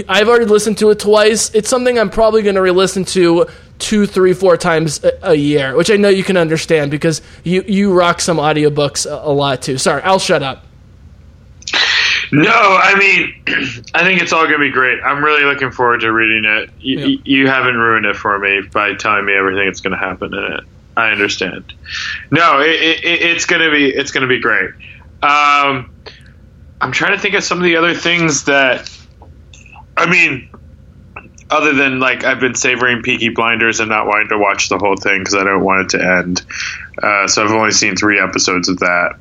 [0.08, 3.46] i've already listened to it twice it's something i'm probably going to re-listen to
[3.78, 7.62] two three four times a, a year which i know you can understand because you
[7.66, 10.64] you rock some audiobooks a, a lot too sorry i'll shut up
[12.32, 13.34] No, I mean,
[13.94, 14.98] I think it's all going to be great.
[15.04, 16.70] I'm really looking forward to reading it.
[16.80, 17.18] You, Yeah.
[17.24, 20.42] you haven't ruined it for me by telling me everything that's going to happen in
[20.54, 20.60] it.
[20.96, 21.72] I understand.
[22.30, 24.70] No, it, it, it- it's to be it's to be great.
[25.22, 25.90] Um,
[26.80, 28.90] I'm trying to think of some of the other things that.
[29.96, 30.50] I mean,
[31.50, 34.96] other than like I've been savoring Peaky Blinders and not wanting to watch the whole
[34.96, 36.42] thing because I don't want it to end.
[37.02, 39.14] Uh, so I've only seen three episodes of that.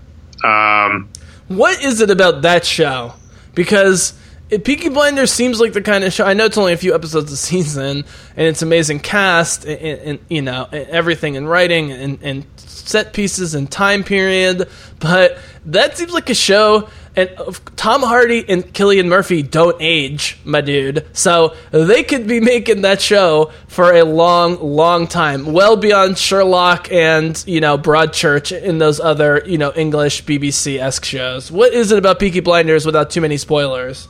[0.43, 1.09] Um,
[1.47, 3.13] What is it about that show?
[3.55, 4.13] Because
[4.53, 6.25] it, Peaky Blinders seems like the kind of show.
[6.25, 8.05] I know it's only a few episodes a season,
[8.35, 13.55] and it's amazing cast, and, and you know everything in writing and, and set pieces
[13.55, 14.69] and time period.
[14.99, 20.37] But that seems like a show and uh, Tom Hardy and Cillian Murphy don't age,
[20.43, 21.05] my dude.
[21.13, 26.91] So they could be making that show for a long, long time, well beyond Sherlock
[26.91, 31.51] and you know Broadchurch in those other you know English BBC esque shows.
[31.51, 34.07] What is it about Peaky Blinders without too many spoilers?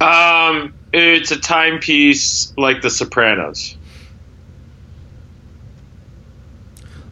[0.00, 3.76] Um, it's a timepiece like The Sopranos.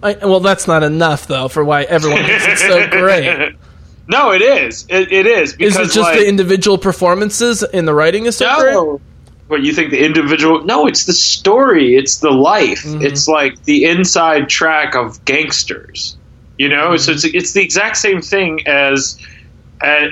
[0.03, 3.57] I, well, that's not enough though for why everyone thinks it's so great.
[4.07, 4.86] No, it is.
[4.89, 8.47] It, it is Is it just like, the individual performances and the writing is so
[8.47, 8.61] no.
[8.61, 9.03] great?
[9.49, 10.62] What you think the individual?
[10.65, 11.97] No, it's the story.
[11.97, 12.85] It's the life.
[12.85, 13.03] Mm-hmm.
[13.03, 16.16] It's like the inside track of gangsters.
[16.59, 17.27] You know, so Mm-hmm.
[17.27, 19.19] it's it's the exact same thing as,
[19.81, 20.07] uh,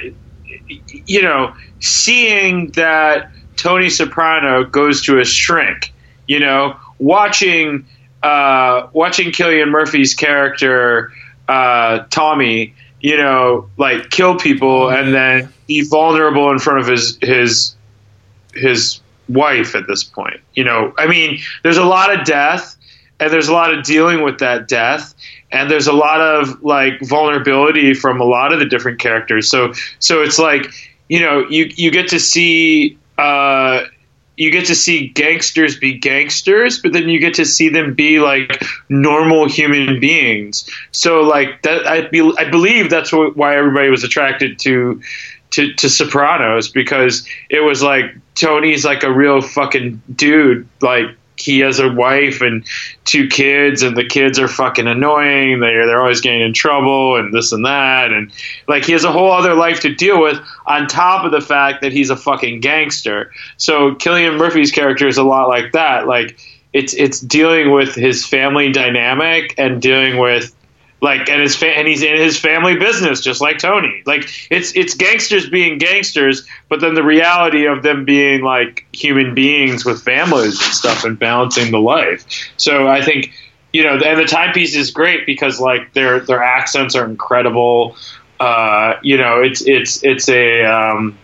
[0.68, 5.92] you know, seeing that Tony Soprano goes to a shrink.
[6.26, 7.86] You know, watching
[8.22, 11.12] uh, watching Cillian Murphy's character
[11.48, 12.74] uh, Tommy.
[12.98, 17.76] You know, like kill people and then be vulnerable in front of his his
[18.54, 20.40] his wife at this point.
[20.54, 22.76] You know, I mean, there's a lot of death
[23.20, 25.14] and there's a lot of dealing with that death
[25.50, 29.48] and there's a lot of like vulnerability from a lot of the different characters.
[29.48, 30.66] So so it's like,
[31.08, 33.84] you know, you you get to see uh
[34.36, 38.20] you get to see gangsters be gangsters, but then you get to see them be
[38.20, 40.68] like normal human beings.
[40.92, 45.00] So like that, I be, I believe that's what, why everybody was attracted to
[45.52, 50.68] to, to Sopranos because it was like Tony's like a real fucking dude.
[50.82, 51.06] Like
[51.38, 52.64] he has a wife and
[53.04, 55.60] two kids, and the kids are fucking annoying.
[55.60, 58.32] They're they're always getting in trouble and this and that, and
[58.66, 61.82] like he has a whole other life to deal with on top of the fact
[61.82, 63.30] that he's a fucking gangster.
[63.58, 66.06] So Cillian Murphy's character is a lot like that.
[66.06, 66.38] Like
[66.72, 70.55] it's it's dealing with his family dynamic and dealing with
[71.06, 74.02] like and his fa- and he's in his family business just like Tony.
[74.06, 79.32] Like it's it's gangsters being gangsters, but then the reality of them being like human
[79.32, 82.24] beings with families and stuff and balancing the life.
[82.56, 83.32] So I think
[83.72, 87.96] you know, and the timepiece is great because like their their accents are incredible.
[88.40, 91.16] Uh, you know, it's it's it's a um,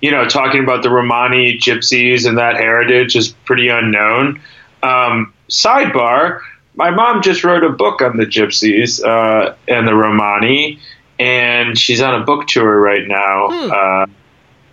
[0.00, 4.40] you know talking about the Romani gypsies and that heritage is pretty unknown.
[4.84, 6.42] Um, sidebar
[6.74, 10.78] my mom just wrote a book on the gypsies uh, and the Romani,
[11.18, 14.06] and she's on a book tour right now, uh,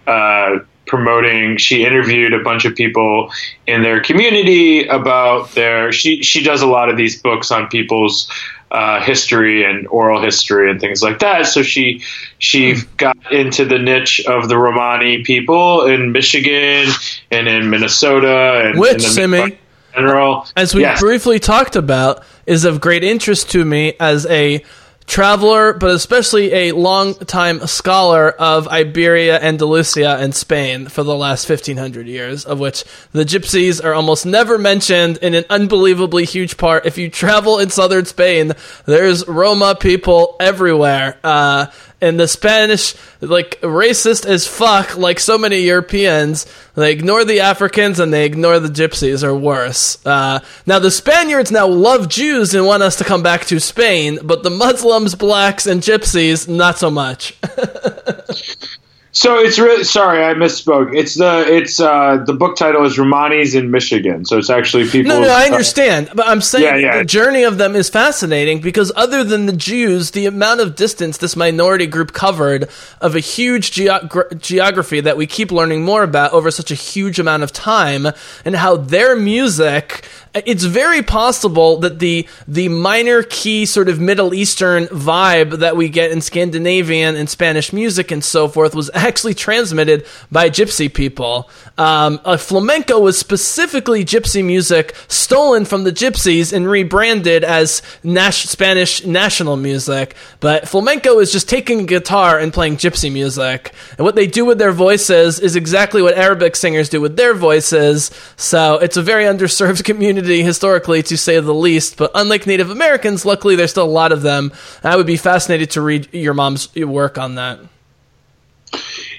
[0.10, 1.58] uh, promoting.
[1.58, 3.32] She interviewed a bunch of people
[3.68, 5.92] in their community about their.
[5.92, 8.32] She she does a lot of these books on people's
[8.72, 11.48] uh, history and oral history and things like that.
[11.48, 12.04] So she
[12.38, 16.88] she got into the niche of the Romani people in Michigan
[17.30, 19.60] and in Minnesota and Which, in the Simi,
[20.00, 20.46] general.
[20.56, 21.00] as we Yes.
[21.00, 24.64] briefly talked about, is of great interest to me as a
[25.06, 32.06] traveler, but especially a long-time scholar of Iberia, Andalusia, and Spain for the last 1500
[32.06, 36.86] years, of which the gypsies are almost never mentioned in an unbelievably huge part.
[36.86, 38.54] If you travel in southern Spain,
[38.86, 41.18] there's Roma people everywhere.
[41.24, 41.66] Uh,
[42.02, 46.46] and the Spanish, like racist as fuck, like so many Europeans,
[46.76, 50.04] they ignore the Africans and they ignore the Gypsies, or worse.
[50.06, 54.20] Uh, now the Spaniards now love Jews and want us to come back to Spain,
[54.24, 57.38] but the Muslims, blacks, and Gypsies not so much.
[59.12, 60.96] So it's really sorry I misspoke.
[60.96, 64.24] It's the it's uh, the book title is Romani's in Michigan.
[64.24, 65.10] So it's actually people.
[65.10, 66.98] No, no, I understand, but I'm saying Yeah, yeah.
[67.00, 71.18] the journey of them is fascinating because other than the Jews, the amount of distance
[71.18, 72.70] this minority group covered
[73.02, 77.18] of a huge geog- geography that we keep learning more about over such a huge
[77.20, 78.08] amount of time,
[78.46, 80.06] and how their music.
[80.36, 85.90] It's very possible that the the minor key sort of Middle Eastern vibe that we
[85.90, 91.50] get in Scandinavian and Spanish music and so forth was actually transmitted by Gypsy people.
[91.80, 99.58] Um, flamenco was specifically Gypsy music stolen from the Gypsies and rebranded as Spanish national
[99.58, 100.16] music.
[100.42, 103.74] But flamenco is just taking a guitar and playing Gypsy music.
[103.98, 107.34] And what they do with their voices is exactly what Arabic singers do with their
[107.34, 108.12] voices.
[108.36, 111.98] So it's a very underserved community historically, to say the least.
[111.98, 114.52] But unlike Native Americans, luckily there's still a lot of them.
[114.84, 117.60] I would be fascinated to read your mom's work on that.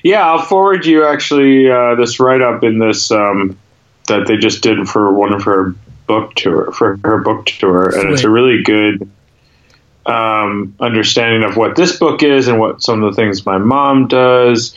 [0.03, 3.59] Yeah, I'll forward you actually uh, this write up in this um,
[4.09, 5.75] that they just did for one of her
[6.07, 9.11] book tour for her book tour, and it's a really good
[10.07, 14.09] um, understanding of what this book is and what some of the things my mom
[14.09, 14.75] does.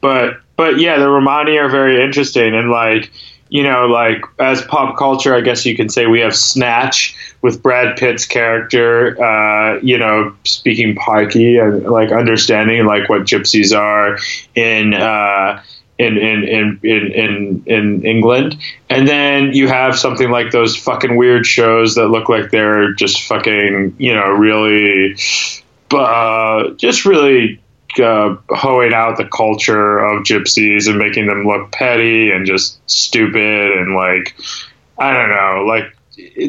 [0.00, 3.10] But but yeah, the Romani are very interesting, and like
[3.54, 7.62] you know, like as pop culture, I guess you can say we have Snatch with
[7.62, 14.18] Brad Pitt's character, uh, you know, speaking pikey and like understanding like what gypsies are
[14.56, 14.92] in.
[14.92, 15.62] Uh,
[15.96, 18.56] in in, in, in in in England,
[18.90, 23.22] and then you have something like those fucking weird shows that look like they're just
[23.22, 25.16] fucking you know really,
[25.92, 27.62] uh, just really
[28.00, 33.78] uh, hoeing out the culture of gypsies and making them look petty and just stupid
[33.78, 34.34] and like
[34.98, 35.96] I don't know like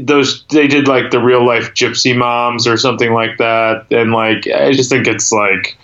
[0.01, 3.87] those they did like the real life gypsy moms or something like that.
[3.91, 5.77] And like I just think it's like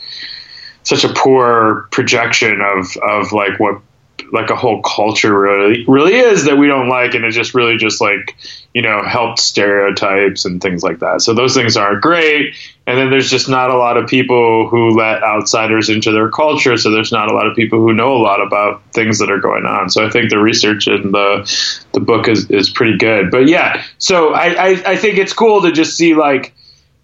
[0.83, 3.81] such a poor projection of of like what
[4.31, 7.77] like a whole culture really really is that we don't like and it just really
[7.77, 8.35] just like
[8.73, 11.21] you know helped stereotypes and things like that.
[11.21, 12.55] So those things aren't great.
[12.87, 16.75] And then there's just not a lot of people who let outsiders into their culture
[16.77, 19.39] so there's not a lot of people who know a lot about things that are
[19.39, 19.89] going on.
[19.89, 23.31] So i think the research in the the book is, is pretty good.
[23.31, 26.53] But yeah so I, I i think it's cool to just see like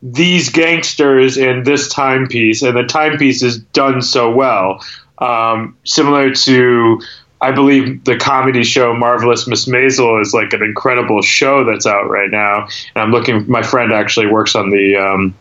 [0.01, 4.83] these gangsters in this timepiece, and the timepiece is done so well.
[5.19, 7.01] Um, similar to,
[7.41, 12.09] I believe, the comedy show Marvelous Miss Maisel is like an incredible show that's out
[12.09, 12.67] right now.
[12.95, 13.49] And I'm looking.
[13.49, 15.35] My friend actually works on the um,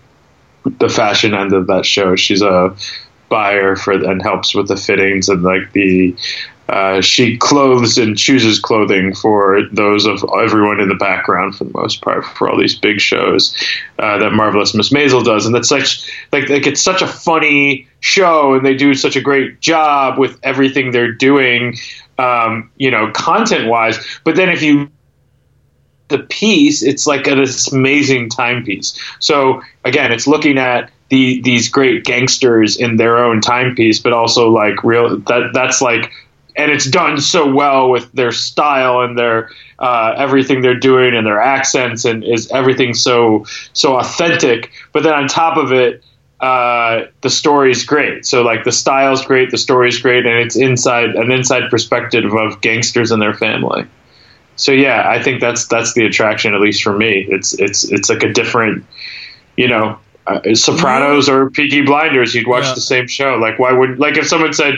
[0.78, 2.16] the fashion end of that show.
[2.16, 2.74] She's a
[3.28, 6.14] buyer for and helps with the fittings and like the
[6.68, 11.70] uh, she clothes and chooses clothing for those of everyone in the background for the
[11.74, 13.56] most part for all these big shows
[14.00, 15.46] uh, that marvelous miss maisel does.
[15.46, 19.20] And that's such like, like it's such a funny show and they do such a
[19.20, 21.76] great job with everything they're doing
[22.18, 24.90] um, you know content wise but then if you
[26.08, 28.98] the piece it's like an amazing timepiece.
[29.20, 34.50] So again it's looking at the, these great gangsters in their own timepiece but also
[34.50, 36.12] like real that that's like
[36.56, 41.26] and it's done so well with their style and their uh, everything they're doing and
[41.26, 44.70] their accents and is everything so so authentic.
[44.92, 46.02] But then on top of it,
[46.40, 48.26] uh, the story's great.
[48.26, 52.60] So like the style's great, the story's great, and it's inside an inside perspective of
[52.60, 53.86] gangsters and their family.
[54.56, 57.26] So yeah, I think that's that's the attraction, at least for me.
[57.28, 58.86] It's it's it's like a different,
[59.56, 62.34] you know, uh, Sopranos or Peaky Blinders.
[62.34, 62.74] You'd watch Yeah.
[62.74, 63.34] the same show.
[63.36, 64.76] Like why would like if someone said,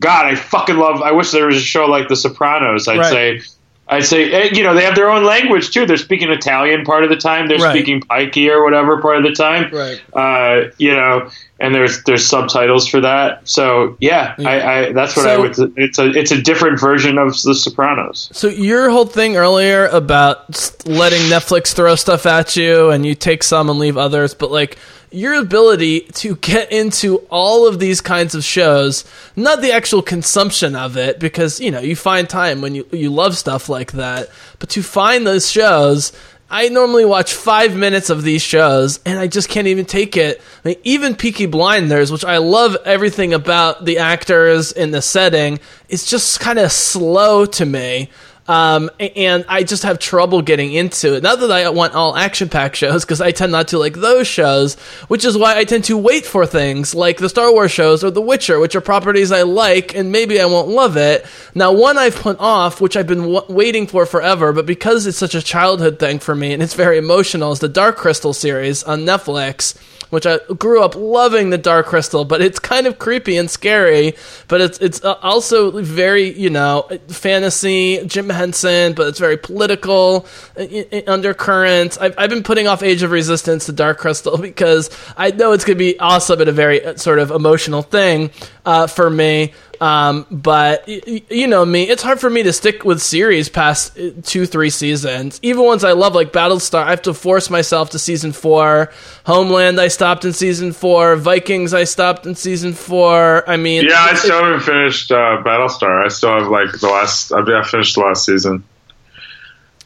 [0.00, 1.00] God, I fucking love.
[1.02, 2.86] I wish there was a show like The Sopranos.
[2.88, 3.10] I'd Right.
[3.10, 3.40] say.
[3.88, 5.86] I'd say, eh, you know, they have their own language too.
[5.86, 7.46] They're speaking Italian part of the time.
[7.46, 7.70] They're Right.
[7.70, 9.70] speaking Pikey or whatever part of the time.
[9.72, 10.00] Right.
[10.12, 11.28] Uh, you know,
[11.60, 13.42] and there's there's subtitles for that.
[13.44, 15.54] So yeah, I, I that's what I would.
[15.76, 18.28] It's a it's a different version of The Sopranos.
[18.32, 20.48] So your whole thing earlier about
[20.84, 24.78] letting Netflix throw stuff at you and you take some and leave others, but like
[25.10, 29.04] your ability to get into all of these kinds of shows,
[29.34, 33.10] not the actual consumption of it, because you know you find time when you you
[33.10, 34.28] love stuff like that,
[34.58, 36.12] but to find those shows.
[36.48, 40.40] I normally watch five minutes of these shows, and I just can't even take it.
[40.64, 45.58] I mean, even Peaky Blinders, which I love everything about the actors in the setting,
[45.88, 48.10] it's just kind of slow to me.
[48.48, 51.22] Um, and I just have trouble getting into it.
[51.22, 54.26] Not that I want all action packed shows, because I tend not to like those
[54.26, 54.74] shows,
[55.08, 58.10] which is why I tend to wait for things like the Star Wars shows or
[58.10, 61.26] The Witcher, which are properties I like, and maybe I won't love it.
[61.54, 65.18] Now, one I've put off, which I've been w- waiting for forever, but because it's
[65.18, 68.84] such a childhood thing for me and it's very emotional, is the Dark Crystal series
[68.84, 69.76] on Netflix
[70.10, 74.14] which I grew up loving the Dark Crystal, but it's kind of creepy and scary.
[74.48, 80.26] But it's it's uh, also very you know fantasy, Jim Henson, but it's very political
[80.58, 80.66] uh,
[81.06, 81.98] undercurrents.
[81.98, 85.64] I've I've been putting off Age of Resistance to Dark Crystal because I know it's
[85.64, 88.30] going to be awesome and a very uh, sort of emotional thing
[88.64, 89.52] uh, for me.
[89.80, 93.98] Um, but y- you know me, it's hard for me to stick with series past
[93.98, 95.38] uh, two, three seasons.
[95.42, 98.92] Even ones I love, like Battlestar, I have to force myself to season four.
[99.24, 101.16] Homeland, I stopped in season four.
[101.16, 103.48] Vikings, I stopped in season four.
[103.48, 106.04] I mean, Yeah, I still haven't finished uh, Battlestar.
[106.04, 107.32] I still have like the last.
[107.32, 108.64] I finished the last season.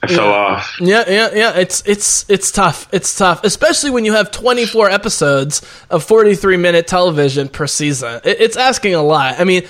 [0.03, 0.33] I fell Yeah.
[0.33, 0.77] off.
[0.81, 1.59] Yeah, yeah, yeah.
[1.59, 2.89] It's it's it's tough.
[2.93, 5.61] It's tough, especially when you have 24 episodes
[5.91, 8.21] of 43 minute television per season.
[8.25, 9.39] It, it's asking a lot.
[9.39, 9.63] I mean,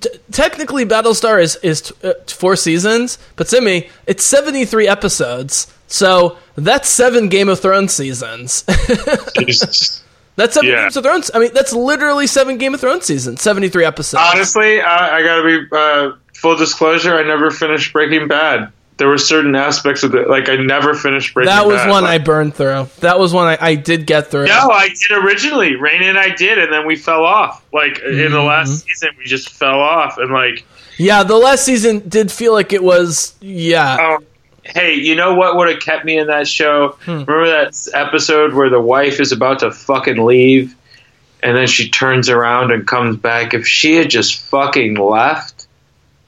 [0.00, 5.66] t- technically, Battlestar is is t- uh, four seasons, but Simi, it's 73 episodes.
[5.86, 8.64] So that's seven Game of Thrones seasons.
[10.36, 10.82] That's seven Yeah.
[10.82, 11.30] Games of Thrones.
[11.32, 13.40] I mean, that's literally seven Game of Thrones seasons.
[13.40, 14.20] 73 episodes.
[14.34, 17.14] Honestly, I, I gotta be uh, full disclosure.
[17.14, 18.72] I never finished Breaking Bad.
[18.96, 20.28] There were certain aspects of it.
[20.28, 21.90] Like I never finished Breaking That was Bad.
[21.90, 22.88] one I burned through.
[23.00, 24.46] That was one I, I did get through.
[24.46, 25.72] No, I did originally.
[25.72, 27.64] Raina and I did, and then we fell off.
[27.72, 28.46] Like in the Mm-hmm.
[28.46, 30.64] last season, we just fell off, and like,
[30.96, 33.34] Yeah, the last season did feel like it was.
[33.40, 34.18] Yeah, oh,
[34.62, 36.96] hey, you know what would have kept me in that show?
[37.04, 37.24] Hmm.
[37.24, 40.74] Remember that episode where the wife is about to fucking leave,
[41.42, 43.54] and then she turns around and comes back?
[43.54, 45.53] If she had just fucking left,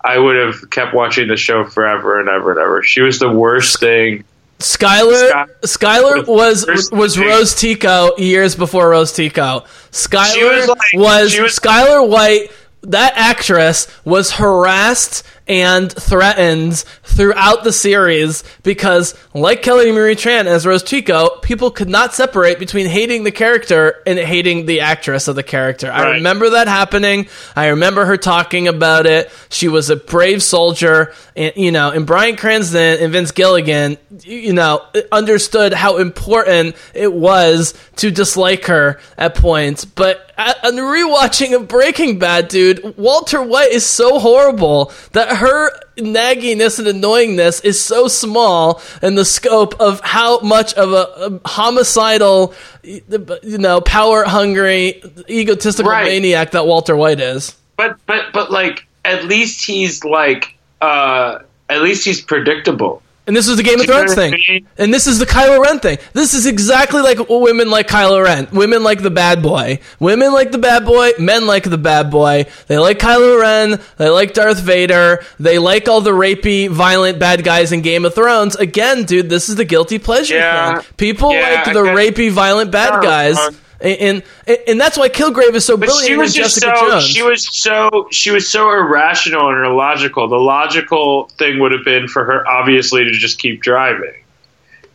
[0.06, 2.82] I would have kept watching the show forever and ever and ever.
[2.82, 4.24] She was the worst thing.
[4.60, 7.18] Skyler Sky- Skyler was First was.
[7.18, 9.64] Rose Tico years before Rose Tico.
[9.92, 12.50] Skyler She was like- was was- Skyler White.
[12.90, 20.66] That actress was harassed and threatened throughout the series because, like Kelly Marie Tran as
[20.66, 25.36] Rose Tico, people could not separate between hating the character and hating the actress of
[25.36, 25.90] the character.
[25.90, 27.28] I remember that happening.
[27.54, 29.30] I remember her talking about it.
[29.48, 34.52] She was a brave soldier, and you know, and Bryan Cranston and Vince Gilligan, you
[34.52, 39.84] know, understood how important it was to dislike her at points.
[39.84, 45.70] But on the rewatching of Breaking Bad, dude, Walter White is so horrible that her
[45.96, 51.48] nagginess and annoyingness is so small in the scope of how much of a, a
[51.48, 56.04] homicidal, you know, power hungry, egotistical Right.
[56.06, 57.56] maniac that Walter White is.
[57.76, 61.38] But but but like at least he's like uh
[61.68, 63.02] at least he's predictable.
[63.26, 64.66] And this is the Game of Do you know Thrones thing.
[64.78, 65.98] And this is the Kylo Ren thing.
[66.12, 68.46] This is exactly like women like Kylo Ren.
[68.52, 69.80] Women like the bad boy.
[69.98, 71.10] Women like the bad boy.
[71.18, 72.46] Men like the bad boy.
[72.68, 73.80] They like Kylo Ren.
[73.96, 75.24] They like Darth Vader.
[75.40, 78.54] They like all the rapey, violent bad guys in Game of Thrones.
[78.54, 80.78] Again, dude, this is the guilty pleasure Yeah.
[80.78, 80.86] thing.
[80.96, 83.36] People Yeah, like the rapey, violent bad guys.
[83.80, 86.90] And, and and that's why Kilgrave is so But brilliant she was just Jessica so
[86.90, 87.04] Jones.
[87.04, 90.28] she was so she was so irrational and illogical.
[90.28, 94.14] The logical thing would have been for her obviously to just keep driving.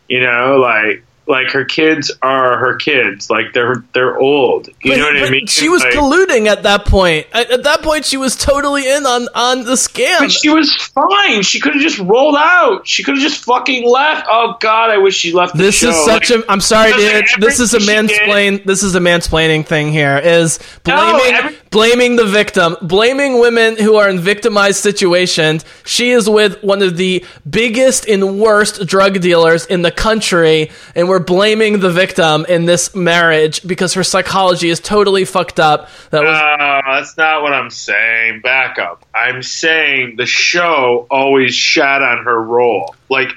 [0.07, 3.29] You know, like like her kids are her kids.
[3.29, 4.67] Like they're they're old.
[4.81, 5.47] You But- know what I mean?
[5.47, 7.25] She was Like- colluding at that point.
[7.33, 10.19] At, at that point, she was totally in on on the scam.
[10.19, 11.41] But she was fine.
[11.41, 12.85] She could have just rolled out.
[12.87, 14.27] She could have just fucking left.
[14.29, 15.57] Oh God, I wish she left.
[15.57, 16.51] This is such Like, a.
[16.51, 17.25] I'm sorry, dude.
[17.39, 18.63] This is a everything she did- mansplain.
[18.65, 19.91] This is a mansplaining thing.
[19.91, 25.63] Here is No, blaming every- blaming the victim, blaming women who are in victimized situations.
[25.85, 31.07] She is with one of the biggest and worst drug dealers in the country, and
[31.07, 35.89] we're blaming the victim in this marriage because her psychology is totally fucked up.
[36.09, 38.41] That was No, that's not what I'm saying.
[38.41, 39.05] Back up.
[39.15, 42.95] I'm saying the show always shat on her role.
[43.09, 43.29] Like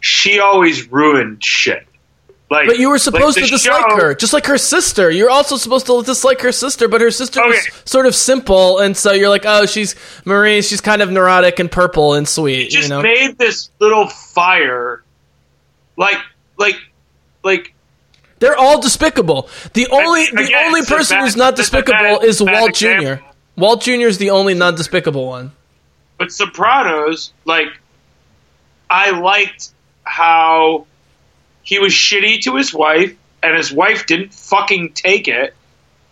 [0.00, 1.86] she always ruined shit.
[2.48, 5.10] Like, But you were supposed the to dislike show- her, just like her sister.
[5.10, 8.96] You're also supposed to dislike her sister, but her sister was sort of simple, and
[8.96, 10.62] so you're like, oh, she's Marie.
[10.62, 12.70] She's kind of neurotic and purple and sweet.
[12.70, 15.02] Just you know, made this little fire.
[15.96, 16.18] Like,
[16.56, 16.76] like,
[17.46, 17.72] like.
[18.38, 19.48] they're all despicable.
[19.72, 22.74] The only the again, only it's person who's not despicable is Walt.
[22.74, 23.14] Jr.
[23.56, 24.06] Walt Jr.
[24.06, 25.52] is the only non despicable one.
[26.18, 27.68] But Sopranos, like,
[28.88, 29.70] I liked
[30.04, 30.86] how
[31.62, 35.54] he was shitty to his wife, and his wife didn't fucking take it,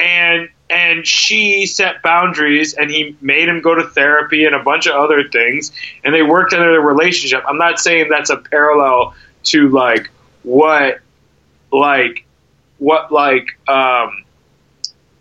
[0.00, 4.86] and and she set boundaries, and he made him go to therapy and a bunch
[4.86, 7.44] of other things, and they worked on their relationship.
[7.46, 10.10] I'm not saying that's a parallel to like
[10.42, 11.00] what,
[11.78, 12.24] like,
[12.78, 14.24] what like um,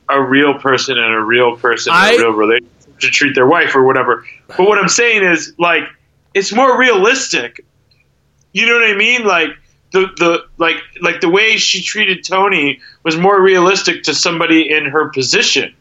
[0.10, 3.48] a real person and a real person in I- a real relationship to treat their
[3.48, 4.26] wife or whatever.
[4.48, 5.84] But what I'm saying is like
[6.34, 7.66] it's more realistic.
[8.54, 9.26] You know what I mean?
[9.26, 9.50] Like
[9.92, 14.86] the the like like the way she treated Tony was more realistic to somebody in
[14.86, 15.76] her position.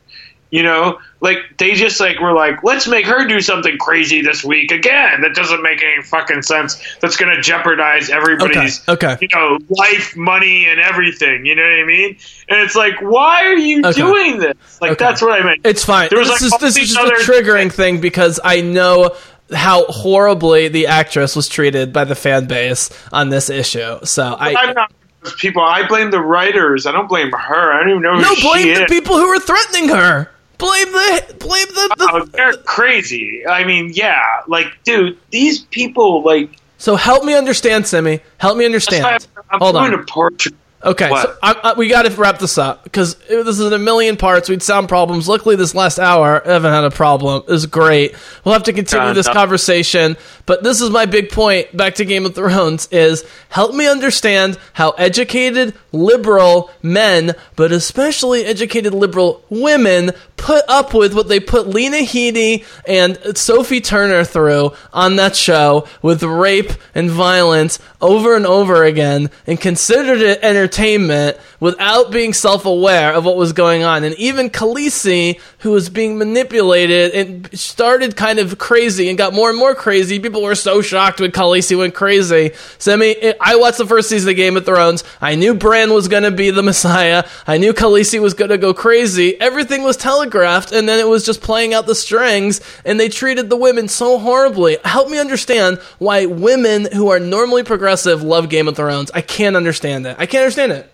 [0.52, 4.44] You know, like they just like were like, let's make her do something crazy this
[4.44, 5.22] week again.
[5.22, 6.76] That doesn't make any fucking sense.
[7.00, 9.16] That's going to jeopardize everybody's, Okay, okay.
[9.22, 11.46] you know, life, money, and everything.
[11.46, 12.18] You know what I mean?
[12.50, 13.92] And it's like, why are you Okay.
[13.92, 14.78] doing this?
[14.82, 15.04] Like Okay.
[15.06, 15.62] that's what I meant.
[15.64, 16.08] It's fine.
[16.10, 19.16] There was, this like, is this is just a triggering thing because I know
[19.54, 24.04] how horribly the actress was treated by the fan base on this issue.
[24.04, 24.92] So I I'm not
[25.38, 25.62] people.
[25.62, 26.84] I blame the writers.
[26.84, 27.72] I don't blame her.
[27.72, 28.90] I don't even know who no blame the is.
[28.90, 30.28] people who are threatening her.
[30.62, 33.44] Blame the blame the, the Oh, they're crazy.
[33.44, 38.20] I mean, yeah, like, dude, these people, like, So help me understand, Simi.
[38.38, 39.04] Help me understand.
[39.04, 39.18] I'm,
[39.50, 39.98] I'm Hold going on.
[39.98, 40.56] to Portugal.
[40.84, 41.22] Okay, What?
[41.28, 44.16] so I, I, we got to wrap this up because this is in a million
[44.16, 44.48] parts.
[44.48, 45.28] We'd sound problems.
[45.28, 47.44] Luckily, this last hour, I haven't had a problem.
[47.46, 48.16] It was great.
[48.44, 49.32] We'll have to continue God, this no.
[49.32, 50.16] conversation.
[50.44, 51.76] But this is my big point.
[51.76, 58.44] Back to Game of Thrones is help me understand how educated liberal men, but especially
[58.44, 64.72] educated liberal women, put up with what they put Lena Headey and Sophie Turner through
[64.92, 70.42] on that show with rape and violence over and over again and considered it
[70.72, 74.04] entertainment without being self-aware of what was going on.
[74.04, 79.48] And even Khaleesi, who was being manipulated and started kind of crazy and got more
[79.48, 80.18] and more crazy.
[80.18, 82.50] People were so shocked when Khaleesi went crazy.
[82.78, 85.04] So I mean, I watched the first season of Game of Thrones.
[85.20, 87.24] I knew Bran was going to be the Messiah.
[87.46, 89.40] I knew Khaleesi was going to go crazy.
[89.40, 92.60] Everything was telegraphed, and then it was just playing out the strings.
[92.84, 94.78] And they treated the women so horribly.
[94.84, 99.12] Help me understand why women who are normally progressive love Game of Thrones.
[99.12, 100.16] I can't understand it.
[100.18, 100.92] I can't understand it.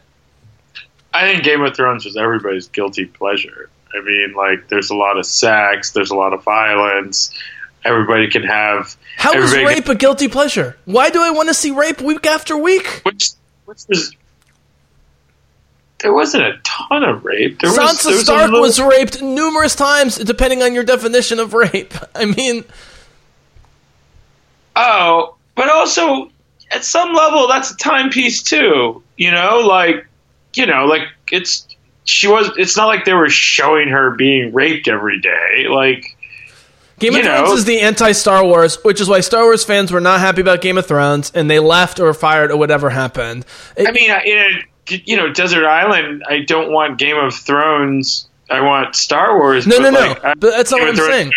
[1.14, 3.70] I think Game of Thrones was everybody's guilty pleasure.
[3.94, 7.30] I mean, like, there's a lot of sex, there's a lot of violence.
[7.84, 8.96] Everybody can have.
[9.16, 10.76] How is rape a guilty pleasure?
[10.84, 13.02] Why do I want to see rape week after week?
[13.04, 13.30] Which,
[13.64, 14.14] which was.
[16.00, 17.60] There wasn't a ton of rape.
[17.60, 21.38] There was, Sansa there was Stark little- was raped numerous times, depending on your definition
[21.40, 21.94] of rape.
[22.14, 22.64] I mean,
[24.76, 26.30] Oh, but also
[26.70, 29.02] at some level, that's a timepiece too.
[29.16, 30.06] You know, like
[30.54, 31.66] you know, like it's
[32.08, 32.50] she was.
[32.56, 35.66] It's not like they were showing her being raped every day.
[35.68, 36.16] Like
[36.98, 39.64] Game of You Thrones know- is the anti Star Wars, which is why Star Wars
[39.64, 42.90] fans were not happy about Game of Thrones and they left or fired or whatever
[42.90, 43.44] happened.
[43.76, 44.64] It- I mean, in a
[45.04, 46.24] you know, Desert Island.
[46.26, 48.26] I don't want Game of Thrones.
[48.50, 49.66] I want Star Wars.
[49.66, 50.00] no, no, no.
[50.00, 51.32] like, but that's not Game what I'm Thrones- saying.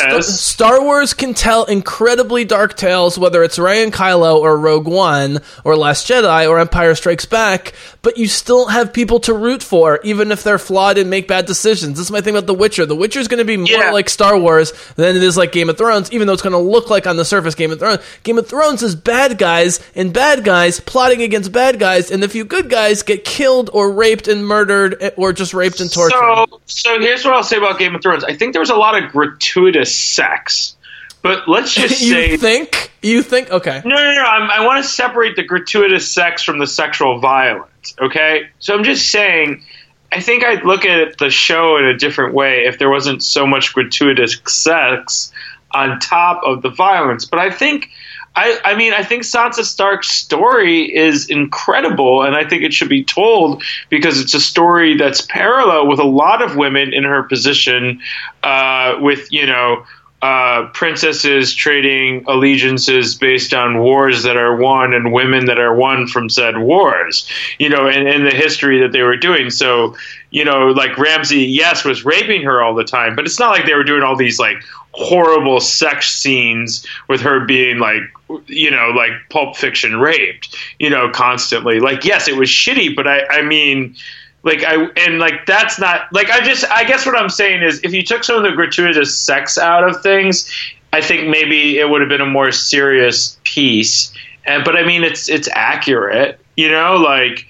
[0.00, 0.40] Yes.
[0.40, 5.40] Star Wars can tell incredibly dark tales, whether it's Rey and Kylo or Rogue One
[5.64, 10.00] or Last Jedi or Empire Strikes Back, but you still have people to root for,
[10.04, 11.96] even if they're flawed and make bad decisions.
[11.98, 12.86] This is my thing about The Witcher.
[12.86, 13.90] The Witcher is going to be more Yeah.
[13.90, 16.58] like Star Wars than it is like Game of Thrones, even though it's going to
[16.58, 18.00] look like on the surface Game of Thrones.
[18.22, 22.28] Game of Thrones is bad guys and bad guys plotting against bad guys, and the
[22.28, 26.16] few good guys get killed or raped and murdered or just raped and tortured.
[26.18, 28.24] So, so here's what I'll say about Game of Thrones.
[28.24, 30.76] I think there was a lot of gratuitous sex,
[31.22, 32.92] but let's just you say think?
[33.02, 33.50] You think?
[33.50, 33.82] Okay.
[33.84, 34.24] No, no, no.
[34.24, 37.94] I'm, I want to separate the gratuitous sex from the sexual violence.
[38.00, 39.64] Okay, so I'm just saying.
[40.12, 43.44] I think I'd look at the show in a different way if there wasn't so
[43.44, 45.32] much gratuitous sex
[45.72, 47.24] on top of the violence.
[47.24, 47.90] But I think,
[48.36, 52.90] I, I mean, I think Sansa Stark's story is incredible, and I think it should
[52.90, 57.22] be told because it's a story that's parallel with a lot of women in her
[57.22, 58.00] position,
[58.42, 59.86] uh, with you know
[60.22, 66.06] uh, princesses trading allegiances based on wars that are won and women that are won
[66.06, 69.50] from said wars, you know, and, and the history that they were doing.
[69.50, 69.94] So,
[70.30, 73.66] you know, like Ramsay, yes, was raping her all the time, but it's not like
[73.66, 74.56] they were doing all these like
[74.96, 78.02] horrible sex scenes with her being like,
[78.46, 81.80] you know, like pulp fiction raped, you know, constantly.
[81.80, 83.94] Like, yes, it was shitty, but I, I mean,
[84.42, 87.80] like I and like that's not like I just I guess what I'm saying is
[87.82, 90.50] if you took some of the gratuitous sex out of things,
[90.92, 94.12] I think maybe it would have been a more serious piece.
[94.44, 97.46] And but I mean it's it's accurate, you know, like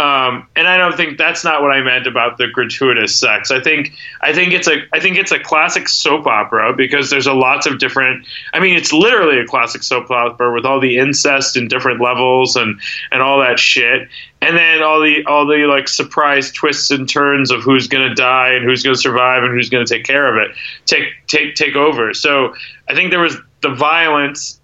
[0.00, 3.50] um, and I don't think that's not what I meant about the gratuitous sex.
[3.50, 7.26] I think I think it's a I think it's a classic soap opera because there's
[7.26, 8.26] a lots of different.
[8.54, 12.56] I mean, it's literally a classic soap opera with all the incest and different levels
[12.56, 12.80] and
[13.12, 14.08] and all that shit,
[14.40, 18.14] and then all the all the like surprise twists and turns of who's going to
[18.14, 20.56] die and who's going to survive and who's going to take care of it,
[20.86, 22.14] take take take over.
[22.14, 22.54] So
[22.88, 24.62] I think there was the violence,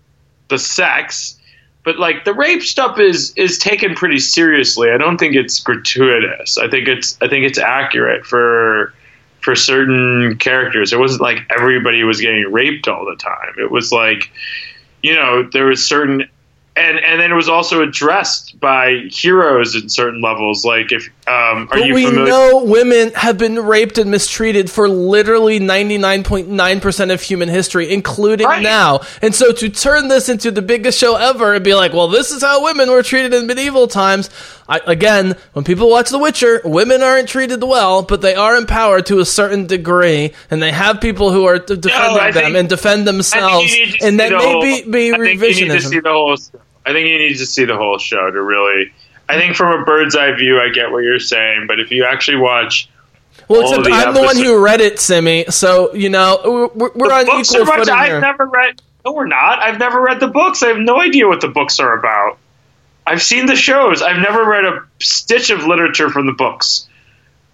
[0.48, 1.35] the sex,
[1.86, 4.90] but like the rape stuff is is taken pretty seriously.
[4.90, 6.58] I don't think it's gratuitous.
[6.58, 8.92] I think it's I think it's accurate for
[9.40, 10.92] for certain characters.
[10.92, 13.54] It wasn't like everybody was getting raped all the time.
[13.56, 14.32] It was like
[15.04, 16.28] you know there was certain
[16.76, 20.64] and and then it was also addressed by heroes in certain levels.
[20.64, 22.28] Like if um, are But you we familiar?
[22.30, 28.62] know women have been raped and mistreated for literally 99.9% of human history, including Right.
[28.62, 29.00] now.
[29.22, 32.30] And so to turn this into the biggest show ever and be like, well, this
[32.30, 34.30] is how women were treated in medieval times.
[34.68, 39.06] I, again, when people watch The Witcher, women aren't treated well, but they are empowered
[39.06, 42.56] to a certain degree, and they have people who are d- defending I them think-
[42.56, 43.70] and defend themselves.
[43.72, 45.46] think you need to And that the may whole- be, be I you need to
[45.46, 46.60] revisionism.
[46.86, 46.92] See the whole.
[46.92, 48.92] I think you need to see the whole show to really.
[49.28, 52.04] I think from a bird's eye view, I get what you're saying, but if you
[52.04, 52.88] actually watch
[53.48, 55.46] well, except the I'm the one who read it, Simi.
[55.50, 56.40] So you know
[56.74, 57.78] we're, we're the on equal much.
[57.78, 58.20] footing I've here.
[58.20, 58.80] never read.
[59.04, 59.60] No, we're not.
[59.60, 60.62] I've never read the books.
[60.62, 62.38] I have no idea what the books are about.
[63.06, 64.02] I've seen the shows.
[64.02, 66.88] I've never read a stitch of literature from the books.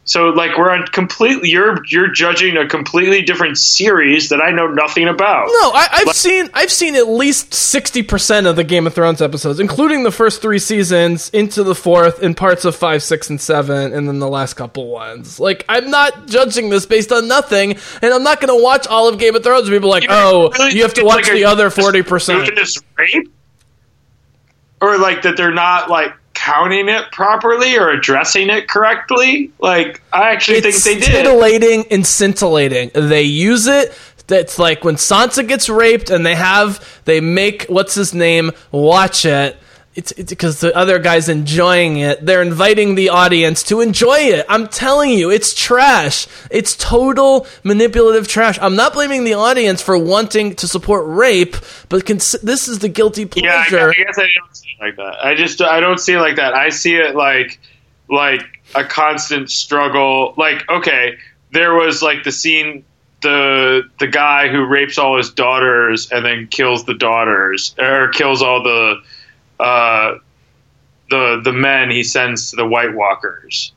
[0.04, 4.66] So like we're on completely you're you're judging a completely different series that I know
[4.66, 5.46] nothing about.
[5.46, 9.22] No, I, I've seen I've seen at least sixty percent of the Game of Thrones
[9.22, 13.40] episodes, including the first three seasons, into the fourth, and parts of five, six, and
[13.40, 15.38] seven, and then the last couple ones.
[15.38, 19.06] Like I'm not judging this based on nothing, and I'm not going to watch all
[19.06, 19.68] of Game of Thrones.
[19.68, 22.50] and People are like, oh, really you have to watch like, the other forty percent.
[22.98, 23.32] rape,
[24.80, 26.12] or like that they're not like
[26.44, 29.52] counting it properly or addressing it correctly.
[29.60, 31.24] Like I actually It's think they did.
[31.24, 32.90] titillating and scintillating.
[32.94, 33.97] They use it.
[34.27, 39.24] That's like when Sansa gets raped, and they have they make what's his name watch
[39.24, 39.56] it.
[39.94, 42.24] It's because the other guy's enjoying it.
[42.24, 44.47] They're inviting the audience to enjoy it.
[44.48, 46.27] I'm telling you, it's trash.
[46.51, 48.59] It's total manipulative trash.
[48.62, 51.56] I'm not blaming the audience for wanting to support rape,
[51.90, 53.77] but cons- this is the guilty pleasure.
[53.77, 53.89] Yeah, I.
[53.90, 55.24] I guess I don't see it like that.
[55.24, 56.55] I just I don't see it like that.
[56.55, 57.60] I see it like
[58.09, 60.32] like a constant struggle.
[60.39, 61.19] Like okay,
[61.52, 62.85] there was like the scene
[63.23, 68.43] the the guy who rapes all his daughters and then kills the daughters or kills
[68.43, 68.97] all the
[69.62, 70.18] uh,
[71.10, 73.72] the the men he sends to the White Walkers.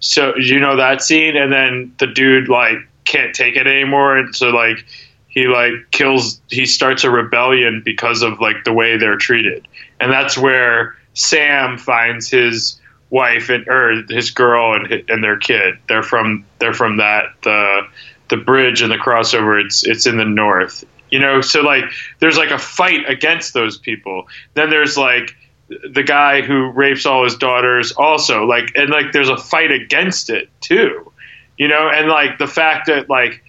[0.00, 4.34] So you know that scene, and then the dude like can't take it anymore, and
[4.34, 4.86] so like
[5.28, 9.68] he like kills he starts a rebellion because of like the way they're treated.
[10.00, 12.80] And that's where sam finds his
[13.10, 15.74] wife and or his girl and and their kid.
[15.86, 17.82] They're from they're from that the
[18.28, 19.62] the bridge and the crossover.
[19.62, 21.84] It's it's in the north you know so like
[22.18, 25.36] there's like a fight against those people then there's like
[25.68, 30.30] the guy who rapes all his daughters also like and like there's a fight against
[30.30, 31.12] it too
[31.58, 33.42] you know and like the fact that like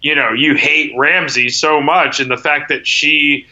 [0.00, 3.46] you know you hate Ramsay so much, and the fact that she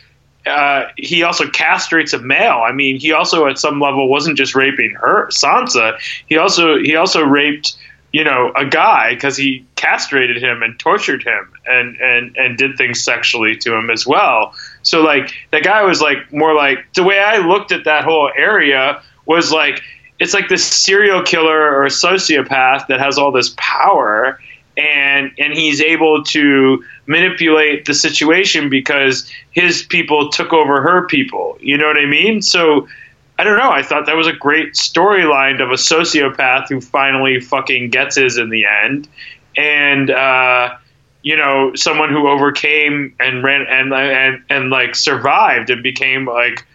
[0.46, 2.62] uh, he also castrates a male.
[2.64, 5.98] I mean, he also at some level wasn't just raping her Sansa.
[6.28, 7.76] He also he also raped
[8.16, 12.78] you know a guy because he castrated him and tortured him and and and did
[12.78, 14.54] things sexually to him as well.
[14.80, 18.30] So like that guy was like more like the way I looked at that whole
[18.34, 19.82] area was like
[20.18, 24.40] it's like this serial killer or sociopath that has all this power
[24.78, 31.58] and and he's able to manipulate the situation because his people took over her people.
[31.60, 32.40] You know what I mean?
[32.40, 32.88] So
[33.38, 33.70] I don't know.
[33.70, 38.38] I thought that was a great storyline of a sociopath who finally fucking gets his
[38.38, 39.08] in the end,
[39.56, 40.76] and uh,
[41.22, 46.66] you know, someone who overcame and ran and and and like survived and became like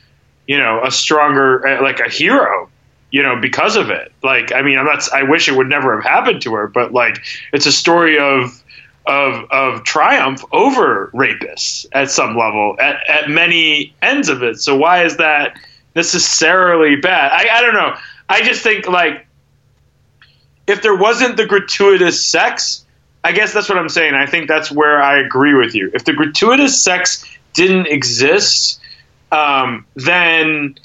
[0.47, 2.69] you know a stronger uh, like a hero
[3.11, 4.11] you know, because of it.
[4.23, 5.11] Like, I mean, I'm not.
[5.13, 7.21] I wish it would never have happened to her, but like,
[7.53, 8.63] it's a story of
[9.05, 14.59] of of triumph over rapists at some level, at at many ends of it.
[14.59, 15.57] So why is that
[15.95, 17.31] necessarily bad?
[17.31, 17.95] I I don't know.
[18.29, 19.27] I just think like
[20.67, 22.85] if there wasn't the gratuitous sex,
[23.23, 24.13] I guess that's what I'm saying.
[24.13, 25.91] I think that's where I agree with you.
[25.93, 28.79] If the gratuitous sex didn't exist,
[29.31, 30.77] um, then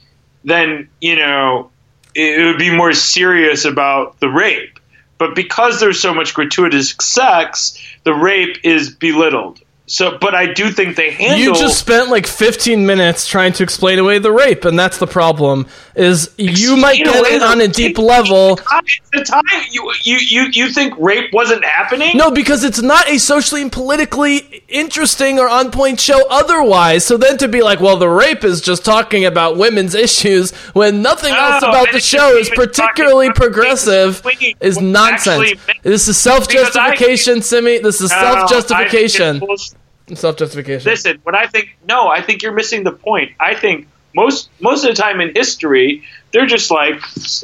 [0.45, 1.71] then you know
[2.15, 4.79] it would be more serious about the rape.
[5.19, 9.61] But because there's so much gratuitous sex, the rape is belittled.
[9.89, 11.39] So, but I do think they handle.
[11.39, 15.07] You just spent like 15 minutes trying to explain away the rape, and that's the
[15.07, 15.67] problem.
[15.95, 18.57] Is you might get it on a deep level.
[18.57, 22.17] the time you you you you think rape wasn't happening?
[22.17, 27.05] No, because it's not a socially and politically interesting or on point show otherwise.
[27.07, 31.01] So then to be like, well, the rape is just talking about women's issues when
[31.01, 34.21] nothing No, else about the show is particularly progressive
[34.61, 35.53] is nonsense.
[35.53, 37.79] actually- This is self justification, Simi.
[37.79, 39.39] This is self justification.
[39.41, 39.76] think it's bullshit.
[40.15, 40.89] Self justification.
[40.89, 43.33] Listen, when I think no, I think you're missing the point.
[43.41, 46.95] I think most most of the time in history, they're just like,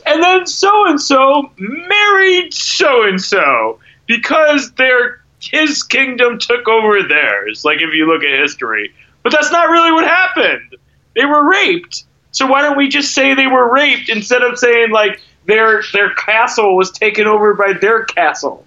[0.06, 7.02] and then so and so married so and so because their his kingdom took over
[7.02, 7.64] theirs.
[7.64, 10.76] Like if you look at history, but that's not really what happened.
[11.16, 12.04] They were raped.
[12.30, 16.14] So why don't we just say they were raped instead of saying like their their
[16.14, 18.64] castle was taken over by their castle?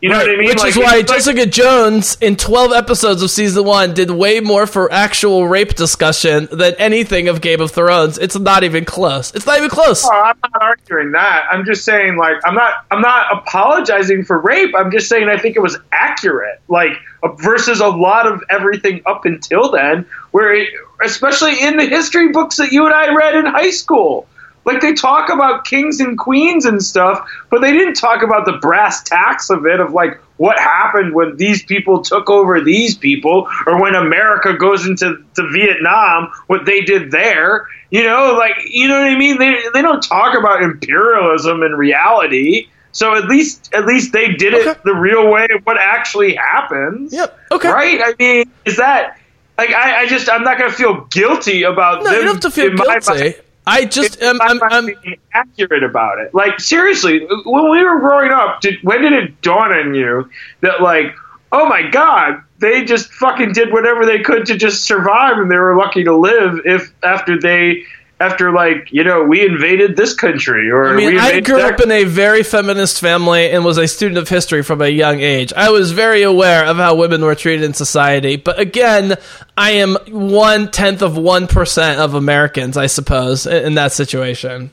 [0.00, 0.48] You know Right, what I mean?
[0.48, 4.40] Which Like, is why like- Jessica Jones in 12 episodes of season 1 did way
[4.40, 8.16] more for actual rape discussion than anything of Game of Thrones.
[8.16, 9.34] It's not even close.
[9.34, 10.06] It's not even close.
[10.06, 11.46] Oh, I'm not arguing that.
[11.52, 14.74] I'm just saying, like, I'm not, I'm not apologizing for rape.
[14.74, 16.92] I'm just saying I think it was accurate, like,
[17.36, 20.70] versus a lot of everything up until then, where, it,
[21.04, 24.26] especially in the history books that you and I read in high school,
[24.64, 28.58] like they talk about kings and queens and stuff, but they didn't talk about the
[28.60, 33.48] brass tacks of it, of like what happened when these people took over these people,
[33.66, 37.66] or when America goes into to Vietnam, what they did there.
[37.90, 39.38] You know, like you know what I mean.
[39.38, 42.68] They they don't talk about imperialism in reality.
[42.92, 44.70] So at least at least they did Okay.
[44.70, 47.12] it the real way of what actually happens.
[47.12, 47.38] Yep.
[47.52, 47.68] Okay.
[47.68, 48.00] Right?
[48.02, 49.16] I mean, is that
[49.56, 52.40] like I, I just I'm not gonna feel guilty about No, them you don't have
[52.42, 53.10] to feel guilty.
[53.10, 53.34] mind-
[53.66, 54.40] I just am.
[54.40, 54.88] I'm, I'm,
[55.32, 56.34] accurate about it.
[56.34, 60.30] Like seriously, when we were growing up, did when did it dawn on you
[60.60, 61.14] that like,
[61.52, 65.56] oh my god, they just fucking did whatever they could to just survive, and they
[65.56, 67.84] were lucky to live if after they
[68.20, 71.74] after like you know we invaded this country or I mean, we I grew that
[71.74, 75.20] up in a very feminist family and was a student of history from a young
[75.20, 75.52] age.
[75.54, 79.16] I was very aware of how women were treated in society, but again,
[79.56, 84.70] I am one tenth of one percent of Americans, I suppose, in, that situation.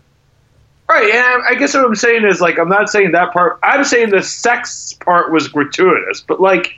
[0.89, 3.59] Right, and I guess what I'm saying is like I'm not saying that part.
[3.63, 6.75] I'm saying the sex part was gratuitous, but like,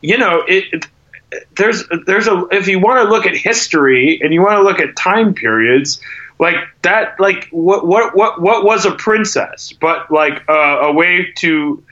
[0.00, 0.86] you know, it, it
[1.56, 4.80] there's there's a if you want to look at history and you want to look
[4.80, 6.00] at time periods,
[6.38, 11.32] like that, like what what what what was a princess, but like uh, a way
[11.38, 11.82] to.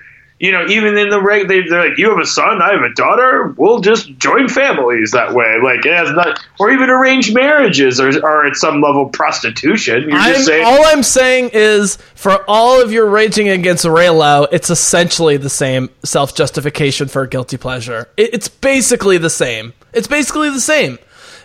[0.44, 2.82] You know, even in the reg, they, they're like, "You have a son, I have
[2.82, 3.54] a daughter.
[3.56, 8.10] We'll just join families that way." Like, it has not, or even arranged marriages are,
[8.22, 10.10] are at some level prostitution.
[10.10, 14.46] You're I'm, just saying, all I'm saying is, for all of your raging against Reylo,
[14.52, 18.10] it's essentially the same self justification for guilty pleasure.
[18.18, 19.72] It, it's basically the same.
[19.94, 20.98] It's basically the same.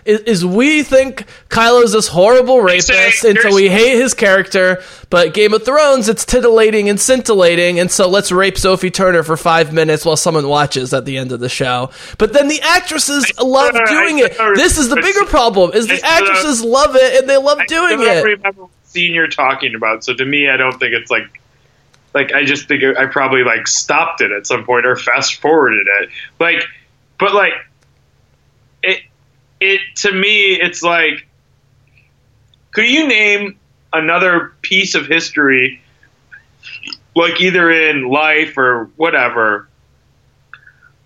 [0.05, 4.81] Is, is we think Kylo's this horrible rapist, and so we hate his character.
[5.09, 9.37] But Game of Thrones, it's titillating and scintillating, and so let's rape Sophie Turner for
[9.37, 11.91] five minutes while someone watches at the end of the show.
[12.17, 14.37] But then the actresses love I- doing it.
[14.55, 18.05] This is the bigger problem: is the actresses love it and they love doing I
[18.05, 18.23] don't it.
[18.23, 20.03] remember scene you're talking about.
[20.03, 21.39] So to me, I don't think it's like
[22.13, 25.87] like I just think I probably like stopped it at some point or fast forwarded
[26.01, 26.09] it.
[26.39, 26.63] Like,
[27.19, 27.53] but like
[29.59, 31.25] it to me, it's like
[32.71, 33.59] could you name
[33.91, 35.81] another piece of history
[37.15, 39.67] like either in life or whatever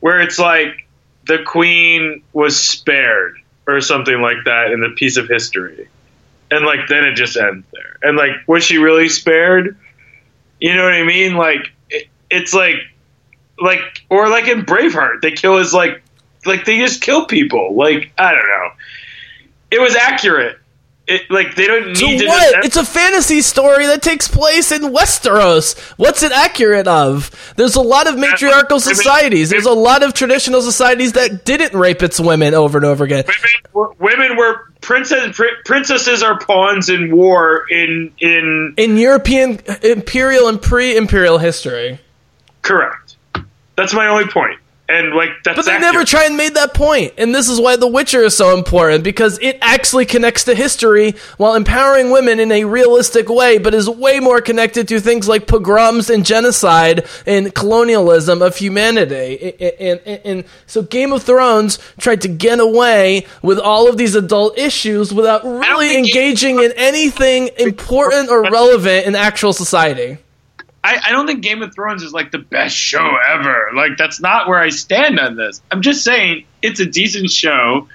[0.02, 0.88] where it's like
[1.26, 5.90] the queen was spared or something like that in the piece of history?
[6.52, 7.98] And like then it just ends there.
[8.04, 9.78] And like was she really spared?
[10.60, 11.36] You know what i mean?
[11.36, 12.76] Like it, it's like
[13.60, 16.03] like or like in braveheart they kill his like
[16.46, 18.70] like they just kill people like i don't know
[19.72, 20.58] it was accurate
[21.06, 22.64] it like they don't need to what?
[22.64, 25.78] It's a fantasy story that takes place in Westeros.
[25.98, 27.54] What's it accurate of?
[27.58, 29.50] There's a lot of matriarchal societies.
[29.50, 33.26] There's a lot of traditional societies that didn't rape its women over and over again.
[33.28, 39.60] women were, women were princess pr- princesses are pawns in war in in In European
[39.82, 42.00] imperial and pre-imperial history.
[42.62, 43.18] correct
[43.76, 44.58] that's my only point
[44.90, 45.94] and like that's But they accurate.
[45.94, 47.14] never try and made that point.
[47.18, 51.16] And this is why The Witcher is so important because it actually connects to history
[51.38, 55.48] while empowering women in a realistic way, but is way more connected to things like
[55.48, 59.56] pogroms and genocide and colonialism of humanity.
[59.80, 64.16] And, and, and so Game of Thrones tried to get away with all of these
[64.16, 69.54] adult issues without really think Game of engaging in anything important or relevant in actual
[69.54, 70.18] society.
[70.84, 73.70] I, I don't think Game of Thrones is like the best show ever.
[73.74, 75.62] Like that's not where I stand on this.
[75.72, 77.88] I'm just saying it's a decent show.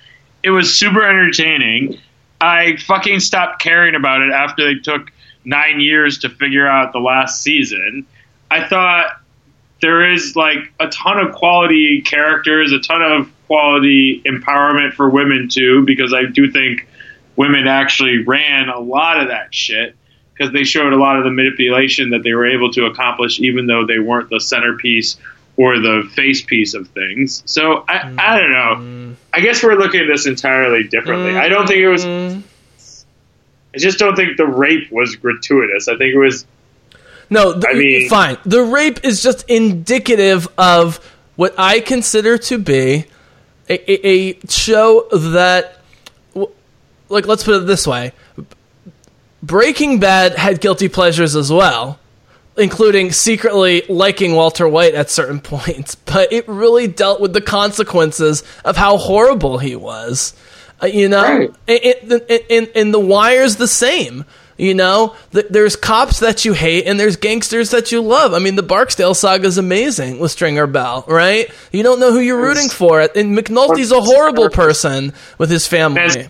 [0.43, 1.99] It was super entertaining.
[2.41, 5.11] I fucking stopped caring about it after they took
[5.45, 8.07] nine years to figure out the last season.
[8.51, 9.21] I thought
[9.83, 15.49] there is like a ton of quality characters, a ton of quality empowerment for women
[15.49, 16.89] too, because I do think
[17.37, 19.95] women actually ran a lot of that shit
[20.39, 23.67] because they showed a lot of the manipulation that they were able to accomplish, even
[23.67, 25.17] though they weren't the centerpiece
[25.57, 27.43] or the face piece of things.
[27.45, 28.75] So I, I don't know.
[28.77, 29.13] Mm-hmm.
[29.35, 31.37] I guess we're looking at this entirely differently.
[31.37, 32.05] I don't think it was.
[32.05, 32.41] Mm-hmm.
[33.75, 35.89] I just don't think the rape was gratuitous.
[35.89, 36.47] I think it was.
[37.29, 38.39] No, th- I mean- fine.
[38.45, 40.97] The rape is just indicative of
[41.37, 43.05] what I consider to be
[43.69, 45.81] a, a, a show that,
[47.09, 48.13] like, let's put it this way:
[49.43, 51.99] Breaking Bad had guilty pleasures as well,
[52.57, 58.43] including secretly liking Walter White at certain points, but it really dealt with the consequences
[58.65, 60.35] of how horrible he was.
[60.83, 61.51] Uh, you know, Right.
[61.67, 64.25] and, and, and, and The Wire's the same.
[64.57, 68.33] You know, Th- there's cops that you hate and there's gangsters that you love.
[68.35, 71.49] I mean, the Barksdale saga is amazing with Stringer Bell, right?
[71.71, 73.01] You don't know who you're rooting for.
[73.01, 76.29] And McNulty's a horrible person with his family.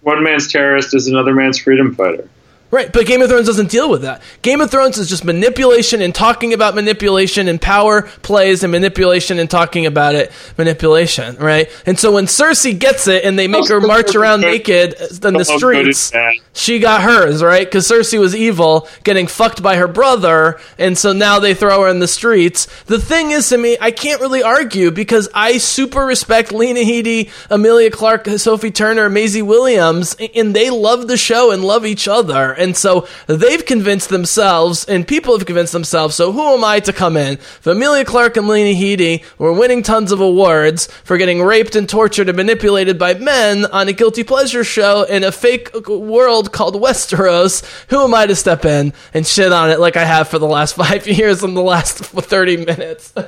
[0.00, 2.28] One man's terrorist is another man's freedom fighter.
[2.70, 4.20] Right, but Game of Thrones doesn't deal with that.
[4.42, 9.38] Game of Thrones is just manipulation and talking about manipulation and power plays and manipulation
[9.38, 11.70] and talking about it, manipulation, right?
[11.86, 15.44] And so when Cersei gets it and they make her march around naked in the
[15.44, 16.12] streets,
[16.52, 17.66] she got hers, right?
[17.66, 21.88] Because Cersei was evil, getting fucked by her brother, and so now they throw her
[21.88, 22.66] in the streets.
[22.84, 27.30] The thing is, to me, I can't really argue because I super respect Lena Headey,
[27.48, 32.56] Emilia Clarke, Sophie Turner, Maisie Williams, and they love the show and love each other.
[32.58, 36.92] And so they've convinced themselves, and people have convinced themselves, so who am I to
[36.92, 37.34] come in?
[37.34, 41.88] If Emilia Clarke and Lena Headey were winning tons of awards for getting raped and
[41.88, 46.74] tortured and manipulated by men on a guilty pleasure show in a fake world called
[46.74, 50.38] Westeros, who am I to step in and shit on it like I have for
[50.38, 53.12] the last five years in the last 30 minutes?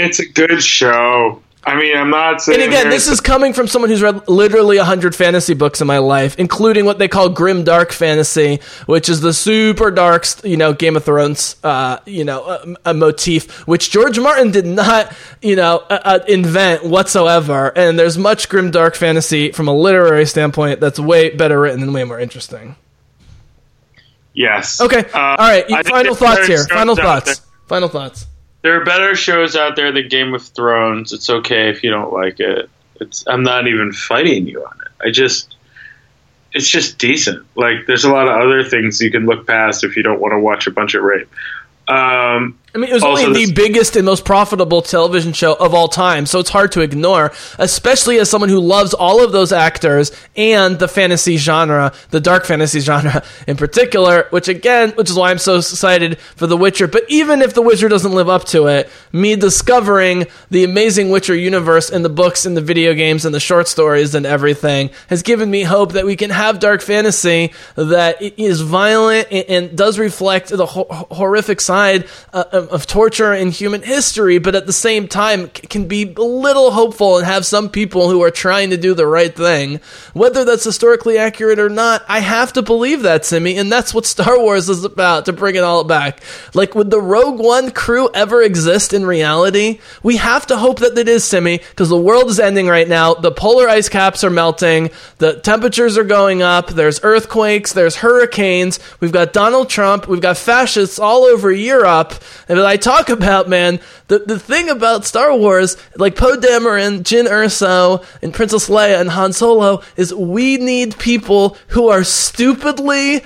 [0.00, 1.42] It's a good show.
[1.68, 2.62] I mean, I'm not saying.
[2.62, 5.98] And again, this is coming from someone who's read literally 100 fantasy books in my
[5.98, 10.72] life, including what they call grim dark fantasy, which is the super dark, you know,
[10.72, 15.56] Game of Thrones, uh, you know, a, a motif, which George Martin did not, you
[15.56, 17.70] know, uh, uh, invent whatsoever.
[17.76, 21.92] And there's much grim dark fantasy from a literary standpoint that's way better written and
[21.92, 22.76] way more interesting.
[24.32, 24.80] yes.
[24.80, 25.04] Okay.
[25.12, 25.66] Uh, All right.
[25.86, 26.64] Final thoughts here.
[26.64, 27.42] Final thoughts.
[27.66, 28.26] Final thoughts.
[28.62, 31.12] There are better shows out there than Game of Thrones.
[31.12, 32.68] It's okay if you don't like it.
[33.00, 35.06] It's I'm not even fighting you on it.
[35.06, 35.54] I just
[36.52, 37.46] it's just decent.
[37.54, 40.32] Like there's a lot of other things you can look past if you don't want
[40.32, 41.28] to watch a bunch of rape.
[41.86, 45.72] Um, I mean, it was Also, only the biggest and most profitable television show of
[45.72, 49.52] all time, so it's hard to ignore, especially as someone who loves all of those
[49.52, 55.16] actors and the fantasy genre, the dark fantasy genre in particular, which again, which is
[55.16, 56.86] why I'm so excited for The Witcher.
[56.88, 61.34] But even if The Witcher doesn't live up to it, me discovering the amazing Witcher
[61.34, 65.22] universe in the books and the video games and the short stories and everything has
[65.22, 69.98] given me hope that we can have dark fantasy that is violent and, and does
[69.98, 74.72] reflect the ho- horrific side uh, of, of torture in human history, but at the
[74.72, 78.70] same time c- can be a little hopeful and have some people who are trying
[78.70, 79.80] to do the right thing.
[80.12, 84.04] Whether that's historically accurate or not, I have to believe that, Simi, and that's what
[84.04, 86.20] Star Wars is about to bring it all back.
[86.52, 89.80] Like, would the Rogue One crew ever exist in reality?
[90.02, 93.14] We have to hope that it is, Simi, because the world is ending right now.
[93.14, 98.80] The polar ice caps are melting, the temperatures are going up, there's earthquakes, there's hurricanes,
[99.00, 102.14] we've got Donald Trump, we've got fascists all over Europe.
[102.48, 107.28] And I talk about, man, the, the thing about Star Wars, like Poe Dameron, Jyn
[107.28, 113.22] Erso, and Princess Leia and Han Solo, is we need people who are stupidly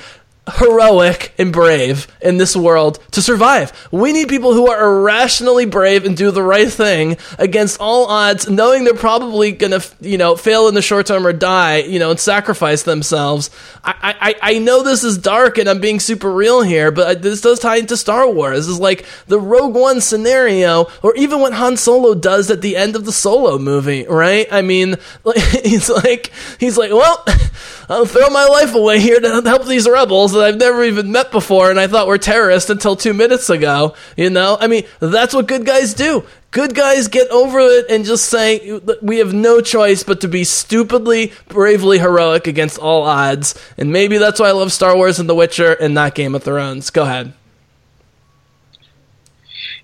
[0.50, 3.72] heroic and brave in this world to survive.
[3.92, 8.50] We need people who are irrationally brave and do the right thing against all odds,
[8.50, 12.10] knowing they're probably gonna, you know, fail in the short term or die, you know,
[12.10, 13.50] and sacrifice themselves.
[13.84, 17.40] I, I, I know this is dark and I'm being super real here, but this
[17.40, 18.66] does tie into Star Wars.
[18.66, 22.76] This is like the Rogue One scenario, or even what Han Solo does at the
[22.76, 24.48] end of the Solo movie, right?
[24.50, 24.96] I mean,
[25.64, 27.24] he's like, he's like, well,
[27.88, 31.30] I'll throw my life away here to help these rebels that I've never even met
[31.30, 33.94] before and I thought were terrorists until two minutes ago.
[34.16, 36.24] You know, I mean, that's what good guys do.
[36.50, 40.44] Good guys get over it and just say, we have no choice but to be
[40.44, 43.54] stupidly, bravely heroic against all odds.
[43.78, 46.42] And maybe that's why I love Star Wars and The Witcher and not Game of
[46.42, 46.90] Thrones.
[46.90, 47.32] Go ahead.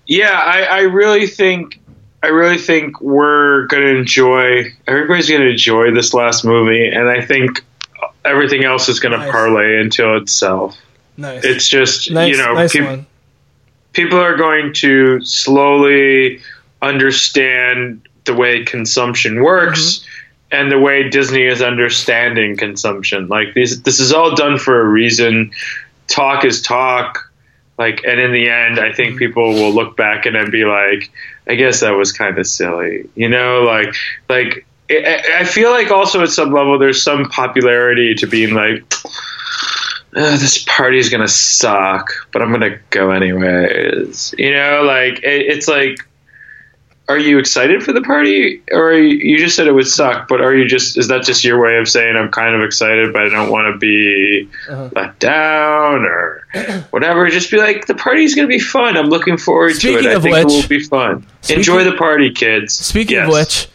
[0.05, 1.79] yeah, I, I really think
[2.21, 4.65] I really think we're gonna enjoy.
[4.87, 7.63] Everybody's gonna enjoy this last movie, and I think
[8.25, 10.77] everything else is gonna parlay into itself.
[11.17, 11.43] Nice.
[11.43, 13.05] It's just nice, you know nice peop- one.
[13.93, 16.41] people are going to slowly
[16.81, 20.05] understand the way consumption works Mm-hmm.
[20.51, 23.27] and the way Disney is understanding consumption.
[23.27, 25.51] Like these, this is all done for a reason.
[26.07, 27.31] Talk is talk.
[27.77, 28.95] Like, and in the end, I Mm-hmm.
[28.95, 31.11] think people will look back and then be like,
[31.47, 33.61] "I guess that was kind of silly," you know?
[33.63, 33.93] Like,
[34.27, 38.83] like I I feel like also at some level there's some popularity to being like,
[40.15, 44.33] "Uh, this party's gonna suck, but I'm gonna go anyways.
[44.37, 45.99] You know, like it, it's like,
[47.07, 50.27] are you excited for the party, or you, you just said it would suck?
[50.27, 53.13] But are you just is that just your way of saying I'm kind of excited,
[53.13, 54.89] but I don't want to be Uh-huh.
[54.95, 56.45] let down or
[56.89, 57.27] whatever?
[57.29, 58.97] Just be like, the party's gonna be fun.
[58.97, 60.11] I'm looking forward Speaking to it.
[60.11, 61.25] I of think which- it will be fun.
[61.41, 62.73] Speaking- Enjoy the party, kids.
[62.73, 63.27] Speaking Yes.
[63.27, 63.67] of which,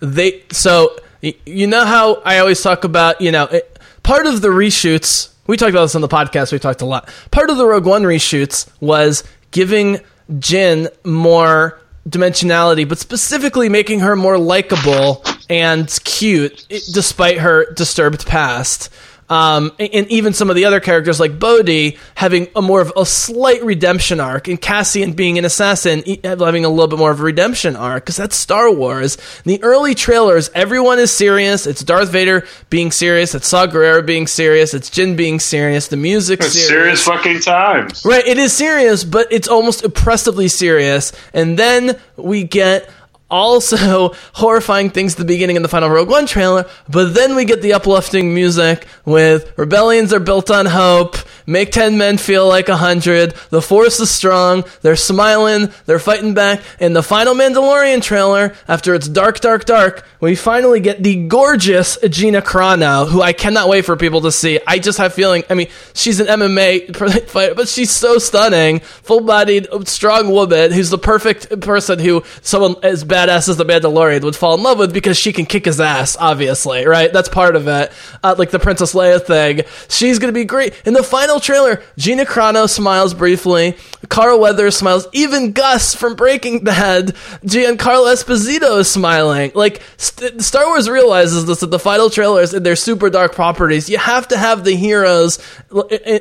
[0.00, 4.48] they so you know how I always talk about you know it, part of the
[4.48, 5.32] reshoots.
[5.46, 6.52] We talked about this on the podcast.
[6.52, 7.08] We talked a lot.
[7.30, 10.00] Part of the Rogue One reshoots was giving
[10.30, 18.90] Jyn more dimensionality, but specifically making her more likable and cute, despite her disturbed past.
[19.28, 23.04] Um, and, even some of the other characters like Bodhi having a more of a
[23.04, 27.24] slight redemption arc, and Cassian being an assassin having a little bit more of a
[27.24, 29.16] redemption arc, because that's Star Wars.
[29.44, 31.66] In the early trailers, everyone is serious.
[31.66, 33.34] It's Darth Vader being serious.
[33.34, 34.74] It's Saw Gerrera being serious.
[34.74, 35.88] It's Jyn being serious.
[35.88, 37.02] The music's It's serious.
[37.02, 38.04] serious fucking times.
[38.04, 41.12] Right, it is serious, but it's almost oppressively serious.
[41.34, 42.88] And then we get
[43.30, 47.44] also horrifying things at the beginning in the final Rogue One trailer, but then we
[47.44, 51.16] get the uplifting music with rebellions are built on hope,
[51.46, 56.34] make 10 men feel like a hundred, the force is strong, they're smiling, they're fighting
[56.34, 56.60] back.
[56.80, 61.98] In the final Mandalorian trailer, after it's dark, dark, dark, we finally get the gorgeous
[62.08, 64.60] Gina Carano, who I cannot wait for people to see.
[64.66, 69.68] I just have feeling, I mean, she's an MMA fighter, but she's so stunning, full-bodied,
[69.86, 74.54] strong woman who's the perfect person who someone as badass as the Mandalorian would fall
[74.54, 77.12] in love with because she can kick his ass, obviously, right?
[77.12, 77.92] That's part of it.
[78.22, 79.62] Uh, like the Princess Leia thing.
[79.88, 80.74] She's gonna be great.
[80.84, 83.76] In the final trailer, Gina Carano smiles briefly,
[84.08, 87.14] Carl Weathers smiles, even Gus from Breaking Bad,
[87.44, 89.52] Giancarlo Esposito is smiling.
[89.54, 93.88] Like, St- Star Wars realizes this that the final trailers and their super dark properties,
[93.88, 95.38] you have to have the heroes,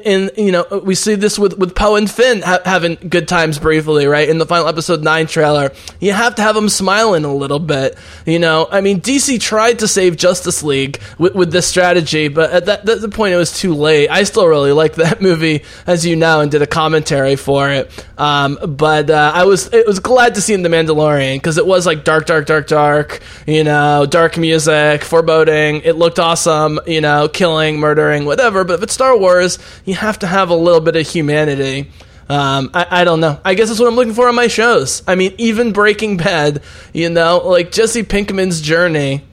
[0.06, 3.60] and, you know, we see this with, with Poe and Finn ha- having good times
[3.60, 4.28] briefly, right?
[4.30, 7.98] In the final episode 9 trailer, you have to have them smiling a little bit,
[8.28, 8.68] you know?
[8.70, 12.86] I mean, DC tried to save Justice League with, with this strategy, but at that,
[12.86, 14.08] the point it was too late.
[14.10, 17.92] I still really like that movie, as you know, and did a commentary for it.
[18.20, 21.66] Um, but uh, I was it was glad to see in The Mandalorian because it
[21.66, 25.82] was like dark, dark, dark, dark, you know, dark music, foreboding.
[25.82, 28.64] It looked awesome, you know, killing, murdering, whatever.
[28.64, 31.90] But if it's Star Wars, you have to have a little bit of humanity.
[32.28, 33.40] Um, I, I don't know.
[33.46, 35.04] I guess that's what I'm looking for on my shows.
[35.08, 39.24] I mean, even Breaking Bad, you know, like Jesse Pinkman's journey.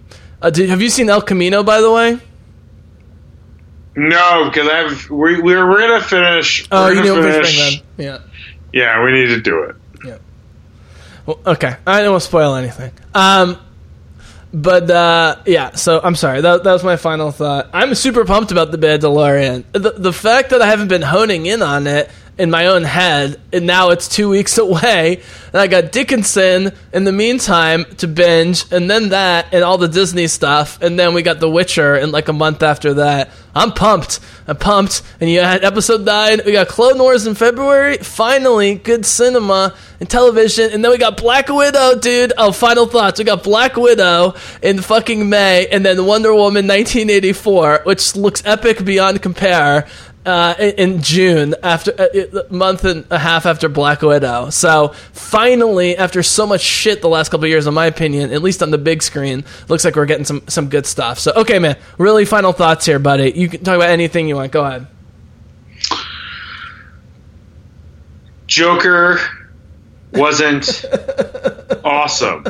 [0.40, 2.18] Uh, did, have you seen El Camino, by the way?
[3.94, 6.66] No, because I've we we're, we're gonna finish.
[6.70, 7.82] Oh, we're you gonna finish.
[7.96, 8.18] Yeah.
[8.72, 9.76] Yeah, we need to do it.
[11.26, 12.92] Well, okay, I don't want to spoil anything.
[13.14, 13.58] Um,
[14.52, 16.40] but uh, yeah, so I'm sorry.
[16.40, 17.70] That, that was my final thought.
[17.72, 19.64] I'm super pumped about the Mandalorian.
[19.72, 23.40] The the fact that I haven't been honing in on it in my own head,
[23.52, 25.22] and now it's two weeks away,
[25.52, 29.88] and I got Dickinson in the meantime to binge, and then that, and all the
[29.88, 33.30] Disney stuff, and then we got The Witcher in like a month after that.
[33.54, 34.20] I'm pumped.
[34.48, 35.02] I'm pumped.
[35.20, 36.40] And you had episode nine.
[36.46, 37.98] We got Clone Wars in February.
[37.98, 40.70] Finally, good cinema and television.
[40.72, 42.32] And then we got Black Widow, dude.
[42.38, 43.18] Oh, final thoughts.
[43.18, 48.84] We got Black Widow in fucking May, and then Wonder Woman 1984, which looks epic
[48.84, 49.86] beyond compare.
[50.24, 52.06] Uh, in, June, after uh,
[52.48, 57.08] a month and a half after Black Widow, so finally, after so much shit the
[57.08, 59.96] last couple of years, in my opinion, at least on the big screen, looks like
[59.96, 61.18] we're getting some some good stuff.
[61.18, 63.32] So, okay, man, really final thoughts here, buddy.
[63.32, 64.52] You can talk about anything you want.
[64.52, 64.86] Go ahead.
[68.46, 69.18] Joker
[70.12, 70.84] wasn't
[71.84, 72.44] awesome.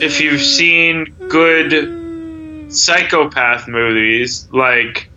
[0.00, 5.08] If you've seen good psychopath movies like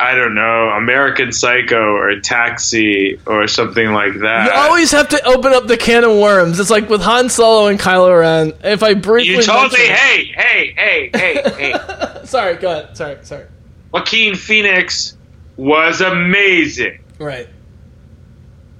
[0.00, 4.46] I don't know, American Psycho or Taxi or something like that.
[4.46, 6.58] You always have to open up the can of worms.
[6.58, 8.52] It's like with Han Solo and Kylo Ren.
[8.64, 12.20] If I briefly You told me, hey, hey, hey, hey, hey.
[12.24, 12.96] sorry, go ahead.
[12.96, 13.46] Sorry, sorry.
[13.92, 15.16] Joaquin Phoenix
[15.56, 16.98] was amazing.
[17.18, 17.48] Right.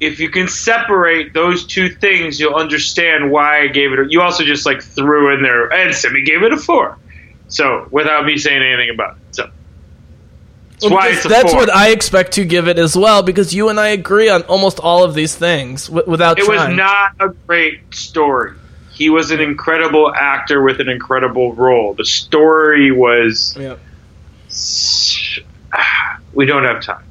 [0.01, 4.01] If you can separate those two things, you'll understand why I gave it.
[4.01, 6.99] A, you also just like threw in there, and Simi gave it a four.
[7.47, 9.51] So without me saying anything about it, so
[10.82, 11.60] Well, why it's a that's four.
[11.60, 13.22] what I expect to give it as well.
[13.22, 16.68] Because you and I agree on almost all of these things w- without it was
[16.76, 18.52] not a great story.
[18.92, 21.94] He was an incredible actor with an incredible role.
[21.94, 23.56] The story was.
[23.59, 23.78] Yep.
[26.34, 27.05] We don't have time.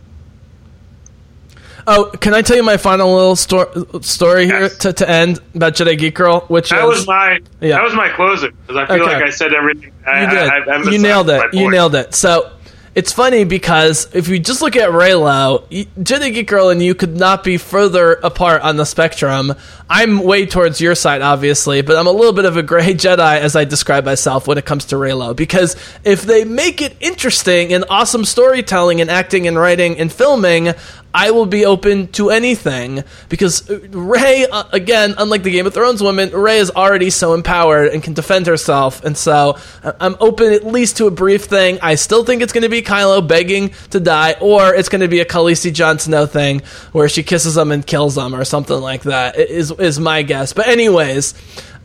[1.88, 5.73] Oh, can I tell you my final little sto- story here to, to end about
[5.76, 6.41] Jedi Geek Girl?
[6.48, 7.76] Which That is, was my Yeah.
[7.77, 9.14] that was my closing because I feel Okay.
[9.14, 9.91] like I said everything.
[10.06, 10.38] I, you did.
[10.49, 11.53] I, I've you nailed it.
[11.53, 12.14] You nailed it.
[12.15, 12.52] So
[12.95, 16.94] it's funny because if you just look at Reylo, y- Jedi Geek Girl and you
[16.94, 19.53] could not be further apart on the spectrum.
[19.90, 23.40] I'm way towards your side, obviously, but I'm a little bit of a gray Jedi
[23.40, 25.36] as I describe myself when it comes to Reylo.
[25.36, 30.74] Because if they make it interesting and awesome storytelling and acting and writing and filming,
[31.14, 36.02] I will be open to anything because Rey, uh, again, unlike the Game of Thrones
[36.02, 40.52] woman, Rey is already so empowered and can defend herself, and so I- I'm open
[40.53, 41.77] at least to a brief thing.
[41.81, 45.07] I still think it's going to be Kylo begging to die, or it's going to
[45.07, 46.61] be a Khaleesi Jon Snow thing
[46.94, 49.38] where she kisses him and kills him, or something like that.
[49.38, 50.53] Is is my guess.
[50.53, 51.34] But anyways.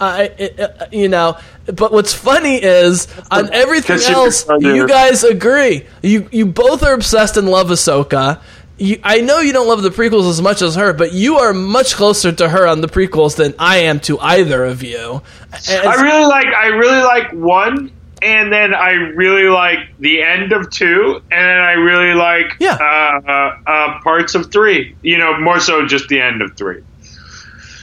[0.00, 1.36] Uh, it, uh, you know,
[1.66, 4.44] but what's funny is on everything else,
[4.76, 5.86] you guys agree.
[6.04, 8.40] You you both are obsessed and love Ahsoka.
[8.78, 11.52] You, I know you don't love the prequels as much as her, but you are
[11.52, 15.20] much closer to her on the prequels than I am to either of you.
[15.68, 17.90] And- I really like I really like one,
[18.22, 22.74] and then I really like the end of two, and then I really like Yeah.
[22.80, 24.94] uh, uh, uh, parts of three.
[25.02, 26.82] You know, more so just the end of three.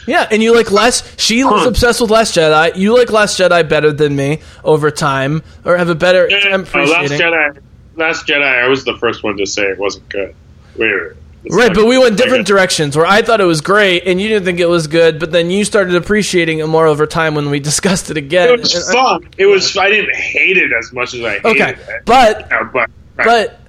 [0.08, 1.20] yeah, and you like Last.
[1.20, 2.76] She was obsessed with Last Jedi.
[2.78, 6.30] You like Last Jedi better than me over time, or have a better.
[6.32, 7.12] Uh, Last.
[7.12, 7.60] Jedi.
[7.98, 8.64] Last Jedi.
[8.64, 10.34] I was the first one to say it wasn't good.
[10.78, 11.12] Wait, wait, wait.
[11.48, 12.98] Right, but we went different directions.
[12.98, 15.52] Where I thought it was great, and you didn't think it was good, but then
[15.52, 18.50] you started appreciating it more over time when we discussed it again.
[18.50, 19.30] It was And fun.
[19.38, 19.78] It was.
[19.78, 22.06] I didn't hate it as much as I hated Okay, it.
[22.06, 23.60] but Yeah, but but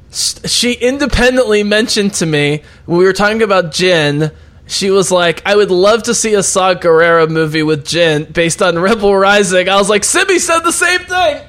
[0.48, 4.32] she independently mentioned to me when we were talking about Jyn.
[4.68, 8.62] She was like, "I would love to see a Saw Gerrera movie with Jyn based
[8.62, 11.42] on Rebel Rising." I was like, "Sibby said the same thing."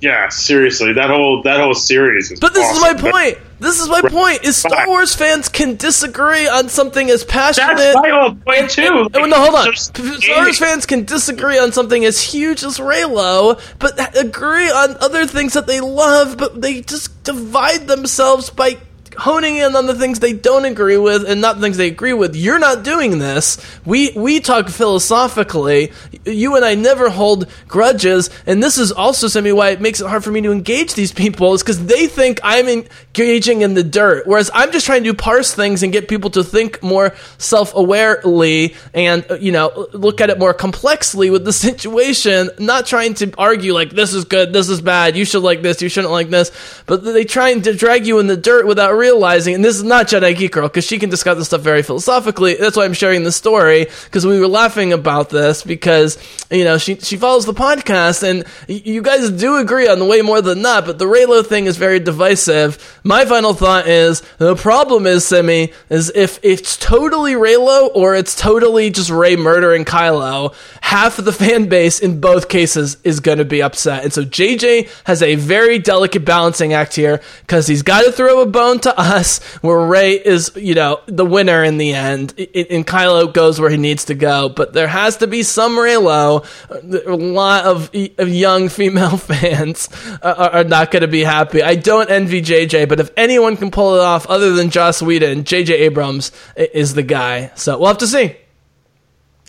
[0.00, 2.40] yeah, seriously, that whole that whole series is.
[2.40, 2.96] But this awesome.
[2.96, 3.38] is my point.
[3.58, 4.44] This is my point.
[4.44, 7.76] Is Star Wars fans can disagree on something as passionate.
[7.76, 9.08] That's my whole point too.
[9.12, 9.76] Oh, no, hold on.
[9.76, 15.26] Star Wars fans can disagree on something as huge as Reylo, but agree on other
[15.26, 18.78] things that they love, but they just divide themselves by
[19.20, 22.14] honing in on the things they don't agree with and not the things they agree
[22.14, 22.34] with.
[22.34, 23.58] You're not doing this.
[23.84, 25.92] We we talk philosophically.
[26.24, 30.06] You and I never hold grudges, and this is also something why it makes it
[30.06, 33.84] hard for me to engage these people is because they think I'm engaging in the
[33.84, 38.74] dirt, whereas I'm just trying to parse things and get people to think more self-awarely
[38.94, 43.32] and uh, you know look at it more complexly with the situation, not trying to
[43.36, 46.30] argue like this is good, this is bad, you should like this, you shouldn't like
[46.30, 46.50] this,
[46.86, 49.09] but they try and drag you in the dirt without realizing.
[49.10, 52.54] And this is not Jedi Geek Girl because she can discuss this stuff very philosophically.
[52.54, 56.18] That's why I'm sharing the story because we were laughing about this because
[56.50, 60.22] you know she she follows the podcast and you guys do agree on the way
[60.22, 60.86] more than not.
[60.86, 63.00] But the Reylo thing is very divisive.
[63.04, 68.34] My final thought is the problem is Simi is if it's totally Reylo or it's
[68.34, 73.38] totally just Rey murdering Kylo, half of the fan base in both cases is going
[73.38, 74.04] to be upset.
[74.04, 78.40] And so JJ has a very delicate balancing act here because he's got to throw
[78.40, 82.86] a bone to us where Rey is, you know, the winner in the end, and
[82.86, 84.48] Kylo goes where he needs to go.
[84.48, 86.44] But there has to be some Reylo.
[86.70, 89.88] A lot of, of young female fans
[90.22, 91.62] are, are not going to be happy.
[91.62, 95.44] I don't envy JJ, but if anyone can pull it off other than Joss Whedon,
[95.44, 97.52] JJ Abrams is the guy.
[97.54, 98.36] So we'll have to see.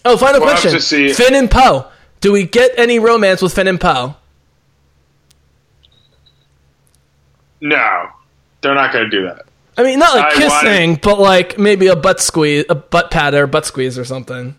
[0.03, 0.71] Oh, final We'll question.
[0.79, 1.13] to.
[1.13, 1.87] Finn and Poe.
[2.21, 4.15] Do we get any romance with Finn and Poe?
[7.63, 8.09] No,
[8.61, 9.45] they're not going to do that.
[9.77, 13.33] I mean, not like I kissing, but like maybe a butt squeeze, a butt pat
[13.33, 14.55] or butt squeeze or something.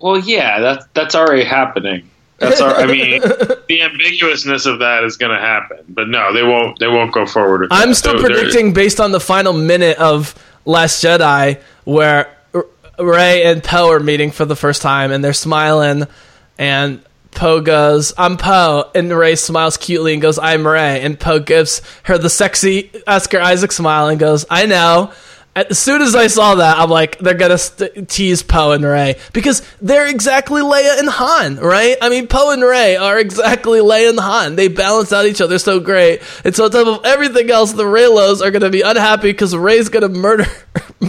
[0.00, 2.10] Well, yeah, that's that's already happening.
[2.38, 3.20] That's our, I mean,
[3.68, 6.78] the ambiguousness of that is going to happen, but no, they won't.
[6.78, 7.68] They won't go forward.
[7.70, 7.94] I'm that.
[7.94, 10.34] still They're- they're- predicting based on the final minute of
[10.66, 12.28] Last Jedi where
[12.98, 16.06] Rey and Poe are meeting for the first time and they're smiling
[16.58, 17.02] and
[17.34, 18.90] Poe goes, I'm Poe.
[18.94, 21.02] And Rey smiles cutely and goes, I'm Rey.
[21.02, 25.12] And Poe gives her the sexy Oscar Isaac smile and goes, I know.
[25.56, 29.14] As soon as I saw that, I'm like, they're gonna st- tease Poe and Rey
[29.32, 31.96] because they're exactly Leia and Han, right?
[32.02, 34.56] I mean, Poe and Rey are exactly Leia and Han.
[34.56, 36.22] They balance out each other so great.
[36.44, 39.88] And so on top of everything else, the Reylos are gonna be unhappy because Rey's
[39.90, 40.44] gonna murder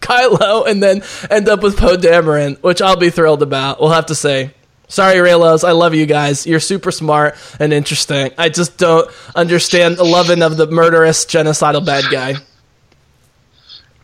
[0.00, 3.78] Kylo and then end up with Poe Dameron, which I'll be thrilled about.
[3.78, 4.52] We'll have to say.
[4.88, 5.66] Sorry, Reylos.
[5.66, 6.46] I love you guys.
[6.46, 8.30] You're super smart and interesting.
[8.38, 12.34] I just don't understand the loving of the murderous, genocidal bad guy.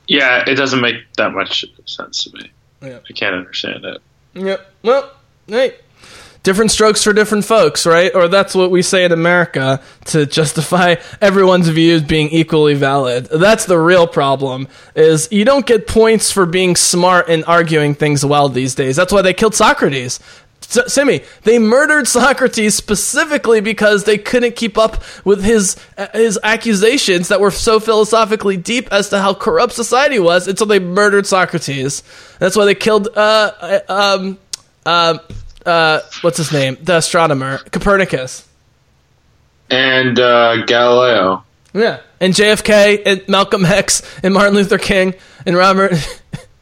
[0.09, 2.51] Yeah, it doesn't make that much sense to me.
[2.83, 2.99] Yeah.
[3.09, 4.03] I can't understand it.
[4.35, 4.73] Yep.
[4.83, 5.13] Well,
[5.47, 5.75] hey.
[6.43, 8.13] Different strokes for different folks, right?
[8.13, 13.27] Or that's what we say in America to justify everyone's views being equally valid.
[13.27, 18.25] That's the real problem is you don't get points for being smart and arguing things
[18.25, 18.97] well these days.
[18.97, 20.19] That's why they killed Socrates.
[20.75, 26.39] S- Simi, they murdered Socrates specifically because they couldn't keep up with his uh, his
[26.43, 30.79] accusations that were so philosophically deep as to how corrupt society was, and so they
[30.79, 32.03] murdered Socrates.
[32.39, 34.39] That's why they killed uh, uh, um
[34.87, 35.19] uh,
[35.67, 38.49] uh what's his name, the astronomer Copernicus.
[39.71, 41.45] And uh, Galileo.
[41.75, 45.15] Yeah, and JFK and Malcolm X and Martin Luther King
[45.47, 45.93] and Robert.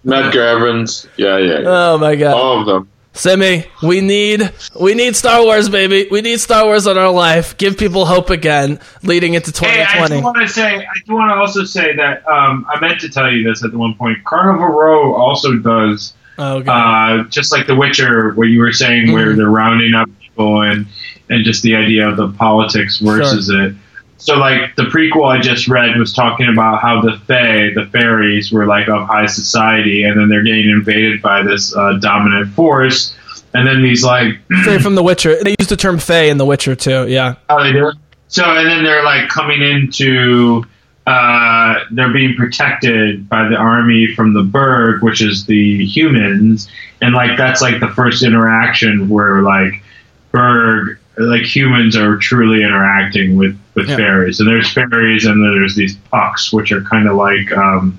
[0.04, 1.06] Medgar Evans.
[1.16, 1.60] Yeah, yeah.
[1.60, 1.64] yeah.
[1.66, 2.34] Oh my god.
[2.34, 2.89] All of them.
[3.12, 6.06] Simi, we need we need Star Wars, baby.
[6.10, 7.56] We need Star Wars in our life.
[7.58, 10.22] Give people hope again, leading into Hey, I 2020.
[10.22, 13.30] want to say, I do want to also say that um, I meant to tell
[13.30, 14.22] you this at the one point.
[14.24, 19.32] Carnival Row also does, oh uh, just like The Witcher, what you were saying, where
[19.32, 19.36] Mhm.
[19.36, 20.86] they're rounding up people and
[21.28, 23.74] and just the idea of the politics versus it.
[24.20, 28.52] So, like the prequel I just read was talking about how the Fae, the fairies,
[28.52, 33.16] were like of high society, and then they're getting invaded by this uh, dominant force,
[33.54, 34.34] and then these like
[34.64, 35.42] Fae from The Witcher.
[35.42, 37.08] They used the term Fae in The Witcher too.
[37.08, 37.36] Yeah.
[37.48, 37.92] how they do.
[38.28, 40.64] So, and then they're like coming into,
[41.06, 46.70] uh, they're being protected by the army from the Burgue, which is the humans,
[47.00, 49.82] and like that's like the first interaction where like
[50.30, 53.96] Burgue, like humans are truly interacting with with Yeah.
[53.96, 57.98] fairies, and there's fairies, and then there's these pucks, which are kind of like um,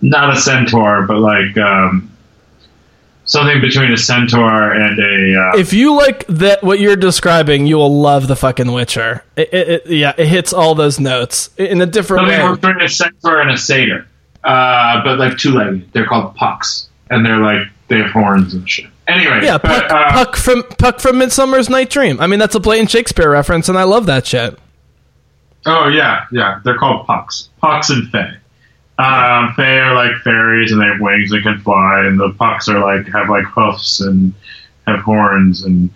[0.00, 2.10] not a centaur, but like um,
[3.24, 7.76] something between a centaur and a uh, If you like that, what you're describing, you
[7.76, 9.24] will love the fucking Witcher.
[9.36, 12.54] It, it, it- yeah, it hits all those notes in a different Something way.
[12.56, 14.06] between a centaur and a satyr,
[14.44, 15.92] uh, but like two legged.
[15.92, 18.86] They're called pucks, and they're like they have horns and shit.
[19.12, 22.20] Anyway, Yeah, but, Puck, uh, Puck from Puck from Midsummer's Night Dream.
[22.20, 24.58] I mean, that's a blatant Shakespeare reference, and I love that shit.
[25.66, 26.60] Oh yeah, yeah.
[26.64, 27.48] They're called pucks.
[27.60, 28.34] Pucks and fae.
[28.98, 32.68] Um, fae are like fairies, and they have wings and can fly, and the pucks
[32.68, 34.32] are like have like hoofs and
[34.86, 35.90] have horns and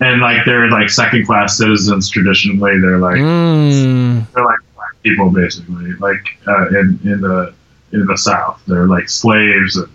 [0.00, 2.78] and like they're like second class citizens traditionally.
[2.80, 4.32] They're like Mm.
[4.32, 7.52] they're like black people basically, like uh, in in the
[7.92, 8.60] in the South.
[8.66, 9.76] They're like slaves.
[9.76, 9.88] And,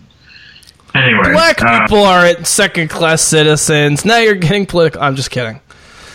[0.96, 4.06] anyway, Black uh, people aren't second class citizens.
[4.06, 5.02] Now you're getting political.
[5.02, 5.60] I'm just kidding.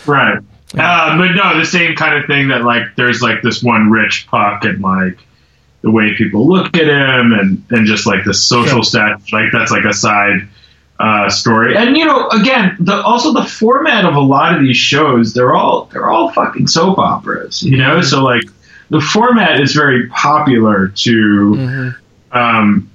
[0.06, 0.38] right?
[0.76, 4.26] Uh, but no, the same kind of thing that like there's like this one rich
[4.30, 5.18] puck and like
[5.80, 9.70] the way people look at him and and just like the social status, like that's
[9.70, 10.46] like a side
[11.00, 11.76] uh, story.
[11.76, 15.55] And you know, again, the also the format of a lot of these shows, they're
[15.55, 18.02] all they're all fucking soap operas, you know.
[18.02, 18.42] So like
[18.90, 21.94] the format is very popular to
[22.32, 22.90] um,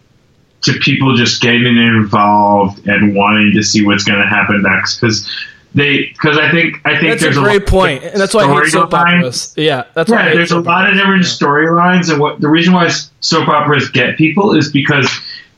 [0.63, 5.29] to people just getting involved and wanting to see what's going to happen next because
[5.75, 8.61] they because I think I think That's a great lot point, and that's why I
[8.61, 9.53] hate soap operas.
[9.57, 12.73] Yeah, that's why I Yeah, there's a lot of different storylines, and what the reason
[12.73, 12.89] why
[13.21, 15.09] soap operas get people is because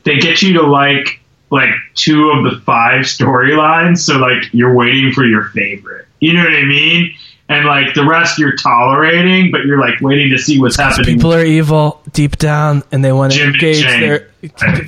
[0.04, 1.20] they get you to like
[1.50, 3.98] like two of the five storylines.
[3.98, 6.06] So like you're waiting for your favorite.
[6.20, 7.14] You know what I mean?
[7.48, 11.16] And like the rest you're tolerating, but you're like waiting to see what's happening.
[11.16, 14.30] People are evil deep down, and they want to Jim engage their.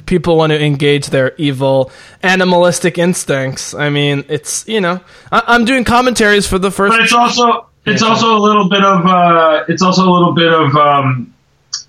[0.06, 3.74] People want to engage their evil animalistic instincts.
[3.74, 6.90] I mean, it's you know, I, I'm doing commentaries for the first.
[6.90, 10.52] but it's also it's also a little bit of uh, it's also a little bit
[10.52, 11.35] of um,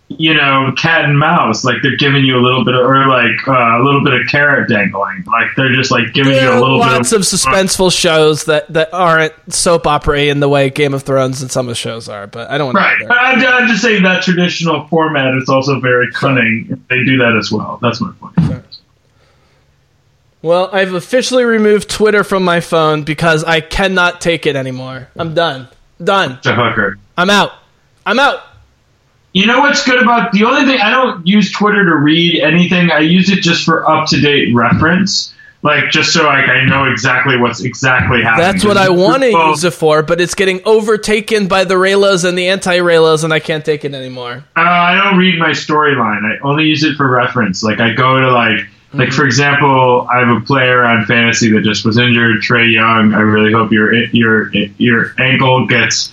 [0.10, 1.64] you know cat and mouse.
[1.64, 4.28] Like they're giving you a little bit of or like uh, a little bit of
[4.28, 5.24] carrot dangling.
[5.26, 7.96] Like they're just like giving There you a little lots bit of lots of suspenseful
[7.96, 11.70] shows that, that aren't soap opera in the way Game of Thrones and some of
[11.70, 13.14] the shows are, but I don't want Right, to.
[13.14, 16.84] I'm, I'm just saying that traditional format is also very cunning.
[16.90, 17.78] They do that as well.
[17.82, 18.66] That's my point.
[20.42, 25.10] Well, I've officially removed Twitter from my phone because I cannot take it anymore.
[25.18, 25.68] I'm done.
[26.02, 26.34] Done.
[26.38, 26.98] It's a hooker.
[27.18, 27.52] I'm out.
[28.06, 28.40] I'm out.
[29.40, 32.92] You know what's good about the only thing I don't use Twitter to read anything.
[32.92, 35.34] I use it just for up to date reference,
[35.64, 38.52] like just so like I know exactly what's exactly happening.
[38.52, 42.28] That's what I want to use it for, but it's getting overtaken by the Reylos
[42.28, 44.44] and the anti-Reylos, and I can't take it anymore.
[44.58, 46.26] Uh, I don't read my storyline.
[46.26, 47.64] I only use it for reference.
[47.64, 51.62] Like I go to like like for example, I have a player on fantasy that
[51.62, 53.14] just was injured, Trae Young.
[53.14, 56.12] I really hope your your your ankle gets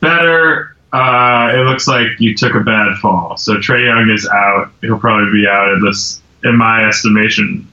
[0.00, 0.67] better.
[0.92, 4.70] Uh, it looks like you took a bad fall, so Trae Young is out.
[4.80, 7.68] He'll probably be out at this, in my estimation,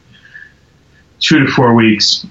[1.19, 2.25] two to four weeks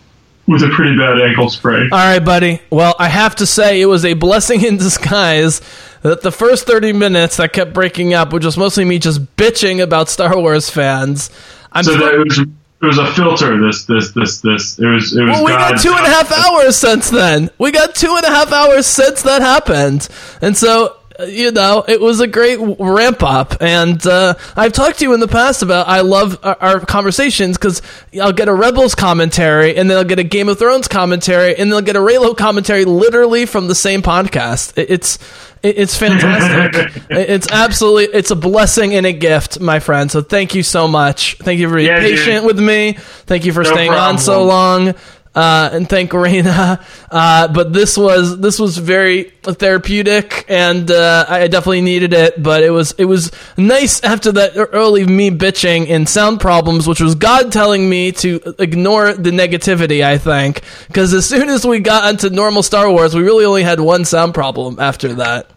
[0.47, 1.89] with a pretty bad ankle sprain.
[1.91, 2.61] All right, buddy.
[2.69, 5.63] Well, I have to say it was a blessing in disguise
[6.03, 9.83] that the first 30 minutes that kept breaking up, which was mostly me just bitching
[9.83, 11.31] about Star Wars fans.
[11.73, 12.47] I'm so that was
[12.85, 13.61] it was a filter.
[13.61, 14.79] This this this this.
[14.79, 15.31] It was it was.
[15.37, 17.51] well, we got God's- two and a half hours since then.
[17.59, 20.09] We got two and a half hours since that happened,
[20.41, 20.97] and so
[21.29, 23.57] you know it was a great ramp up.
[23.61, 27.57] And uh, I've talked to you in the past about I love our, our conversations
[27.57, 27.83] because
[28.21, 31.71] I'll get a Rebels commentary, and then I'll get a Game of Thrones commentary, and
[31.71, 34.77] then I'll get a Reylo commentary, literally from the same podcast.
[34.79, 35.19] It, it's
[35.63, 37.03] it, it's fantastic.
[37.11, 40.11] It- it's absolutely it's a blessing and a gift, my friend.
[40.11, 41.37] So thank you so much.
[41.39, 42.19] Thank you for being Yeah, dude.
[42.19, 42.95] patient with me.
[43.27, 44.95] Thank you for No staying on so long.
[45.35, 46.85] Uh, and thank Reina.
[47.15, 52.43] Uh, but this was this was very therapeutic, and uh, I definitely needed it.
[52.43, 57.01] But it was it was nice after that early me bitching and sound problems, which
[57.01, 60.03] was God telling me to ignore the negativity.
[60.05, 63.63] I think because as soon as we got onto normal Star Wars, we really only
[63.63, 65.54] had one sound problem after that.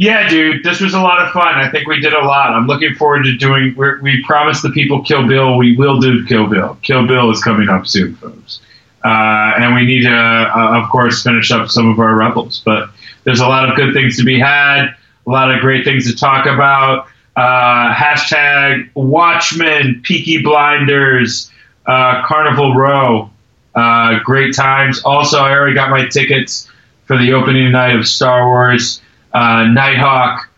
[0.00, 1.56] Yeah, dude, this was a lot of fun.
[1.56, 2.52] I think we did a lot.
[2.54, 3.76] I'm looking forward to doing.
[3.76, 5.58] We promised the people Kill Bill.
[5.58, 6.78] We will do Kill Bill.
[6.80, 8.62] Kill Bill is coming up soon, folks.
[9.04, 12.62] Uh, and we need to, uh, of course, finish up some of our Rebels.
[12.64, 12.88] But
[13.24, 14.86] there's a lot of good things to be had.
[15.26, 17.08] A lot of great things to talk about.
[17.36, 21.52] Uh, hashtag Watchmen, Peaky Blinders,
[21.84, 23.30] uh, Carnival Row.
[23.74, 25.02] Uh, great times.
[25.04, 26.70] Also, I already got my tickets
[27.04, 29.02] for the opening night of Star Wars
[29.32, 30.48] uh, Nighthawk.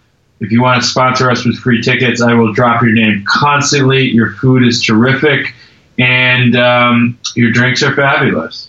[0.40, 4.08] If you want to sponsor us with free tickets, I will drop your name constantly.
[4.08, 5.54] Your food is terrific,
[5.98, 8.68] and um, your drinks are fabulous.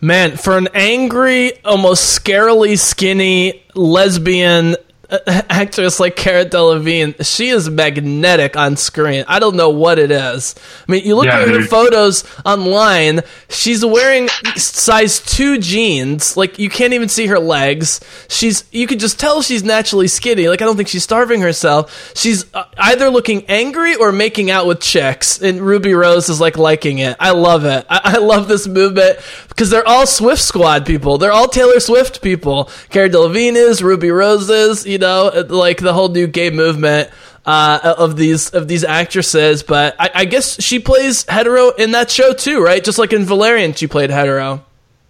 [0.00, 4.76] Man, for an angry, almost scarily skinny lesbian
[5.26, 9.24] actress like Cara Delevingne, she is magnetic on screen.
[9.26, 10.54] I don't know what it is.
[10.86, 16.36] I mean, you look Yeah, at her photos online, she's wearing size 2 jeans.
[16.36, 18.00] Like you can't even see her legs.
[18.28, 20.48] She's you could just tell she's naturally skinny.
[20.48, 22.12] Like I don't think she's starving herself.
[22.14, 25.40] She's uh, either looking angry or making out with chicks.
[25.40, 27.16] And Ruby Rose is like liking it.
[27.18, 27.86] I love it.
[27.88, 29.18] I, I love this movement
[29.48, 31.16] because they're all Swift Squad people.
[31.16, 32.70] They're all Taylor Swift people.
[32.90, 37.10] Cara Delevingne is, Ruby Rose is, you know, uh, like the whole new gay movement
[37.46, 39.62] uh, of these of these actresses.
[39.62, 42.82] But I, I guess she plays hetero in that show too, right?
[42.84, 44.64] Just like in Valerian, she played hetero.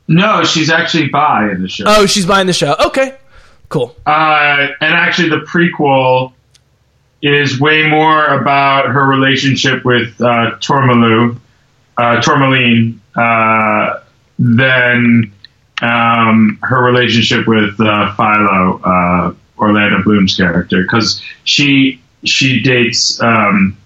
[0.06, 1.85] No, she's actually bi in the show.
[1.86, 2.74] Oh, she's buying the show.
[2.86, 3.16] Okay,
[3.69, 3.94] cool.
[4.06, 6.32] Uh, and actually, the prequel
[7.20, 11.39] is way more about her relationship with uh, Tormalu,
[11.97, 14.01] uh, Tourmaline, uh,
[14.39, 15.32] than
[15.82, 23.20] um, her relationship with uh, Philo, uh, Orlando Bloom's character, because she she dates.
[23.20, 23.76] Um,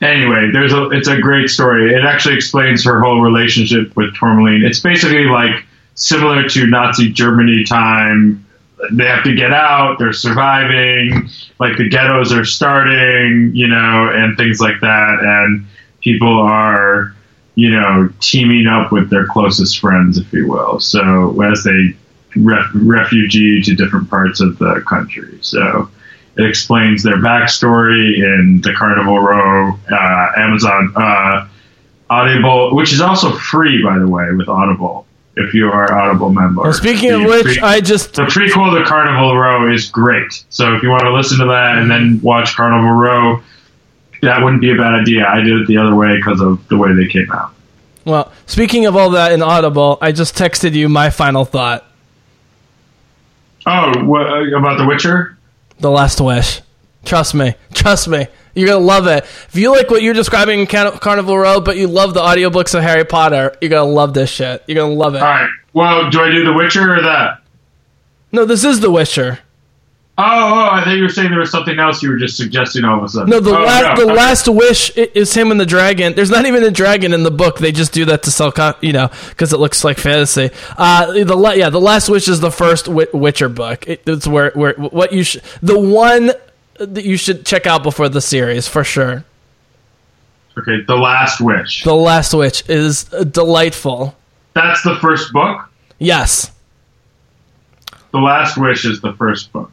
[0.00, 1.94] anyway, there's a it's a great story.
[1.94, 4.64] It actually explains her whole relationship with Tourmaline.
[4.64, 5.64] It's basically like
[5.94, 8.46] similar to Nazi Germany time.
[8.90, 9.98] They have to get out.
[9.98, 11.28] They're surviving.
[11.60, 15.18] Like the ghettos are starting, you know, and things like that.
[15.22, 15.66] And
[16.00, 17.14] people are,
[17.54, 20.80] you know, teaming up with their closest friends, if you will.
[20.80, 21.94] So as they
[22.36, 25.38] ref- refugee to different parts of the country.
[25.40, 25.90] So
[26.36, 31.48] it explains their backstory in the Carnival Row, uh, Amazon uh,
[32.10, 35.06] Audible, which is also free, by the way, with Audible.
[35.34, 36.60] If you are Audible member.
[36.60, 40.44] Well, speaking of which, pre- I just the prequel to Carnival Row is great.
[40.50, 43.40] So if you want to listen to that and then watch Carnival Row,
[44.20, 45.26] that wouldn't be a bad idea.
[45.26, 47.54] I did it the other way because of the way they came out.
[48.04, 51.86] well, speaking of all that in Audible, I just texted you my final thought.
[53.66, 55.36] Oh, what, uh, about The Witcher?
[55.78, 56.60] The Last Wish.
[57.04, 57.54] Trust me.
[57.74, 58.26] Trust me.
[58.54, 59.24] You're going to love it.
[59.24, 62.82] If you like what you're describing in Carnival Row, but you love the audiobooks of
[62.82, 64.62] Harry Potter, you're going to love this shit.
[64.66, 65.22] You're going to love it.
[65.22, 65.50] All right.
[65.72, 67.42] Well, do I do The Witcher or that?
[68.30, 69.38] No, this is The Witcher.
[70.18, 72.84] Oh, oh, I thought you were saying there was something else you were just suggesting
[72.84, 73.30] all of a sudden.
[73.30, 74.06] No, the, oh, last, no.
[74.06, 76.14] the last wish is him and the dragon.
[76.14, 77.58] There's not even a dragon in the book.
[77.58, 80.50] They just do that to sell, co- you know, because it looks like fantasy.
[80.76, 83.88] Uh, the la- yeah, the last wish is the first Wi- Witcher book.
[83.88, 86.32] It, it's where where what you should the one
[86.78, 89.24] that you should check out before the series for sure.
[90.58, 91.84] Okay, The Last Wish.
[91.84, 94.14] The last wish is delightful.
[94.52, 95.70] That's the first book?
[95.98, 96.50] Yes.
[98.12, 99.72] The Last Wish is the first book.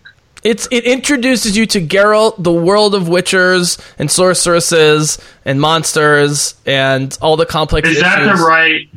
[0.50, 7.16] It's it introduces you to Geralt, the world of witchers and sorceresses and monsters and
[7.22, 8.40] all the complex Is that issues.
[8.40, 8.90] the right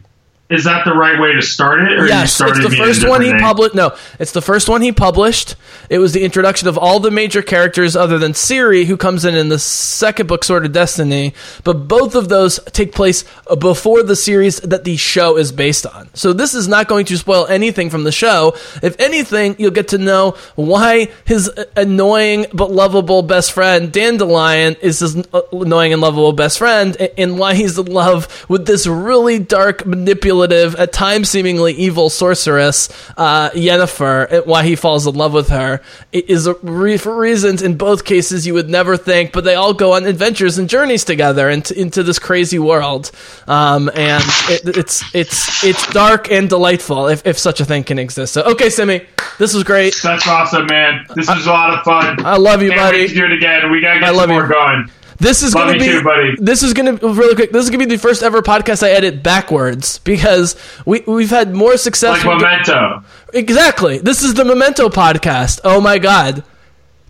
[0.53, 1.99] Is that the right way to start it?
[1.99, 3.75] Or Yes, it's the me in a first one he published.
[3.75, 5.57] No, it's the first one he published.
[5.89, 9.35] It was the introduction of all the major characters other than Ciri, who comes in
[9.35, 11.35] in the second book, Sword of Destiny.
[11.65, 13.25] But both of those take place
[13.59, 16.11] before the series that the show is based on.
[16.15, 18.55] So this is not going to spoil anything from the show.
[18.83, 24.77] If anything, you'll get to know why his uh, annoying but lovable best friend Dandelion
[24.81, 28.87] is his uh, annoying and lovable best friend, and why he's in love with this
[28.87, 35.15] really dark, manipulative, at times seemingly evil sorceress, uh, Yennefer, and why he falls in
[35.15, 35.81] love with her.
[36.11, 39.55] It is a re- for reasons in both cases you would never think, but they
[39.55, 43.11] all go on adventures and journeys together into, into this crazy world.
[43.47, 47.99] Um, and it, it's it's it's dark and delightful, if, if such a thing can
[47.99, 48.33] exist.
[48.33, 49.07] So, okay, Simi,
[49.39, 49.95] this was great.
[50.03, 51.05] That's awesome, man.
[51.15, 52.25] This is a lot of fun.
[52.25, 52.99] I love you, Can't buddy.
[53.01, 53.71] wait to do it again.
[53.71, 54.49] We gotta get I love more you.
[54.53, 54.91] going.
[55.23, 56.35] This is going to be too, buddy.
[56.39, 57.53] this is going to really quick.
[57.53, 61.31] This is going to be the first ever podcast I edit backwards because we we've
[61.31, 62.25] had more success.
[62.25, 63.05] Like with- Memento.
[63.33, 63.99] Exactly.
[63.99, 65.61] This is the Memento podcast.
[65.65, 66.43] Oh my god.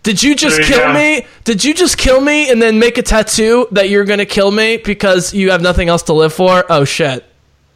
[0.02, 0.92] Did you just you kill go.
[0.94, 1.26] me?
[1.44, 4.50] Did you just kill me and then make a tattoo that you're going to kill
[4.50, 6.64] me because you have nothing else to live for?
[6.68, 7.24] Oh shit.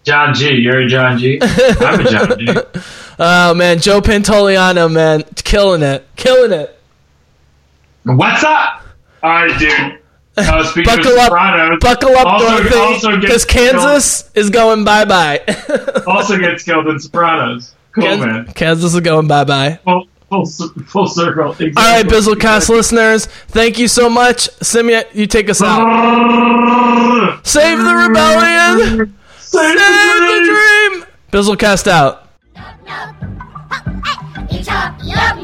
[0.05, 0.51] John G.
[0.55, 1.39] You're a John G.
[1.41, 2.49] I'm a John G.
[3.19, 6.07] Oh man, Joe Pantoliano, man, killing it.
[6.17, 6.79] Killing it.
[8.03, 8.83] What's up?
[9.23, 9.99] All right, dude.
[10.37, 11.25] Uh, speaking Buckle of up.
[11.27, 15.41] Sopranos, Buckle up, also, Dorothy, also gets because Kansas is going bye-bye.
[16.07, 17.75] also gets killed in Sopranos.
[17.93, 18.47] Cool Kansas, man.
[18.53, 19.81] Kansas is going bye-bye.
[19.85, 21.53] Full, full, cir- full circle.
[21.53, 21.73] Exactly.
[21.77, 24.49] All right, Bizzlecast listeners, thank you so much.
[24.61, 27.41] Simia, you take us out.
[27.47, 29.17] Save the rebellion.
[29.39, 31.05] Save Save the dream.
[31.33, 32.25] Bizzlecast out.
[35.07, 35.36] Go,